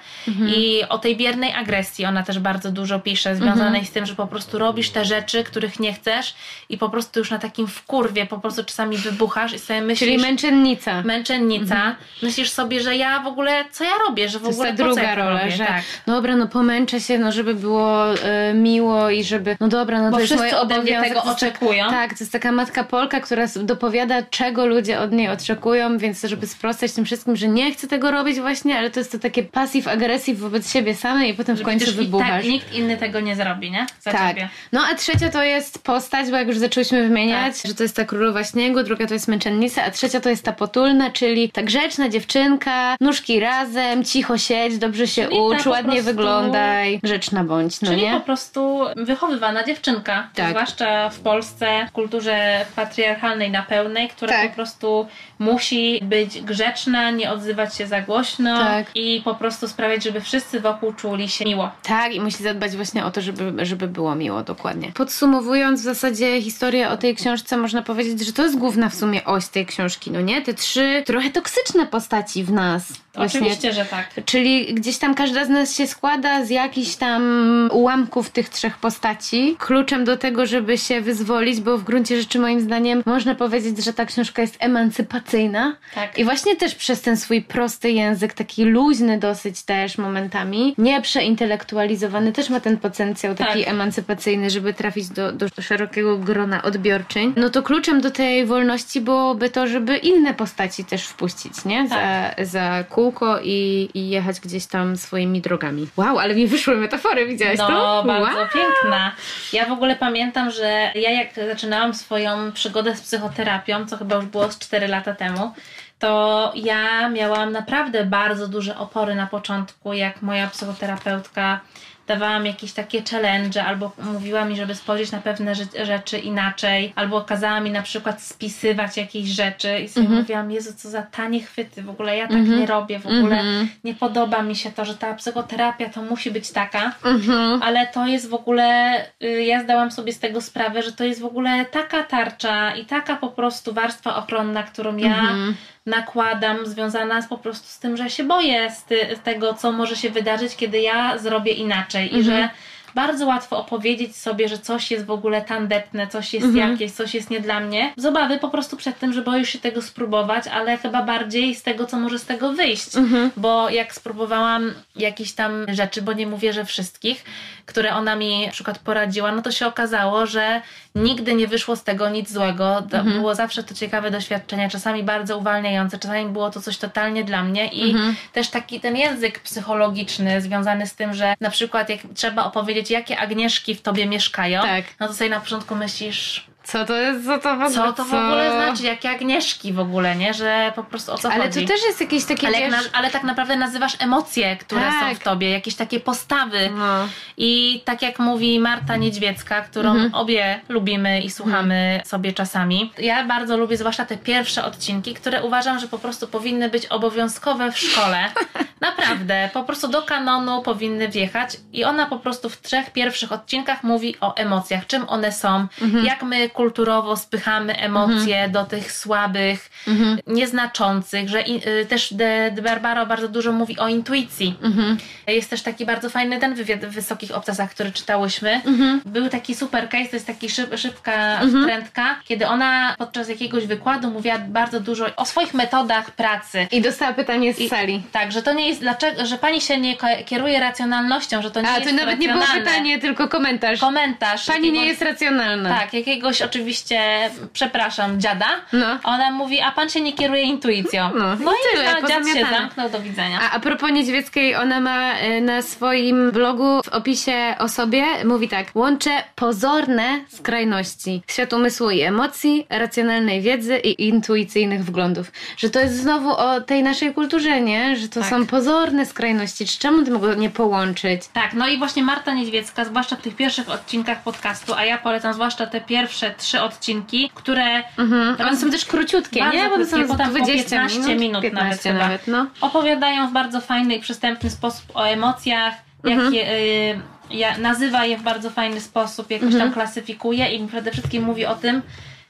i 0.47 0.81
o 0.89 0.97
tej 0.97 1.15
biernej 1.17 1.53
agresji 1.53 2.05
ona 2.05 2.23
też 2.23 2.39
bardzo 2.39 2.71
dużo 2.71 2.99
pisze, 2.99 3.35
związanej 3.35 3.65
Mhm. 3.67 3.85
z 3.85 3.91
tym, 3.91 4.05
że 4.05 4.15
po 4.15 4.27
prostu 4.27 4.57
robisz 4.59 4.89
te 4.89 5.05
rzeczy, 5.05 5.43
których 5.43 5.79
nie 5.79 5.93
chcesz 5.93 6.35
i 6.69 6.77
po 6.77 6.89
prostu 6.89 7.19
już 7.19 7.31
na 7.31 7.39
takim 7.39 7.67
wkurwie 7.67 8.25
po 8.25 8.39
prostu 8.39 8.63
czasami 8.63 8.97
wybuchasz 8.97 9.53
i 9.53 9.59
sobie 9.59 9.81
myślisz... 9.81 10.09
Czyli 10.09 10.21
męczennica. 10.21 11.01
Męczennica. 11.01 11.95
Myślisz 12.23 12.49
sobie, 12.49 12.79
że 12.79 12.95
ja 12.95 13.19
w 13.19 13.27
ogóle, 13.27 13.65
co 13.71 13.83
ja 13.83 13.91
robię, 14.07 14.29
że 14.29 14.39
w 14.39 14.41
To 14.41 14.47
jest 14.47 14.59
ogóle 14.59 14.71
ta 14.71 14.77
co 14.77 14.83
druga 14.83 15.03
ja 15.03 15.15
rola, 15.15 15.39
robię? 15.39 15.51
że 15.51 15.65
tak. 15.65 15.81
dobra, 16.07 16.35
no 16.35 16.47
pomęczę 16.47 16.99
się, 17.01 17.19
no 17.19 17.31
żeby 17.31 17.55
było 17.55 18.13
e, 18.19 18.53
miło 18.53 19.09
i 19.09 19.23
żeby, 19.23 19.57
no 19.59 19.67
dobra, 19.67 20.01
no 20.01 20.09
Bo 20.11 20.17
to 20.17 20.21
jest 20.21 20.35
moje 20.35 20.57
obowiązek. 20.59 21.03
tego 21.03 21.15
jest 21.29 21.43
oczekują. 21.43 21.89
Tak, 21.89 22.09
to 22.09 22.17
jest 22.19 22.31
taka 22.31 22.51
matka 22.51 22.83
Polka, 22.83 23.19
która 23.19 23.45
dopowiada, 23.55 24.21
czego 24.29 24.64
ludzie 24.67 24.99
od 24.99 25.11
niej 25.11 25.29
oczekują, 25.29 25.97
więc 25.97 26.21
żeby 26.23 26.47
sprostać 26.47 26.91
tym 26.91 27.05
wszystkim, 27.05 27.35
że 27.35 27.47
nie 27.47 27.71
chce 27.71 27.87
tego 27.87 28.11
robić 28.11 28.39
właśnie, 28.39 28.77
ale 28.77 28.91
to 28.91 28.99
jest 28.99 29.11
to 29.11 29.19
takie 29.19 29.43
pasyw 29.43 29.87
agresji 29.87 30.35
wobec 30.35 30.71
siebie 30.73 30.95
samej 30.95 31.29
i 31.31 31.33
potem 31.33 31.55
w 31.57 31.61
końcu 31.61 31.89
i 31.91 31.93
wybuchasz. 31.93 32.29
Tak, 32.29 32.45
nikt 32.45 32.73
inny 32.73 32.97
tego 32.97 33.19
nie 33.19 33.35
zrobi, 33.35 33.71
nie? 33.71 33.85
Za 34.01 34.11
Tak. 34.11 34.27
ciebie. 34.29 34.49
No 34.71 34.81
a 34.91 34.95
trzecia 34.95 35.29
to 35.29 35.43
jest 35.43 35.83
postać, 35.83 36.29
bo 36.31 36.37
jak 36.37 36.47
już 36.47 36.57
zaczęłyśmy 36.57 37.03
wymieniać, 37.07 37.61
Tak. 37.61 37.69
że 37.71 37.75
to 37.75 37.83
jest 37.83 37.95
ta 37.95 38.05
królowa 38.05 38.43
śniegu, 38.43 38.83
druga 38.83 39.07
to 39.07 39.13
jest 39.13 39.27
męczennica, 39.27 39.83
a 39.83 39.91
trzecia 39.91 40.19
to 40.19 40.29
jest 40.29 40.43
ta 40.45 40.51
potulna, 40.53 41.09
czyli 41.11 41.49
ta 41.51 41.63
grzeczna 41.63 42.09
dziewczynka, 42.09 42.95
nóżki 43.01 43.39
razem, 43.39 44.03
cicho 44.03 44.37
siedź, 44.37 44.77
dobrze 44.77 45.07
się 45.07 45.23
Czyli 45.27 45.39
ucz, 45.39 45.65
ładnie 45.65 45.91
prostu- 45.91 46.05
wyglądaj, 46.05 46.99
grzeczna 47.03 47.43
bądź, 47.43 47.81
no 47.81 47.87
Czyli 47.91 48.01
nie? 48.01 48.11
po 48.13 48.19
prostu 48.19 48.79
wychowywana 48.95 49.63
dziewczynka. 49.63 50.29
Tak. 50.35 50.49
Zwłaszcza 50.49 51.09
w 51.09 51.19
Polsce, 51.19 51.85
w 51.89 51.91
kulturze 51.91 52.65
patriarchalnej 52.75 53.51
na 53.51 53.61
pełnej, 53.63 54.09
która 54.09 54.31
Tak. 54.31 54.54
Po 54.55 54.61
prostu 54.65 55.07
musi 55.39 55.99
być 56.03 56.41
grzeczna, 56.41 57.11
nie 57.11 57.31
odzywać 57.31 57.75
się 57.75 57.87
za 57.87 58.01
głośno 58.01 58.59
Tak. 58.59 58.87
i 58.95 59.21
po 59.25 59.35
prostu 59.35 59.67
sprawiać, 59.67 60.03
żeby 60.03 60.21
wszyscy 60.21 60.59
wokół 60.59 60.93
czuli 60.93 61.29
się 61.29 61.45
miło. 61.45 61.71
Tak, 61.83 62.13
i 62.13 62.21
musi 62.21 62.43
zadbać 62.43 62.75
właśnie 62.75 63.05
o 63.05 63.11
to, 63.11 63.21
żeby, 63.21 63.65
żeby 63.65 63.87
było 63.87 64.15
miło, 64.15 64.43
dokładnie. 64.43 64.91
Podsumowując 64.93 65.81
w 65.81 65.83
zasadzie 65.83 66.41
historię 66.41 66.89
o 66.89 66.97
tej 66.97 67.15
książce, 67.15 67.57
można 67.57 67.81
powiedzieć, 67.81 68.25
że 68.25 68.33
to 68.33 68.43
jest 68.43 68.57
główna 68.57 68.89
w 68.89 68.95
sumie 68.95 69.25
oś 69.25 69.47
tej 69.47 69.65
książki, 69.65 70.11
no 70.11 70.21
nie? 70.21 70.41
Te 70.41 70.53
trzy 70.53 71.03
trochę 71.05 71.29
toksyczne 71.29 71.85
postaci 71.85 72.43
w 72.43 72.51
nas. 72.51 72.93
Właśnie. 73.15 73.39
Oczywiście, 73.39 73.73
że 73.73 73.85
tak. 73.85 74.25
Czyli 74.25 74.73
gdzieś 74.73 74.97
tam 74.97 75.15
każda 75.15 75.45
z 75.45 75.49
nas 75.49 75.75
się 75.75 75.87
składa 75.87 76.45
z 76.45 76.49
jakichś 76.49 76.95
tam 76.95 77.23
ułamków 77.71 78.29
tych 78.29 78.49
trzech 78.49 78.77
postaci. 78.77 79.55
Kluczem 79.59 80.05
do 80.05 80.17
tego, 80.17 80.45
żeby 80.45 80.77
się 80.77 81.01
wyzwolić, 81.01 81.61
bo 81.61 81.77
w 81.77 81.83
gruncie 81.83 82.21
rzeczy 82.21 82.39
moim 82.39 82.61
zdaniem 82.61 83.03
można 83.05 83.35
powiedzieć, 83.35 83.83
że 83.83 83.93
ta 83.93 84.05
książka 84.05 84.41
jest 84.45 84.57
emancypacyjna. 84.59 85.75
Tak. 85.95 86.17
I 86.17 86.23
właśnie 86.23 86.55
też 86.55 86.75
przez 86.75 87.01
ten 87.01 87.17
swój 87.17 87.41
prosty 87.41 87.91
język, 87.91 88.33
taki 88.33 88.65
luźny 88.65 89.19
dosyć 89.19 89.63
też 89.63 89.97
momentami, 89.97 90.75
nie 90.77 91.01
przeintelektualizowany, 91.01 92.31
też 92.31 92.49
ma 92.49 92.59
ten 92.59 92.77
potencjał 92.77 93.35
taki 93.35 93.59
Tak. 93.59 93.69
emancypacyjny, 93.73 94.49
żeby 94.49 94.73
trafić 94.73 95.09
do, 95.09 95.31
do 95.31 95.47
szerokiego 95.61 96.17
grona 96.17 96.63
odbiorczyń. 96.63 97.33
No 97.37 97.49
to 97.49 97.63
kluczem 97.63 98.01
do 98.01 98.11
tej 98.11 98.45
wolności 98.45 99.01
byłoby 99.01 99.49
to, 99.49 99.67
żeby 99.67 99.97
inne 99.97 100.33
postaci 100.33 100.85
też 100.85 101.07
wpuścić, 101.07 101.65
nie? 101.65 101.87
Za, 101.87 101.95
Tak. 101.95 102.45
za 102.45 102.83
kółko 102.89 103.39
i, 103.43 103.89
i 103.93 104.09
jechać 104.09 104.39
gdzieś 104.39 104.65
tam 104.65 104.97
swoimi 104.97 105.41
drogami. 105.41 105.87
Wow, 105.97 106.19
ale 106.19 106.35
mi 106.35 106.47
wyszły 106.47 106.77
metafory, 106.77 107.25
widziałaś 107.27 107.57
No, 107.57 107.67
to? 107.67 108.03
bardzo 108.07 108.37
wow. 108.37 108.47
piękna. 108.53 109.11
Ja 109.53 109.65
w 109.65 109.71
ogóle 109.71 109.95
pamiętam, 109.95 110.51
że 110.51 110.91
ja 110.95 111.11
jak 111.11 111.27
zaczynałam 111.47 111.93
swoją 111.93 112.51
przygodę 112.51 112.95
z 112.95 113.01
psychoterapią, 113.01 113.85
co 113.85 113.97
chyba 113.97 114.15
już 114.15 114.25
było 114.35 114.51
z 114.51 114.59
4 114.59 114.87
lata 114.87 115.15
temu, 115.15 115.53
to 115.99 116.51
ja 116.55 117.09
miałam 117.09 117.51
naprawdę 117.51 118.05
bardzo 118.05 118.47
duże 118.47 118.77
opory 118.77 119.15
na 119.15 119.27
początku, 119.27 119.93
jak 119.93 120.21
moja 120.21 120.47
psychoterapeutka 120.47 121.59
dawała 122.07 122.39
mi 122.39 122.47
jakieś 122.47 122.73
takie 122.73 123.03
challenge, 123.11 123.63
albo 123.65 123.91
mówiła 124.13 124.45
mi, 124.45 124.55
żeby 124.55 124.75
spojrzeć 124.75 125.11
na 125.11 125.19
pewne 125.21 125.51
rze- 125.55 125.85
rzeczy 125.85 126.17
inaczej, 126.17 126.93
albo 126.95 127.21
kazała 127.21 127.59
mi 127.59 127.71
na 127.71 127.81
przykład 127.81 128.21
spisywać 128.21 128.97
jakieś 128.97 129.27
rzeczy 129.27 129.79
i 129.79 129.89
sobie 129.89 130.09
mówiłam, 130.09 130.51
Jezu, 130.51 130.73
co 130.77 130.89
za 130.89 131.01
tanie 131.01 131.39
chwyty, 131.41 131.83
w 131.83 131.89
ogóle 131.89 132.17
ja 132.17 132.27
tak 132.27 132.47
nie 132.47 132.65
robię, 132.65 132.99
w 132.99 133.05
ogóle 133.05 133.39
Mhm. 133.39 133.69
nie 133.83 133.93
podoba 133.93 134.41
mi 134.41 134.55
się 134.55 134.71
to, 134.71 134.85
że 134.85 134.95
ta 134.95 135.13
psychoterapia 135.13 135.89
to 135.89 136.01
musi 136.01 136.31
być 136.31 136.51
taka, 136.51 136.91
Mhm. 137.05 137.63
ale 137.63 137.87
to 137.87 138.07
jest 138.07 138.29
w 138.29 138.33
ogóle, 138.33 138.95
y, 139.23 139.43
ja 139.43 139.63
zdałam 139.63 139.91
sobie 139.91 140.13
z 140.13 140.19
tego 140.19 140.41
sprawę, 140.41 140.83
że 140.83 140.91
to 140.91 141.03
jest 141.03 141.21
w 141.21 141.25
ogóle 141.25 141.65
taka 141.65 142.03
tarcza 142.03 142.75
i 142.75 142.85
taka 142.85 143.15
po 143.15 143.27
prostu 143.29 143.73
warstwa 143.73 144.15
ochronna, 144.15 144.63
którą 144.63 144.97
ja 144.97 145.07
Mhm. 145.19 145.55
Nakładam, 145.85 146.65
związana 146.65 147.21
z, 147.21 147.27
po 147.27 147.37
prostu 147.37 147.67
z 147.67 147.79
tym, 147.79 147.97
że 147.97 148.09
się 148.09 148.23
boję 148.23 148.71
z, 148.71 148.83
ty, 148.83 149.15
z 149.15 149.19
tego, 149.19 149.53
co 149.53 149.71
może 149.71 149.95
się 149.95 150.09
wydarzyć, 150.09 150.55
kiedy 150.55 150.79
ja 150.79 151.17
zrobię 151.17 151.51
inaczej 151.51 152.15
i 152.15 152.19
Mhm. 152.19 152.23
że 152.25 152.49
bardzo 152.95 153.25
łatwo 153.25 153.57
opowiedzieć 153.57 154.15
sobie, 154.15 154.47
że 154.49 154.57
coś 154.57 154.91
jest 154.91 155.05
w 155.05 155.11
ogóle 155.11 155.41
tandetne, 155.41 156.07
coś 156.07 156.33
jest 156.33 156.45
Mhm. 156.45 156.71
jakieś, 156.71 156.91
coś 156.91 157.13
jest 157.15 157.29
nie 157.29 157.39
dla 157.39 157.59
mnie. 157.59 157.93
Z 157.97 158.05
obawy 158.05 158.39
po 158.39 158.49
prostu 158.49 158.77
przed 158.77 158.99
tym, 158.99 159.13
że 159.13 159.21
boisz 159.21 159.49
się 159.49 159.59
tego 159.59 159.81
spróbować, 159.81 160.47
ale 160.47 160.77
chyba 160.77 161.03
bardziej 161.03 161.55
z 161.55 161.63
tego, 161.63 161.85
co 161.85 161.99
może 161.99 162.19
z 162.19 162.25
tego 162.25 162.53
wyjść. 162.53 162.95
Mhm. 162.95 163.31
Bo 163.37 163.69
jak 163.69 163.93
spróbowałam 163.93 164.73
jakieś 164.95 165.33
tam 165.33 165.65
rzeczy, 165.73 166.01
bo 166.01 166.13
nie 166.13 166.27
mówię, 166.27 166.53
że 166.53 166.65
wszystkich, 166.65 167.23
które 167.65 167.95
ona 167.95 168.15
mi 168.15 168.45
na 168.45 168.51
przykład 168.51 168.79
poradziła, 168.79 169.31
no 169.31 169.41
to 169.41 169.51
się 169.51 169.67
okazało, 169.67 170.25
że 170.25 170.61
nigdy 170.95 171.33
nie 171.33 171.47
wyszło 171.47 171.75
z 171.75 171.83
tego 171.83 172.09
nic 172.09 172.31
złego. 172.31 172.77
Mhm. 172.77 173.13
Było 173.13 173.35
zawsze 173.35 173.63
to 173.63 173.73
ciekawe 173.75 174.11
doświadczenie, 174.11 174.69
czasami 174.69 175.03
bardzo 175.03 175.37
uwalniające, 175.37 175.99
czasami 175.99 176.25
było 176.31 176.49
to 176.51 176.61
coś 176.61 176.77
totalnie 176.77 177.23
dla 177.23 177.43
mnie 177.43 177.67
i 177.67 177.91
Mhm. 177.91 178.15
też 178.33 178.47
taki 178.49 178.79
ten 178.79 178.97
język 178.97 179.39
psychologiczny 179.39 180.41
związany 180.41 180.87
z 180.87 180.95
tym, 180.95 181.13
że 181.13 181.33
na 181.41 181.49
przykład 181.49 181.89
jak 181.89 181.99
trzeba 182.15 182.43
opowiedzieć, 182.43 182.84
jakie 182.89 183.19
Agnieszki 183.19 183.75
w 183.75 183.81
tobie 183.81 184.05
mieszkają, 184.07 184.61
Tak. 184.61 184.85
no 184.99 185.07
to 185.07 185.13
sobie 185.13 185.29
na 185.29 185.39
początku 185.39 185.75
myślisz, 185.75 186.47
Co 186.65 186.85
to 186.85 186.95
jest, 186.95 187.25
co 187.25 187.37
to 187.37 187.49
w 187.49 187.61
ogóle? 187.61 187.71
co 187.71 187.93
to 187.93 188.05
w 188.05 188.13
ogóle 188.13 188.51
znaczy, 188.51 188.83
jakie 188.83 189.09
Agnieszki 189.09 189.73
w 189.73 189.79
ogóle, 189.79 190.15
nie? 190.15 190.33
Że 190.33 190.71
po 190.75 190.83
prostu 190.83 191.13
o 191.13 191.17
co 191.17 191.31
Ale 191.31 191.43
chodzi. 191.43 191.61
to 191.61 191.67
też 191.73 191.83
jest 191.85 192.01
jakieś 192.01 192.25
takie, 192.25 192.47
ale, 192.47 192.57
wiesz... 192.57 192.71
na, 192.71 192.77
ale 192.93 193.09
tak 193.11 193.23
naprawdę 193.23 193.55
nazywasz 193.55 193.93
emocje, 193.99 194.57
które 194.57 194.81
Tak. 194.81 195.09
są 195.09 195.15
w 195.15 195.19
tobie, 195.23 195.49
jakieś 195.49 195.75
takie 195.75 195.99
postawy. 195.99 196.69
No. 196.77 197.07
I 197.37 197.81
tak 197.85 198.01
jak 198.01 198.19
mówi 198.19 198.59
Marta 198.59 198.95
Niedźwiecka, 198.97 199.61
którą 199.61 199.89
Mhm. 199.91 200.13
obie 200.15 200.59
lubimy 200.69 201.21
i 201.21 201.29
słuchamy 201.31 202.01
sobie 202.05 202.33
czasami. 202.33 202.91
Ja 202.97 203.23
bardzo 203.25 203.57
lubię 203.57 203.77
zwłaszcza 203.77 204.05
te 204.05 204.17
pierwsze 204.17 204.65
odcinki, 204.65 205.13
które 205.13 205.43
uważam, 205.43 205.79
że 205.79 205.87
po 205.87 205.99
prostu 205.99 206.27
powinny 206.27 206.69
być 206.69 206.85
obowiązkowe 206.85 207.71
w 207.71 207.79
szkole. 207.79 208.25
Naprawdę, 208.81 209.49
po 209.53 209.63
prostu 209.63 209.87
do 209.87 210.01
kanonu 210.01 210.61
powinny 210.61 211.07
wjechać 211.07 211.57
i 211.73 211.83
ona 211.83 212.05
po 212.05 212.19
prostu 212.19 212.49
w 212.49 212.61
trzech 212.61 212.89
pierwszych 212.93 213.31
odcinkach 213.31 213.83
mówi 213.83 214.15
o 214.21 214.35
emocjach, 214.35 214.87
czym 214.87 215.09
one 215.09 215.31
są, 215.31 215.67
Mhm. 215.81 216.05
jak 216.05 216.23
my 216.23 216.49
kulturowo 216.55 217.17
spychamy 217.17 217.77
emocje 217.77 218.49
do 218.49 218.63
tych 218.63 218.91
słabych, 218.91 219.69
Mhm. 219.87 220.19
nieznaczących, 220.27 221.29
że 221.29 221.39
y, 221.47 221.85
też 221.89 222.13
De, 222.13 222.51
De 222.51 222.61
Barbaro 222.61 223.05
bardzo 223.05 223.27
dużo 223.27 223.51
mówi 223.51 223.79
o 223.79 223.87
intuicji. 223.87 224.55
Mhm. 224.63 224.97
Jest 225.27 225.49
też 225.49 225.61
taki 225.61 225.85
bardzo 225.85 226.09
fajny 226.09 226.39
ten 226.39 226.55
wywiad 226.55 226.85
w 226.85 226.89
Wysokich 226.89 227.31
Obcasach, 227.31 227.69
który 227.71 227.91
czytałyśmy. 227.91 228.61
Mhm. 228.65 229.01
Był 229.05 229.29
taki 229.29 229.55
super 229.55 229.89
case, 229.89 230.05
to 230.09 230.15
jest 230.15 230.27
taki 230.27 230.49
szyb, 230.49 230.77
szybka 230.77 231.39
wtrętka, 231.63 232.15
kiedy 232.25 232.47
ona 232.47 232.95
podczas 232.97 233.29
jakiegoś 233.29 233.65
wykładu 233.65 234.09
mówiła 234.11 234.37
bardzo 234.39 234.79
dużo 234.79 235.05
o 235.15 235.25
swoich 235.25 235.53
metodach 235.53 236.11
pracy. 236.11 236.67
I 236.71 236.81
dostała 236.81 237.13
pytanie 237.13 237.53
z 237.53 237.59
I- 237.59 237.69
sali. 237.69 238.03
Tak, 238.11 238.31
że 238.31 238.41
to 238.41 238.53
nie 238.53 238.67
jest, 238.67 238.79
dlaczego, 238.81 239.25
że 239.25 239.37
pani 239.37 239.61
się 239.61 239.77
nie 239.77 239.95
kieruje 240.25 240.59
racjonalnością, 240.59 241.41
że 241.41 241.51
to 241.51 241.61
nie 241.61 241.69
A, 241.69 241.77
jest 241.77 241.89
to 241.89 241.95
nawet 241.95 242.19
nie 242.19 242.27
było 242.29 242.45
pytanie, 242.53 242.99
tylko 242.99 243.27
komentarz. 243.27 243.79
Komentarz. 243.79 244.45
Pani 244.45 244.61
nie 244.61 244.67
jakiegoś- 244.67 244.87
jest 244.87 245.01
racjonalna. 245.01 245.79
Tak, 245.79 245.93
jakiegoś 245.93 246.41
oczywiście, 246.45 247.29
przepraszam, 247.53 248.21
dziada. 248.21 248.45
No. 248.73 248.85
Ona 249.03 249.31
mówi, 249.31 249.61
a 249.61 249.71
pan 249.71 249.89
się 249.89 250.01
nie 250.01 250.13
kieruje 250.13 250.41
intuicją. 250.41 251.09
No, 251.15 251.35
i 251.35 251.39
no 251.39 251.51
i 251.51 251.55
tyle, 251.71 252.07
dziad 252.09 252.27
się 252.27 252.45
zamknął, 252.51 252.89
do 252.89 252.99
widzenia. 253.01 253.39
A, 253.41 253.55
a 253.55 253.59
propos 253.59 253.91
Niedźwieckiej, 253.91 254.55
ona 254.55 254.79
ma 254.79 255.13
e, 255.13 255.41
na 255.41 255.61
swoim 255.61 256.31
blogu 256.31 256.81
w 256.85 256.89
opisie 256.89 257.55
o 257.59 257.69
sobie, 257.69 258.03
mówi 258.25 258.49
tak, 258.49 258.67
łączę 258.75 259.23
pozorne 259.35 260.19
skrajności, 260.27 261.21
świat 261.27 261.53
umysłu 261.53 261.89
i 261.89 262.01
emocji, 262.01 262.67
racjonalnej 262.69 263.41
wiedzy 263.41 263.77
i 263.77 264.07
intuicyjnych 264.07 264.85
wglądów. 264.85 265.31
Że 265.57 265.69
to 265.69 265.79
jest 265.79 265.95
znowu 265.95 266.29
o 266.29 266.61
tej 266.61 266.83
naszej 266.83 267.13
kulturze, 267.13 267.61
nie? 267.61 267.95
Że 267.95 268.09
to 268.09 268.19
Tak. 268.19 268.29
są 268.29 268.45
pozorne 268.45 269.05
skrajności. 269.05 269.65
Czy 269.65 269.79
czemu 269.79 270.03
tego 270.03 270.33
nie 270.33 270.49
połączyć? 270.49 271.21
Tak, 271.33 271.53
no 271.53 271.67
i 271.67 271.77
właśnie 271.77 272.03
Marta 272.03 272.33
Niedźwiecka, 272.33 272.85
zwłaszcza 272.85 273.15
w 273.15 273.21
tych 273.21 273.35
pierwszych 273.35 273.69
odcinkach 273.69 274.23
podcastu, 274.23 274.73
a 274.73 274.85
ja 274.85 274.97
polecam 274.97 275.33
zwłaszcza 275.33 275.67
te 275.67 275.81
pierwsze 275.81 276.34
trzy 276.37 276.61
odcinki, 276.61 277.31
które 277.33 277.83
Mhm. 277.97 278.35
One 278.47 278.57
są 278.57 278.71
też 278.71 278.85
króciutkie, 278.85 279.41
nie? 279.53 279.69
Bo 279.69 279.77
to 279.77 279.85
są 279.85 280.07
po 280.07 280.13
20 280.15 280.69
15 280.69 280.99
minut, 280.99 281.19
minut 281.19 281.43
nawet 281.43 281.53
15 281.53 281.89
chyba. 281.91 282.03
nawet, 282.03 282.27
no. 282.27 282.45
opowiadają 282.61 283.27
w 283.29 283.33
bardzo 283.33 283.61
fajny 283.61 283.95
i 283.95 283.99
przystępny 283.99 284.49
sposób 284.49 284.85
o 284.93 285.03
emocjach, 285.07 285.73
Mhm. 286.03 286.23
jak 286.25 286.33
je, 286.33 286.51
y, 286.51 286.99
ja, 287.31 287.57
nazywa 287.57 288.05
je 288.05 288.17
w 288.17 288.21
bardzo 288.23 288.49
fajny 288.49 288.81
sposób, 288.81 289.31
jakoś 289.31 289.45
Mhm. 289.47 289.63
tam 289.63 289.73
klasyfikuje 289.73 290.49
i 290.55 290.67
przede 290.67 290.91
wszystkim 290.91 291.23
mówi 291.23 291.45
o 291.45 291.55
tym, 291.55 291.81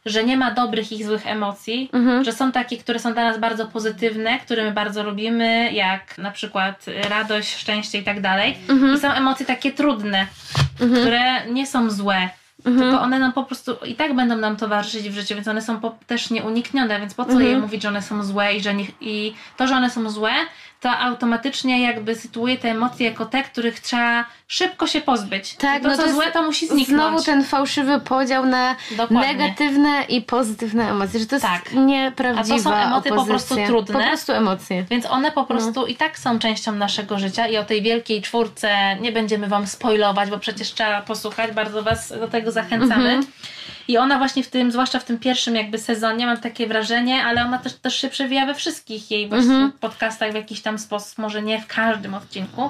że 0.05 0.23
nie 0.23 0.37
ma 0.37 0.51
dobrych 0.51 0.91
i 0.91 1.03
złych 1.03 1.27
emocji, 1.27 1.89
Mhm. 1.93 2.23
że 2.23 2.31
są 2.31 2.51
takie, 2.51 2.77
które 2.77 2.99
są 2.99 3.13
dla 3.13 3.23
nas 3.23 3.39
bardzo 3.39 3.65
pozytywne, 3.65 4.39
które 4.39 4.63
my 4.63 4.71
bardzo 4.71 5.03
lubimy, 5.03 5.71
jak 5.73 6.17
na 6.17 6.31
przykład 6.31 6.85
radość, 7.09 7.55
szczęście 7.55 7.97
i 7.97 8.03
tak 8.03 8.21
dalej. 8.21 8.57
Mhm. 8.69 8.95
I 8.95 8.99
są 8.99 9.11
emocje 9.11 9.45
takie 9.45 9.71
trudne, 9.71 10.27
które 11.01 11.45
nie 11.47 11.67
są 11.67 11.89
złe. 11.89 12.29
Mhm. 12.65 12.79
Tylko 12.89 13.01
one 13.03 13.19
nam 13.19 13.33
po 13.33 13.43
prostu 13.43 13.75
i 13.85 13.95
tak 13.95 14.15
będą 14.15 14.35
nam 14.37 14.57
towarzyszyć 14.57 15.09
w 15.09 15.13
życiu, 15.13 15.35
więc 15.35 15.47
one 15.47 15.61
są 15.61 15.79
po, 15.79 15.95
też 16.07 16.29
nieuniknione, 16.29 16.99
więc 16.99 17.13
po 17.13 17.25
co 17.25 17.31
Mhm. 17.31 17.49
je 17.49 17.57
mówić, 17.57 17.81
że 17.81 17.87
one 17.89 18.01
są 18.01 18.23
złe 18.23 18.53
i 18.55 18.61
że 18.61 18.73
nie, 18.73 18.85
i 19.01 19.33
to, 19.57 19.67
że 19.67 19.75
one 19.75 19.89
są 19.89 20.09
złe, 20.09 20.31
to 20.85 20.91
automatycznie 20.99 21.81
jakby 21.83 22.15
sytuuje 22.15 22.57
te 22.57 22.71
emocje 22.71 23.05
jako 23.09 23.25
te, 23.25 23.43
których 23.43 23.79
trzeba 23.79 24.25
szybko 24.47 24.87
się 24.87 25.01
pozbyć. 25.01 25.55
Tak, 25.55 25.81
to, 25.83 25.87
no 25.87 25.97
co 25.97 26.03
to 26.03 26.13
złe, 26.13 26.31
to 26.31 26.41
musi 26.43 26.67
zniknąć. 26.67 26.87
Znowu 26.87 27.23
ten 27.23 27.43
fałszywy 27.43 27.99
podział 27.99 28.45
na 28.45 28.75
Dokładnie. 28.91 29.33
negatywne 29.33 30.03
i 30.09 30.21
pozytywne 30.21 30.89
emocje, 30.91 31.19
że 31.19 31.25
to 31.25 31.35
jest 31.35 31.45
Tak. 31.45 31.73
nieprawdziwa 31.73 32.55
A 32.55 32.57
to 32.57 32.63
są 32.63 32.73
emocje 32.75 33.11
po 33.11 33.21
opozycja. 33.21 33.55
prostu 33.55 33.55
trudne. 33.73 33.93
Po 33.93 34.07
prostu 34.07 34.31
emocje. 34.31 34.85
Więc 34.89 35.05
one 35.05 35.31
po 35.31 35.43
prostu 35.45 35.81
No. 35.81 35.85
i 35.87 35.95
tak 35.95 36.19
są 36.19 36.39
częścią 36.39 36.71
naszego 36.71 37.19
życia 37.19 37.47
i 37.47 37.57
o 37.57 37.63
tej 37.63 37.81
wielkiej 37.81 38.21
czwórce 38.21 38.95
nie 39.01 39.11
będziemy 39.11 39.47
Wam 39.47 39.67
spoilować, 39.67 40.29
bo 40.29 40.37
przecież 40.39 40.73
trzeba 40.73 41.01
posłuchać, 41.01 41.51
bardzo 41.51 41.83
Was 41.83 42.09
do 42.19 42.27
tego 42.27 42.51
zachęcamy. 42.51 43.09
Mhm. 43.09 43.25
I 43.87 43.97
ona 43.97 44.17
właśnie 44.17 44.43
w 44.43 44.47
tym, 44.49 44.71
zwłaszcza 44.71 44.99
w 44.99 45.03
tym 45.03 45.19
pierwszym 45.19 45.55
jakby 45.55 45.77
sezonie, 45.77 46.25
mam 46.25 46.37
takie 46.37 46.67
wrażenie, 46.67 47.23
ale 47.23 47.45
ona 47.45 47.57
też, 47.57 47.73
też 47.73 47.95
się 47.95 48.09
przewija 48.09 48.45
we 48.45 48.53
wszystkich 48.53 49.11
jej 49.11 49.29
właśnie 49.29 49.53
Mhm. 49.53 49.71
podcastach 49.71 50.31
w 50.31 50.35
jakiś 50.35 50.61
tam 50.61 50.79
sposób, 50.79 51.17
może 51.17 51.41
nie 51.41 51.61
w 51.61 51.67
każdym 51.67 52.13
odcinku, 52.13 52.69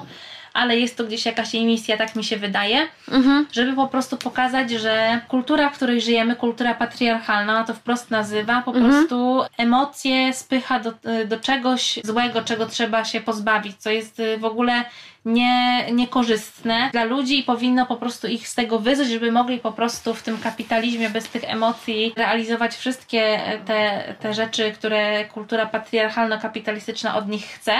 ale 0.56 0.78
jest 0.78 0.96
to 0.96 1.04
gdzieś 1.04 1.26
jakaś 1.26 1.54
jej 1.54 1.64
misja, 1.66 1.96
tak 1.96 2.16
mi 2.16 2.24
się 2.24 2.36
wydaje, 2.36 2.88
Mhm. 3.12 3.46
żeby 3.52 3.72
po 3.72 3.88
prostu 3.88 4.16
pokazać, 4.16 4.70
że 4.70 5.20
kultura, 5.28 5.70
w 5.70 5.72
której 5.76 6.00
żyjemy, 6.00 6.36
kultura 6.36 6.74
patriarchalna, 6.74 7.52
ona 7.52 7.64
to 7.64 7.74
wprost 7.74 8.10
nazywa, 8.10 8.62
po 8.62 8.74
Mhm. 8.74 8.90
prostu 8.90 9.42
emocje 9.58 10.32
spycha 10.32 10.80
do, 10.80 10.92
do 11.26 11.40
czegoś 11.40 11.98
złego, 12.04 12.42
czego 12.42 12.66
trzeba 12.66 13.04
się 13.04 13.20
pozbawić, 13.20 13.76
co 13.78 13.90
jest 13.90 14.22
w 14.38 14.44
ogóle 14.44 14.84
nie, 15.24 15.86
niekorzystne 15.92 16.88
dla 16.92 17.04
ludzi 17.04 17.38
i 17.38 17.42
powinno 17.42 17.86
po 17.86 17.96
prostu 17.96 18.26
ich 18.26 18.48
z 18.48 18.54
tego 18.54 18.78
wyzwać, 18.78 19.08
żeby 19.08 19.32
mogli 19.32 19.58
po 19.58 19.72
prostu 19.72 20.14
w 20.14 20.22
tym 20.22 20.38
kapitalizmie 20.38 21.10
bez 21.10 21.28
tych 21.28 21.44
emocji 21.44 22.12
realizować 22.16 22.74
wszystkie 22.76 23.40
te, 23.66 24.14
te 24.20 24.34
rzeczy, 24.34 24.72
które 24.72 25.24
kultura 25.24 25.66
patriarchalno-kapitalistyczna 25.66 27.16
od 27.16 27.28
nich 27.28 27.44
chce. 27.46 27.72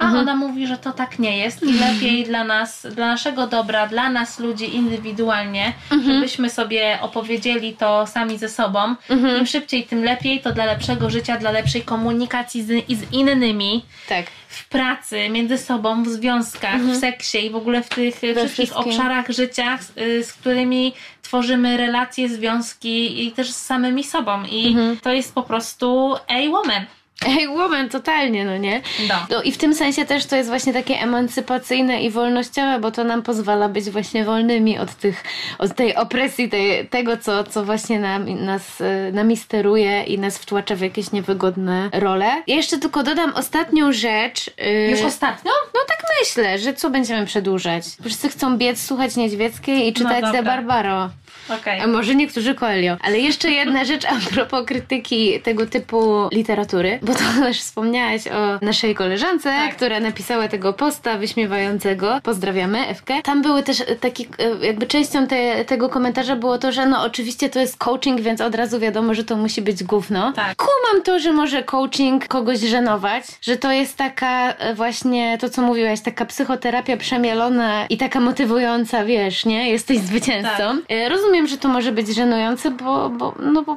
A 0.00 0.04
Mhm. 0.04 0.22
ona 0.22 0.36
mówi, 0.36 0.66
że 0.66 0.78
to 0.78 0.92
tak 0.92 1.18
nie 1.18 1.38
jest 1.38 1.62
i 1.62 1.72
lepiej 1.72 2.24
dla 2.24 2.44
nas, 2.44 2.86
dla 2.94 3.06
naszego 3.06 3.46
dobra, 3.46 3.86
dla 3.86 4.10
nas 4.10 4.38
ludzi 4.38 4.76
indywidualnie, 4.76 5.72
Mhm. 5.90 6.14
żebyśmy 6.14 6.50
sobie 6.50 6.98
opowiedzieli 7.02 7.72
to 7.76 8.06
sami 8.06 8.38
ze 8.38 8.48
sobą. 8.48 8.94
Mhm. 9.10 9.38
Im 9.38 9.46
szybciej, 9.46 9.84
tym 9.86 10.04
lepiej, 10.04 10.40
to 10.40 10.52
dla 10.52 10.64
lepszego 10.64 11.10
życia, 11.10 11.36
dla 11.36 11.50
lepszej 11.50 11.82
komunikacji 11.82 12.62
z, 12.62 12.88
i 12.90 12.96
z 12.96 13.12
innymi 13.12 13.84
Tak. 14.08 14.26
w 14.48 14.68
pracy, 14.68 15.28
między 15.28 15.58
sobą, 15.58 16.02
w 16.02 16.08
związkach, 16.08 16.80
w 16.80 16.96
seksie 16.96 17.46
i 17.46 17.50
w 17.50 17.56
ogóle 17.56 17.82
w 17.82 17.88
tych 17.88 18.14
wszystkich 18.14 18.30
Mhm. 18.30 18.48
wszystkim. 18.48 18.78
obszarach 18.92 19.28
życia, 19.28 19.78
z, 19.78 19.98
y, 19.98 20.24
z 20.24 20.32
którymi 20.32 20.92
tworzymy 21.22 21.76
relacje, 21.76 22.28
związki 22.28 23.26
i 23.26 23.32
też 23.32 23.50
z 23.50 23.56
samymi 23.66 24.04
sobą. 24.04 24.44
I 24.44 24.66
Mhm. 24.68 24.96
to 25.00 25.12
jest 25.12 25.34
po 25.34 25.42
prostu 25.42 26.14
a 26.28 26.50
woman. 26.50 26.84
Ej, 27.26 27.48
woman, 27.48 27.88
totalnie, 27.88 28.44
no 28.44 28.56
nie? 28.56 28.80
No. 29.08 29.14
No 29.30 29.42
i 29.42 29.52
w 29.52 29.58
tym 29.58 29.74
sensie 29.74 30.04
też 30.04 30.26
to 30.26 30.36
jest 30.36 30.48
właśnie 30.48 30.72
takie 30.72 30.94
emancypacyjne 31.00 32.02
i 32.02 32.10
wolnościowe, 32.10 32.78
bo 32.80 32.90
to 32.90 33.04
nam 33.04 33.22
pozwala 33.22 33.68
być 33.68 33.90
właśnie 33.90 34.24
wolnymi 34.24 34.78
od 34.78 34.94
tych, 34.94 35.24
od 35.58 35.74
tej 35.74 35.96
opresji, 35.96 36.48
tej, 36.48 36.88
tego, 36.88 37.16
co, 37.16 37.44
co 37.44 37.64
właśnie 37.64 38.00
nam, 38.00 38.44
nas, 38.44 38.80
y, 38.80 39.12
nami 39.12 39.36
steruje 39.36 40.02
i 40.02 40.18
nas 40.18 40.38
wtłacza 40.38 40.76
w 40.76 40.80
jakieś 40.80 41.12
niewygodne 41.12 41.90
role. 41.92 42.42
Ja 42.46 42.56
jeszcze 42.56 42.78
tylko 42.78 43.02
dodam 43.02 43.32
ostatnią 43.34 43.92
rzecz. 43.92 44.48
y, 44.48 44.90
Już 44.90 45.00
ostatnio? 45.00 45.50
No 45.74 45.80
tak 45.88 45.98
myślę, 46.20 46.58
że 46.58 46.74
co 46.74 46.90
będziemy 46.90 47.26
przedłużać? 47.26 47.84
Wszyscy 48.04 48.28
chcą 48.28 48.56
biec, 48.58 48.82
słuchać 48.82 49.16
Niedźwieckiej 49.16 49.88
i 49.88 49.92
czytać. 49.92 50.24
The 50.32 50.42
Barbaro. 50.42 51.10
Okej. 51.60 51.80
A 51.80 51.86
może 51.86 52.14
niektórzy 52.14 52.54
Coelho. 52.54 52.96
Ale 53.00 53.18
jeszcze 53.18 53.50
jedna 53.50 53.84
rzecz 53.84 54.04
a 54.04 54.30
propos 54.34 54.66
krytyki 54.66 55.40
tego 55.40 55.66
typu 55.66 56.28
literatury, 56.32 56.98
bo 57.02 57.14
to 57.14 57.20
też 57.42 57.58
wspomniałaś 57.60 58.26
o 58.28 58.64
naszej 58.64 58.94
koleżance, 58.94 59.48
Tak. 59.50 59.76
która 59.76 60.00
napisała 60.00 60.48
tego 60.48 60.72
posta 60.72 61.18
wyśmiewającego. 61.18 62.20
Pozdrawiamy, 62.22 62.86
Ewkę. 62.86 63.22
Tam 63.22 63.42
były 63.42 63.62
też 63.62 63.82
taki, 64.00 64.28
e, 64.62 64.66
jakby 64.66 64.86
częścią 64.86 65.26
te, 65.26 65.64
tego 65.64 65.88
komentarza 65.88 66.36
było 66.36 66.58
to, 66.58 66.72
że 66.72 66.86
no 66.86 67.02
oczywiście 67.04 67.48
to 67.48 67.60
jest 67.60 67.76
coaching, 67.78 68.20
więc 68.20 68.40
od 68.40 68.54
razu 68.54 68.78
wiadomo, 68.80 69.14
że 69.14 69.24
to 69.24 69.36
musi 69.36 69.62
być 69.62 69.84
gówno. 69.84 70.32
Tak. 70.32 70.56
Kumam 70.56 71.02
to, 71.02 71.18
że 71.18 71.32
może 71.32 71.62
coaching 71.62 72.28
kogoś 72.28 72.58
żenować, 72.60 73.24
że 73.42 73.56
to 73.56 73.72
jest 73.72 73.96
taka 73.96 74.52
e, 74.52 74.74
właśnie 74.74 75.38
to, 75.40 75.48
co 75.50 75.62
mówiłaś, 75.62 76.00
taka 76.00 76.24
psychoterapia 76.26 76.96
przemielona 76.96 77.86
i 77.86 77.96
taka 77.96 78.20
motywująca, 78.20 79.04
wiesz, 79.04 79.44
nie? 79.44 79.70
Jesteś 79.70 79.98
zwycięzcą. 79.98 80.48
Tak. 80.58 80.76
E, 80.88 81.08
Rozumiem, 81.40 81.56
że 81.56 81.62
to 81.62 81.68
może 81.68 81.92
być 81.92 82.08
żenujące, 82.14 82.70
bo, 82.70 83.10
bo 83.10 83.34
no 83.52 83.62
bo 83.62 83.76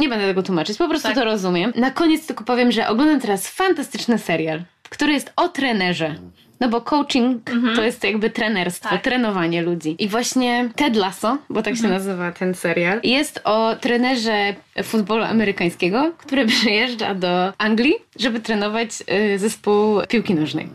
nie 0.00 0.08
będę 0.08 0.26
tego 0.26 0.42
tłumaczyć, 0.42 0.78
po 0.78 0.88
prostu 0.88 1.08
Tak. 1.08 1.16
to 1.16 1.24
rozumiem. 1.24 1.72
Na 1.76 1.90
koniec 1.90 2.26
tylko 2.26 2.44
powiem, 2.44 2.72
że 2.72 2.88
oglądam 2.88 3.20
teraz 3.20 3.48
fantastyczny 3.48 4.18
serial, 4.18 4.62
który 4.90 5.12
jest 5.12 5.32
o 5.36 5.48
trenerze. 5.48 6.14
No 6.60 6.68
bo 6.68 6.80
coaching 6.80 7.50
to 7.76 7.82
jest 7.82 8.04
jakby 8.04 8.30
trenerstwo, 8.30 8.88
Tak. 8.88 9.02
trenowanie 9.02 9.62
ludzi. 9.62 9.96
I 9.98 10.08
właśnie 10.08 10.68
Ted 10.76 10.96
Lasso, 10.96 11.38
bo 11.50 11.62
tak 11.62 11.76
się 11.76 11.88
nazywa 11.88 12.32
ten 12.32 12.54
serial, 12.54 13.00
jest 13.04 13.40
o 13.44 13.76
trenerze 13.80 14.54
futbolu 14.84 15.24
amerykańskiego, 15.24 16.12
który 16.18 16.46
przyjeżdża 16.56 17.14
do 17.14 17.52
Anglii, 17.58 17.94
żeby 18.18 18.40
trenować 18.40 18.90
y, 19.34 19.38
zespół 19.38 20.00
piłki 20.08 20.34
nożnej. 20.34 20.68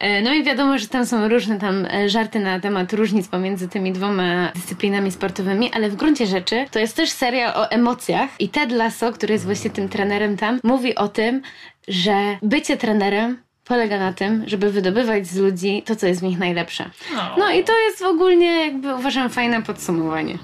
E, 0.00 0.22
No 0.22 0.34
i 0.34 0.42
wiadomo, 0.44 0.78
że 0.78 0.86
tam 0.88 1.06
są 1.06 1.28
różne 1.28 1.58
tam 1.58 1.86
e, 1.86 2.08
żarty 2.08 2.40
na 2.40 2.60
temat 2.60 2.92
różnic 2.92 3.28
pomiędzy 3.28 3.68
tymi 3.68 3.92
dwoma 3.92 4.52
dyscyplinami 4.54 5.12
sportowymi, 5.12 5.70
ale 5.74 5.90
w 5.90 5.96
gruncie 5.96 6.26
rzeczy 6.26 6.64
to 6.70 6.78
jest 6.78 6.96
też 6.96 7.10
serial 7.10 7.52
o 7.56 7.70
emocjach 7.70 8.30
i 8.40 8.48
Ted 8.48 8.72
Lasso, 8.72 9.12
który 9.12 9.32
jest 9.32 9.44
właśnie 9.44 9.70
tym 9.70 9.88
trenerem 9.88 10.36
tam, 10.36 10.60
mówi 10.64 10.94
o 10.94 11.08
tym, 11.08 11.42
że 11.88 12.14
bycie 12.42 12.76
trenerem 12.76 13.38
polega 13.66 13.98
na 13.98 14.12
tym, 14.12 14.42
żeby 14.46 14.70
wydobywać 14.72 15.26
z 15.26 15.36
ludzi 15.36 15.82
to, 15.86 15.96
co 15.96 16.06
jest 16.06 16.20
w 16.20 16.24
nich 16.24 16.38
najlepsze. 16.38 16.90
No 17.38 17.50
i 17.50 17.64
to 17.64 17.78
jest 17.78 18.02
ogólnie 18.02 18.66
jakby 18.66 18.94
uważam 18.94 19.30
fajne 19.30 19.62
podsumowanie. 19.62 20.38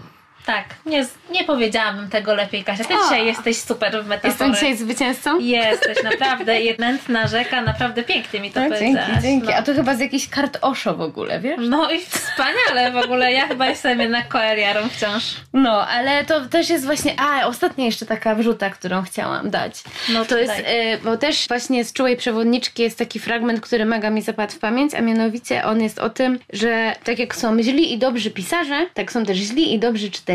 Tak, 0.47 0.65
nie, 0.87 1.07
nie 1.31 1.45
powiedziałabym 1.45 2.11
tego 2.11 2.35
lepiej, 2.35 2.65
Kasia. 2.65 2.85
Ty 2.85 2.95
O. 2.95 3.03
dzisiaj 3.03 3.27
jesteś 3.27 3.57
super 3.61 3.93
w 4.05 4.07
metafory. 4.07 4.29
Jestem 4.29 4.55
dzisiaj 4.55 4.77
zwycięzcą? 4.77 5.39
Jesteś, 5.39 6.03
naprawdę. 6.03 6.61
I 6.63 6.75
mętna 6.79 7.27
rzeka, 7.29 7.61
naprawdę 7.63 8.03
pięknie 8.03 8.41
mi 8.41 8.51
to 8.51 8.61
No, 8.61 8.69
dzięki, 8.69 8.85
powiedziałaś. 8.97 9.23
dzięki. 9.23 9.47
No. 9.47 9.55
A 9.55 9.63
to 9.63 9.75
chyba 9.75 9.95
z 9.95 10.01
jakichś 10.01 10.29
kart 10.29 10.59
Osho 10.61 10.95
w 10.95 11.01
ogóle, 11.01 11.41
wiesz? 11.41 11.61
No 11.69 11.91
i 11.91 11.99
wspaniale 12.01 12.93
w 12.93 12.97
ogóle. 12.97 13.33
Ja 13.33 13.47
chyba 13.49 13.67
jestem 13.69 14.01
jednak 14.01 14.29
koeriarą 14.29 14.89
wciąż. 14.89 15.25
No, 15.53 15.87
ale 15.89 16.25
to 16.25 16.41
też 16.49 16.71
jest 16.71 16.85
właśnie. 16.85 17.15
A, 17.21 17.47
ostatnia 17.47 17.85
jeszcze 17.85 18.07
taka 18.07 18.35
wrzuta, 18.35 18.71
którą 18.71 19.03
chciałam 19.03 19.51
dać. 19.51 19.83
No 20.13 20.25
To 20.25 20.39
jest, 20.39 20.59
y, 20.59 20.99
bo 21.05 21.17
też 21.17 21.49
właśnie 21.49 21.85
z 21.85 21.93
czułej 21.93 22.17
przewodniczki 22.17 22.83
jest 22.83 22.99
taki 22.99 23.19
fragment, 23.21 23.61
który 23.61 23.85
mega 23.85 24.11
mi 24.11 24.23
zapadł 24.23 24.53
w 24.53 24.59
pamięć, 24.59 24.95
a 24.95 25.01
mianowicie 25.01 25.65
on 25.65 25.83
jest 25.83 25.99
o 25.99 26.11
tym, 26.11 26.39
że 26.53 26.93
tak 27.05 27.19
jak 27.19 27.35
są 27.35 27.63
źli 27.63 27.93
i 27.93 27.99
dobrzy 27.99 28.31
pisarze, 28.31 28.87
tak 28.95 29.13
są 29.13 29.25
też 29.25 29.37
źli 29.39 29.75
i 29.75 29.79
dobrzy 29.79 30.11
czytelnicy. 30.11 30.32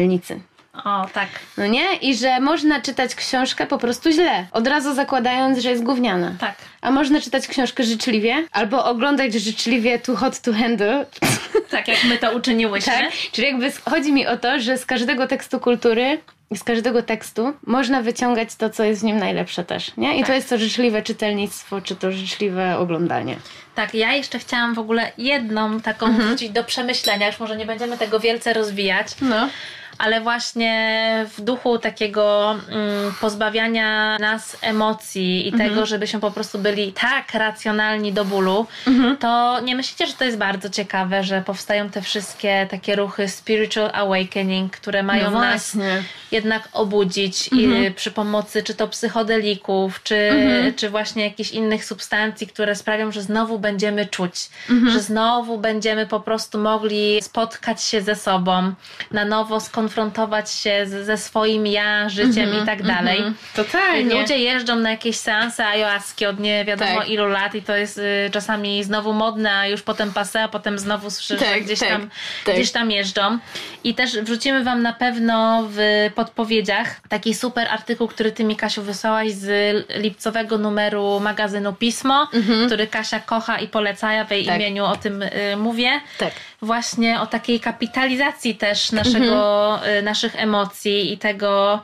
O, 0.86 1.08
tak. 1.14 1.28
No 1.58 1.68
nie? 1.68 1.94
I 1.96 2.16
że 2.18 2.40
można 2.40 2.82
czytać 2.82 3.16
książkę 3.16 3.66
po 3.68 3.78
prostu 3.78 4.12
źle, 4.12 4.46
od 4.52 4.68
razu 4.68 4.94
zakładając, 4.94 5.60
że 5.60 5.70
jest 5.70 5.84
gówniana. 5.84 6.32
Tak. 6.40 6.56
A 6.82 6.92
można 6.92 7.22
czytać 7.22 7.48
książkę 7.48 7.84
życzliwie, 7.84 8.46
albo 8.52 8.86
oglądać 8.86 9.34
życzliwie 9.34 10.00
Too 10.00 10.16
Hot 10.16 10.40
to 10.42 10.54
Handle, 10.54 11.06
Tak 11.72 11.88
jak 11.88 12.04
my 12.04 12.18
to 12.18 12.32
uczyniłyśmy. 12.32 12.94
tak? 12.94 13.12
Czyli 13.32 13.48
jakby 13.48 13.72
chodzi 13.90 14.14
mi 14.14 14.28
o 14.28 14.38
to, 14.38 14.60
że 14.60 14.78
z 14.78 14.86
każdego 14.86 15.28
tekstu 15.28 15.60
kultury 15.60 16.20
i 16.52 16.58
z 16.58 16.64
każdego 16.64 17.04
tekstu 17.04 17.54
można 17.66 18.02
wyciągać 18.02 18.56
to, 18.56 18.70
co 18.70 18.84
jest 18.84 19.02
w 19.02 19.04
nim 19.04 19.18
najlepsze 19.18 19.64
też, 19.64 19.92
nie? 19.98 20.16
I 20.16 20.20
Tak. 20.20 20.28
to 20.28 20.34
jest 20.34 20.50
to 20.50 20.58
życzliwe 20.58 21.02
czytelnictwo, 21.02 21.82
czy 21.82 21.96
to 21.96 22.12
życzliwe 22.12 22.78
oglądanie. 22.78 23.36
Tak, 23.76 23.94
ja 23.94 24.14
jeszcze 24.14 24.40
chciałam 24.40 24.74
w 24.74 24.80
ogóle 24.80 25.12
jedną 25.18 25.82
taką 25.82 26.06
Mhm. 26.06 26.28
wrzucić 26.28 26.50
do 26.50 26.64
przemyślenia. 26.64 27.28
Już 27.28 27.40
może 27.40 27.58
nie 27.58 27.66
będziemy 27.66 27.98
tego 27.98 28.20
wielce 28.20 28.54
rozwijać. 28.54 29.08
No. 29.22 29.50
Ale 29.98 30.22
właśnie 30.22 31.26
w 31.38 31.42
duchu 31.42 31.80
takiego 31.80 32.56
mm, 32.70 33.14
pozbawiania 33.22 34.18
nas 34.20 34.58
emocji 34.62 35.48
i 35.48 35.52
Mhm. 35.54 35.70
tego, 35.70 35.86
żebyśmy 35.86 36.20
po 36.20 36.32
prostu 36.32 36.60
byli 36.60 36.94
tak 36.94 37.34
racjonalni 37.34 38.14
do 38.14 38.26
bólu, 38.26 38.68
Mhm. 38.88 39.18
to 39.18 39.60
nie 39.60 39.76
myślicie, 39.76 40.08
że 40.08 40.14
to 40.14 40.24
jest 40.26 40.38
bardzo 40.38 40.70
ciekawe, 40.70 41.24
że 41.24 41.42
powstają 41.42 41.90
te 41.90 42.02
wszystkie 42.02 42.68
takie 42.70 42.96
ruchy 42.96 43.28
spiritual 43.30 43.90
awakening, 43.94 44.72
które 44.78 45.04
mają 45.04 45.32
No 45.32 45.42
nas. 45.42 45.76
Mhm. 45.76 46.04
jednak 46.32 46.70
obudzić 46.74 47.50
i 47.52 47.92
przy 47.96 48.12
pomocy 48.12 48.64
czy 48.64 48.74
to 48.76 48.88
psychodelików, 48.88 50.04
czy, 50.04 50.16
Mhm. 50.16 50.74
czy 50.74 50.90
właśnie 50.90 51.24
jakichś 51.24 51.52
innych 51.52 51.86
substancji, 51.86 52.48
które 52.48 52.76
sprawią, 52.76 53.12
że 53.12 53.22
znowu 53.22 53.60
będziemy 53.60 54.06
czuć, 54.06 54.50
Mhm. 54.70 54.92
że 54.92 55.00
znowu 55.00 55.58
będziemy 55.58 56.06
po 56.08 56.20
prostu 56.20 56.58
mogli 56.60 57.22
spotkać 57.22 57.84
się 57.84 58.02
ze 58.02 58.16
sobą, 58.16 58.74
na 59.12 59.26
nowo 59.26 59.60
skonfrontować 59.88 60.52
się 60.52 60.86
z, 60.86 61.06
ze 61.06 61.18
swoim 61.18 61.68
ja, 61.68 62.10
życiem 62.10 62.50
i 62.64 62.66
tak 62.66 62.84
dalej. 62.84 63.24
Totalnie. 63.56 64.22
Ludzie 64.22 64.38
jeżdżą 64.38 64.76
na 64.76 64.92
jakieś 64.92 65.18
seanse 65.18 65.66
ayahuaski 65.68 66.26
od 66.26 66.40
nie 66.40 66.66
wiadomo 66.66 67.00
Tak. 67.00 67.10
ilu 67.10 67.28
lat 67.28 67.56
i 67.56 67.62
to 67.62 67.76
jest 67.76 67.98
y, 67.98 68.30
czasami 68.34 68.84
znowu 68.84 69.14
modne, 69.14 69.52
a 69.54 69.68
już 69.68 69.82
potem 69.82 70.14
passe, 70.14 70.44
a 70.44 70.48
potem 70.48 70.80
znowu 70.80 71.12
słyszę, 71.12 71.38
że 71.38 71.46
Tak, 71.46 71.64
gdzieś, 71.64 71.80
tak, 71.80 71.90
tam, 71.90 72.10
tak. 72.46 72.56
gdzieś 72.56 72.72
tam 72.72 72.92
jeżdżą. 72.92 73.40
I 73.84 73.94
też 73.96 74.18
wrzucimy 74.20 74.64
Wam 74.64 74.82
na 74.82 74.94
pewno 74.94 75.68
w 75.70 76.10
podpowiedziach 76.16 76.96
taki 77.10 77.34
super 77.36 77.68
artykuł, 77.72 78.08
który 78.08 78.32
Ty 78.32 78.44
mi 78.44 78.56
Kasiu 78.56 78.82
wysłałaś 78.82 79.32
z 79.32 79.48
lipcowego 79.96 80.58
numeru 80.58 81.20
magazynu 81.20 81.74
Pismo, 81.74 82.28
który 82.68 82.88
Kasia 82.88 83.20
kocha 83.20 83.60
i 83.60 83.68
poleca, 83.68 84.14
ja 84.14 84.26
w 84.26 84.32
jej. 84.32 84.46
Tak. 84.46 84.56
imieniu 84.56 84.86
o 84.86 84.96
tym 84.96 85.22
y, 85.24 85.30
mówię. 85.58 86.02
Tak. 86.18 86.32
Właśnie 86.62 87.22
o 87.22 87.28
takiej 87.28 87.60
kapitalizacji 87.60 88.56
też 88.56 88.92
naszego, 88.92 89.80
y, 90.00 90.02
naszych 90.02 90.36
emocji 90.36 91.14
i 91.14 91.18
tego, 91.18 91.82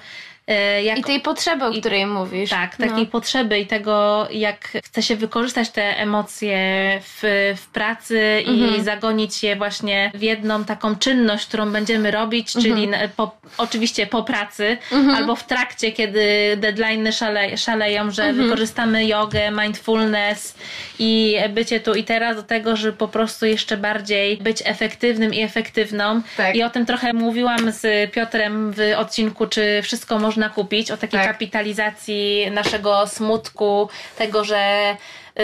jak 0.83 0.99
I 0.99 1.03
tej 1.03 1.19
potrzeby, 1.19 1.65
o 1.65 1.71
której 1.71 2.05
mówisz. 2.05 2.49
tak, 2.49 2.79
No. 2.79 2.87
takiej 2.87 3.05
potrzeby 3.07 3.59
i 3.59 3.65
tego, 3.67 4.27
jak 4.31 4.67
chce 4.85 5.03
się 5.03 5.15
wykorzystać 5.15 5.69
te 5.69 5.97
emocje 5.97 6.57
w, 7.03 7.53
w 7.57 7.67
pracy 7.67 8.43
Mhm. 8.47 8.75
i 8.75 8.83
zagonić 8.83 9.43
je 9.43 9.55
właśnie 9.55 10.11
w 10.13 10.21
jedną 10.21 10.63
taką 10.65 10.95
czynność, 10.95 11.45
którą 11.47 11.71
będziemy 11.71 12.11
robić, 12.11 12.55
Mhm. 12.55 12.75
czyli 12.75 12.89
po, 13.15 13.37
oczywiście 13.57 14.07
po 14.07 14.23
pracy 14.23 14.77
albo 15.15 15.35
w 15.35 15.43
trakcie, 15.43 15.91
kiedy 15.91 16.23
deadline'y 16.61 17.11
szale, 17.11 17.57
szaleją, 17.57 18.11
że 18.11 18.23
Mhm. 18.23 18.43
wykorzystamy 18.47 19.05
jogę, 19.05 19.51
mindfulness 19.51 20.55
i 20.99 21.37
bycie 21.49 21.79
tu 21.79 21.93
i 21.93 22.03
teraz 22.03 22.35
do 22.35 22.43
tego, 22.43 22.75
żeby 22.75 22.97
po 22.97 23.07
prostu 23.07 23.45
jeszcze 23.45 23.77
bardziej 23.77 24.37
być 24.37 24.61
efektywnym 24.65 25.33
i 25.33 25.41
efektywną. 25.41 26.21
Tak. 26.37 26.55
I 26.55 26.63
o 26.63 26.69
tym 26.69 26.85
trochę 26.85 27.13
mówiłam 27.13 27.71
z 27.71 28.11
Piotrem 28.11 28.73
w 28.73 28.79
odcinku, 28.97 29.47
czy 29.47 29.79
wszystko 29.83 30.19
można 30.33 30.49
kupić, 30.49 30.91
o 30.91 30.97
takiej 30.97 31.19
Tak. 31.19 31.31
kapitalizacji 31.31 32.51
naszego 32.51 33.07
smutku, 33.07 33.89
tego, 34.17 34.43
że 34.43 34.95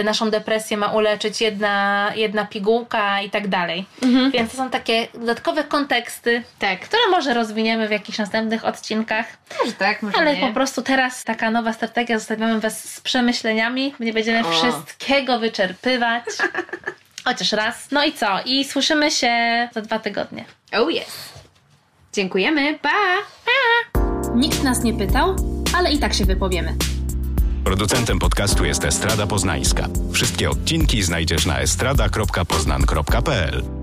naszą 0.04 0.30
depresję 0.30 0.76
ma 0.76 0.86
uleczyć 0.92 1.40
jedna, 1.40 2.10
jedna 2.14 2.44
pigułka 2.46 3.20
i 3.22 3.30
tak 3.30 3.48
dalej. 3.48 3.86
Mhm. 4.02 4.30
Więc 4.30 4.50
to 4.50 4.56
są 4.56 4.70
takie 4.70 5.08
dodatkowe 5.14 5.64
konteksty, 5.64 6.42
Tak. 6.58 6.80
które 6.80 7.02
może 7.10 7.34
rozwiniemy 7.34 7.88
w 7.88 7.90
jakichś 7.90 8.18
następnych 8.18 8.64
odcinkach, 8.64 9.26
Może 9.60 9.72
tak, 9.72 10.02
może 10.02 10.18
ale 10.18 10.34
nie. 10.36 10.40
po 10.48 10.52
prostu 10.54 10.82
teraz 10.82 11.24
taka 11.24 11.50
nowa 11.50 11.72
strategia, 11.72 12.18
zostawiamy 12.18 12.60
Was 12.60 12.94
z 12.94 13.00
przemyśleniami, 13.00 13.94
nie 14.00 14.12
będziemy 14.12 14.48
O. 14.48 14.50
wszystkiego 14.52 15.38
wyczerpywać. 15.38 16.24
Chociaż 17.24 17.52
raz. 17.52 17.90
No 17.90 18.04
i 18.04 18.12
co? 18.12 18.26
I 18.44 18.64
słyszymy 18.64 19.10
się 19.10 19.68
za 19.72 19.80
dwa 19.80 19.98
tygodnie. 19.98 20.44
Oh 20.72 20.90
yes. 20.90 21.28
Dziękujemy. 22.12 22.78
Pa! 22.82 22.88
Nikt 24.40 24.62
nas 24.62 24.82
nie 24.82 24.94
pytał, 24.94 25.36
ale 25.74 25.92
i 25.92 25.98
tak 25.98 26.14
się 26.14 26.24
wypowiemy. 26.24 26.76
Producentem 27.64 28.18
podcastu 28.18 28.64
jest 28.64 28.84
Estrada 28.84 29.26
Poznańska. 29.26 29.88
Wszystkie 30.12 30.50
odcinki 30.50 31.02
znajdziesz 31.02 31.46
na 31.46 31.60
estrada.poznan.pl. 31.60 33.79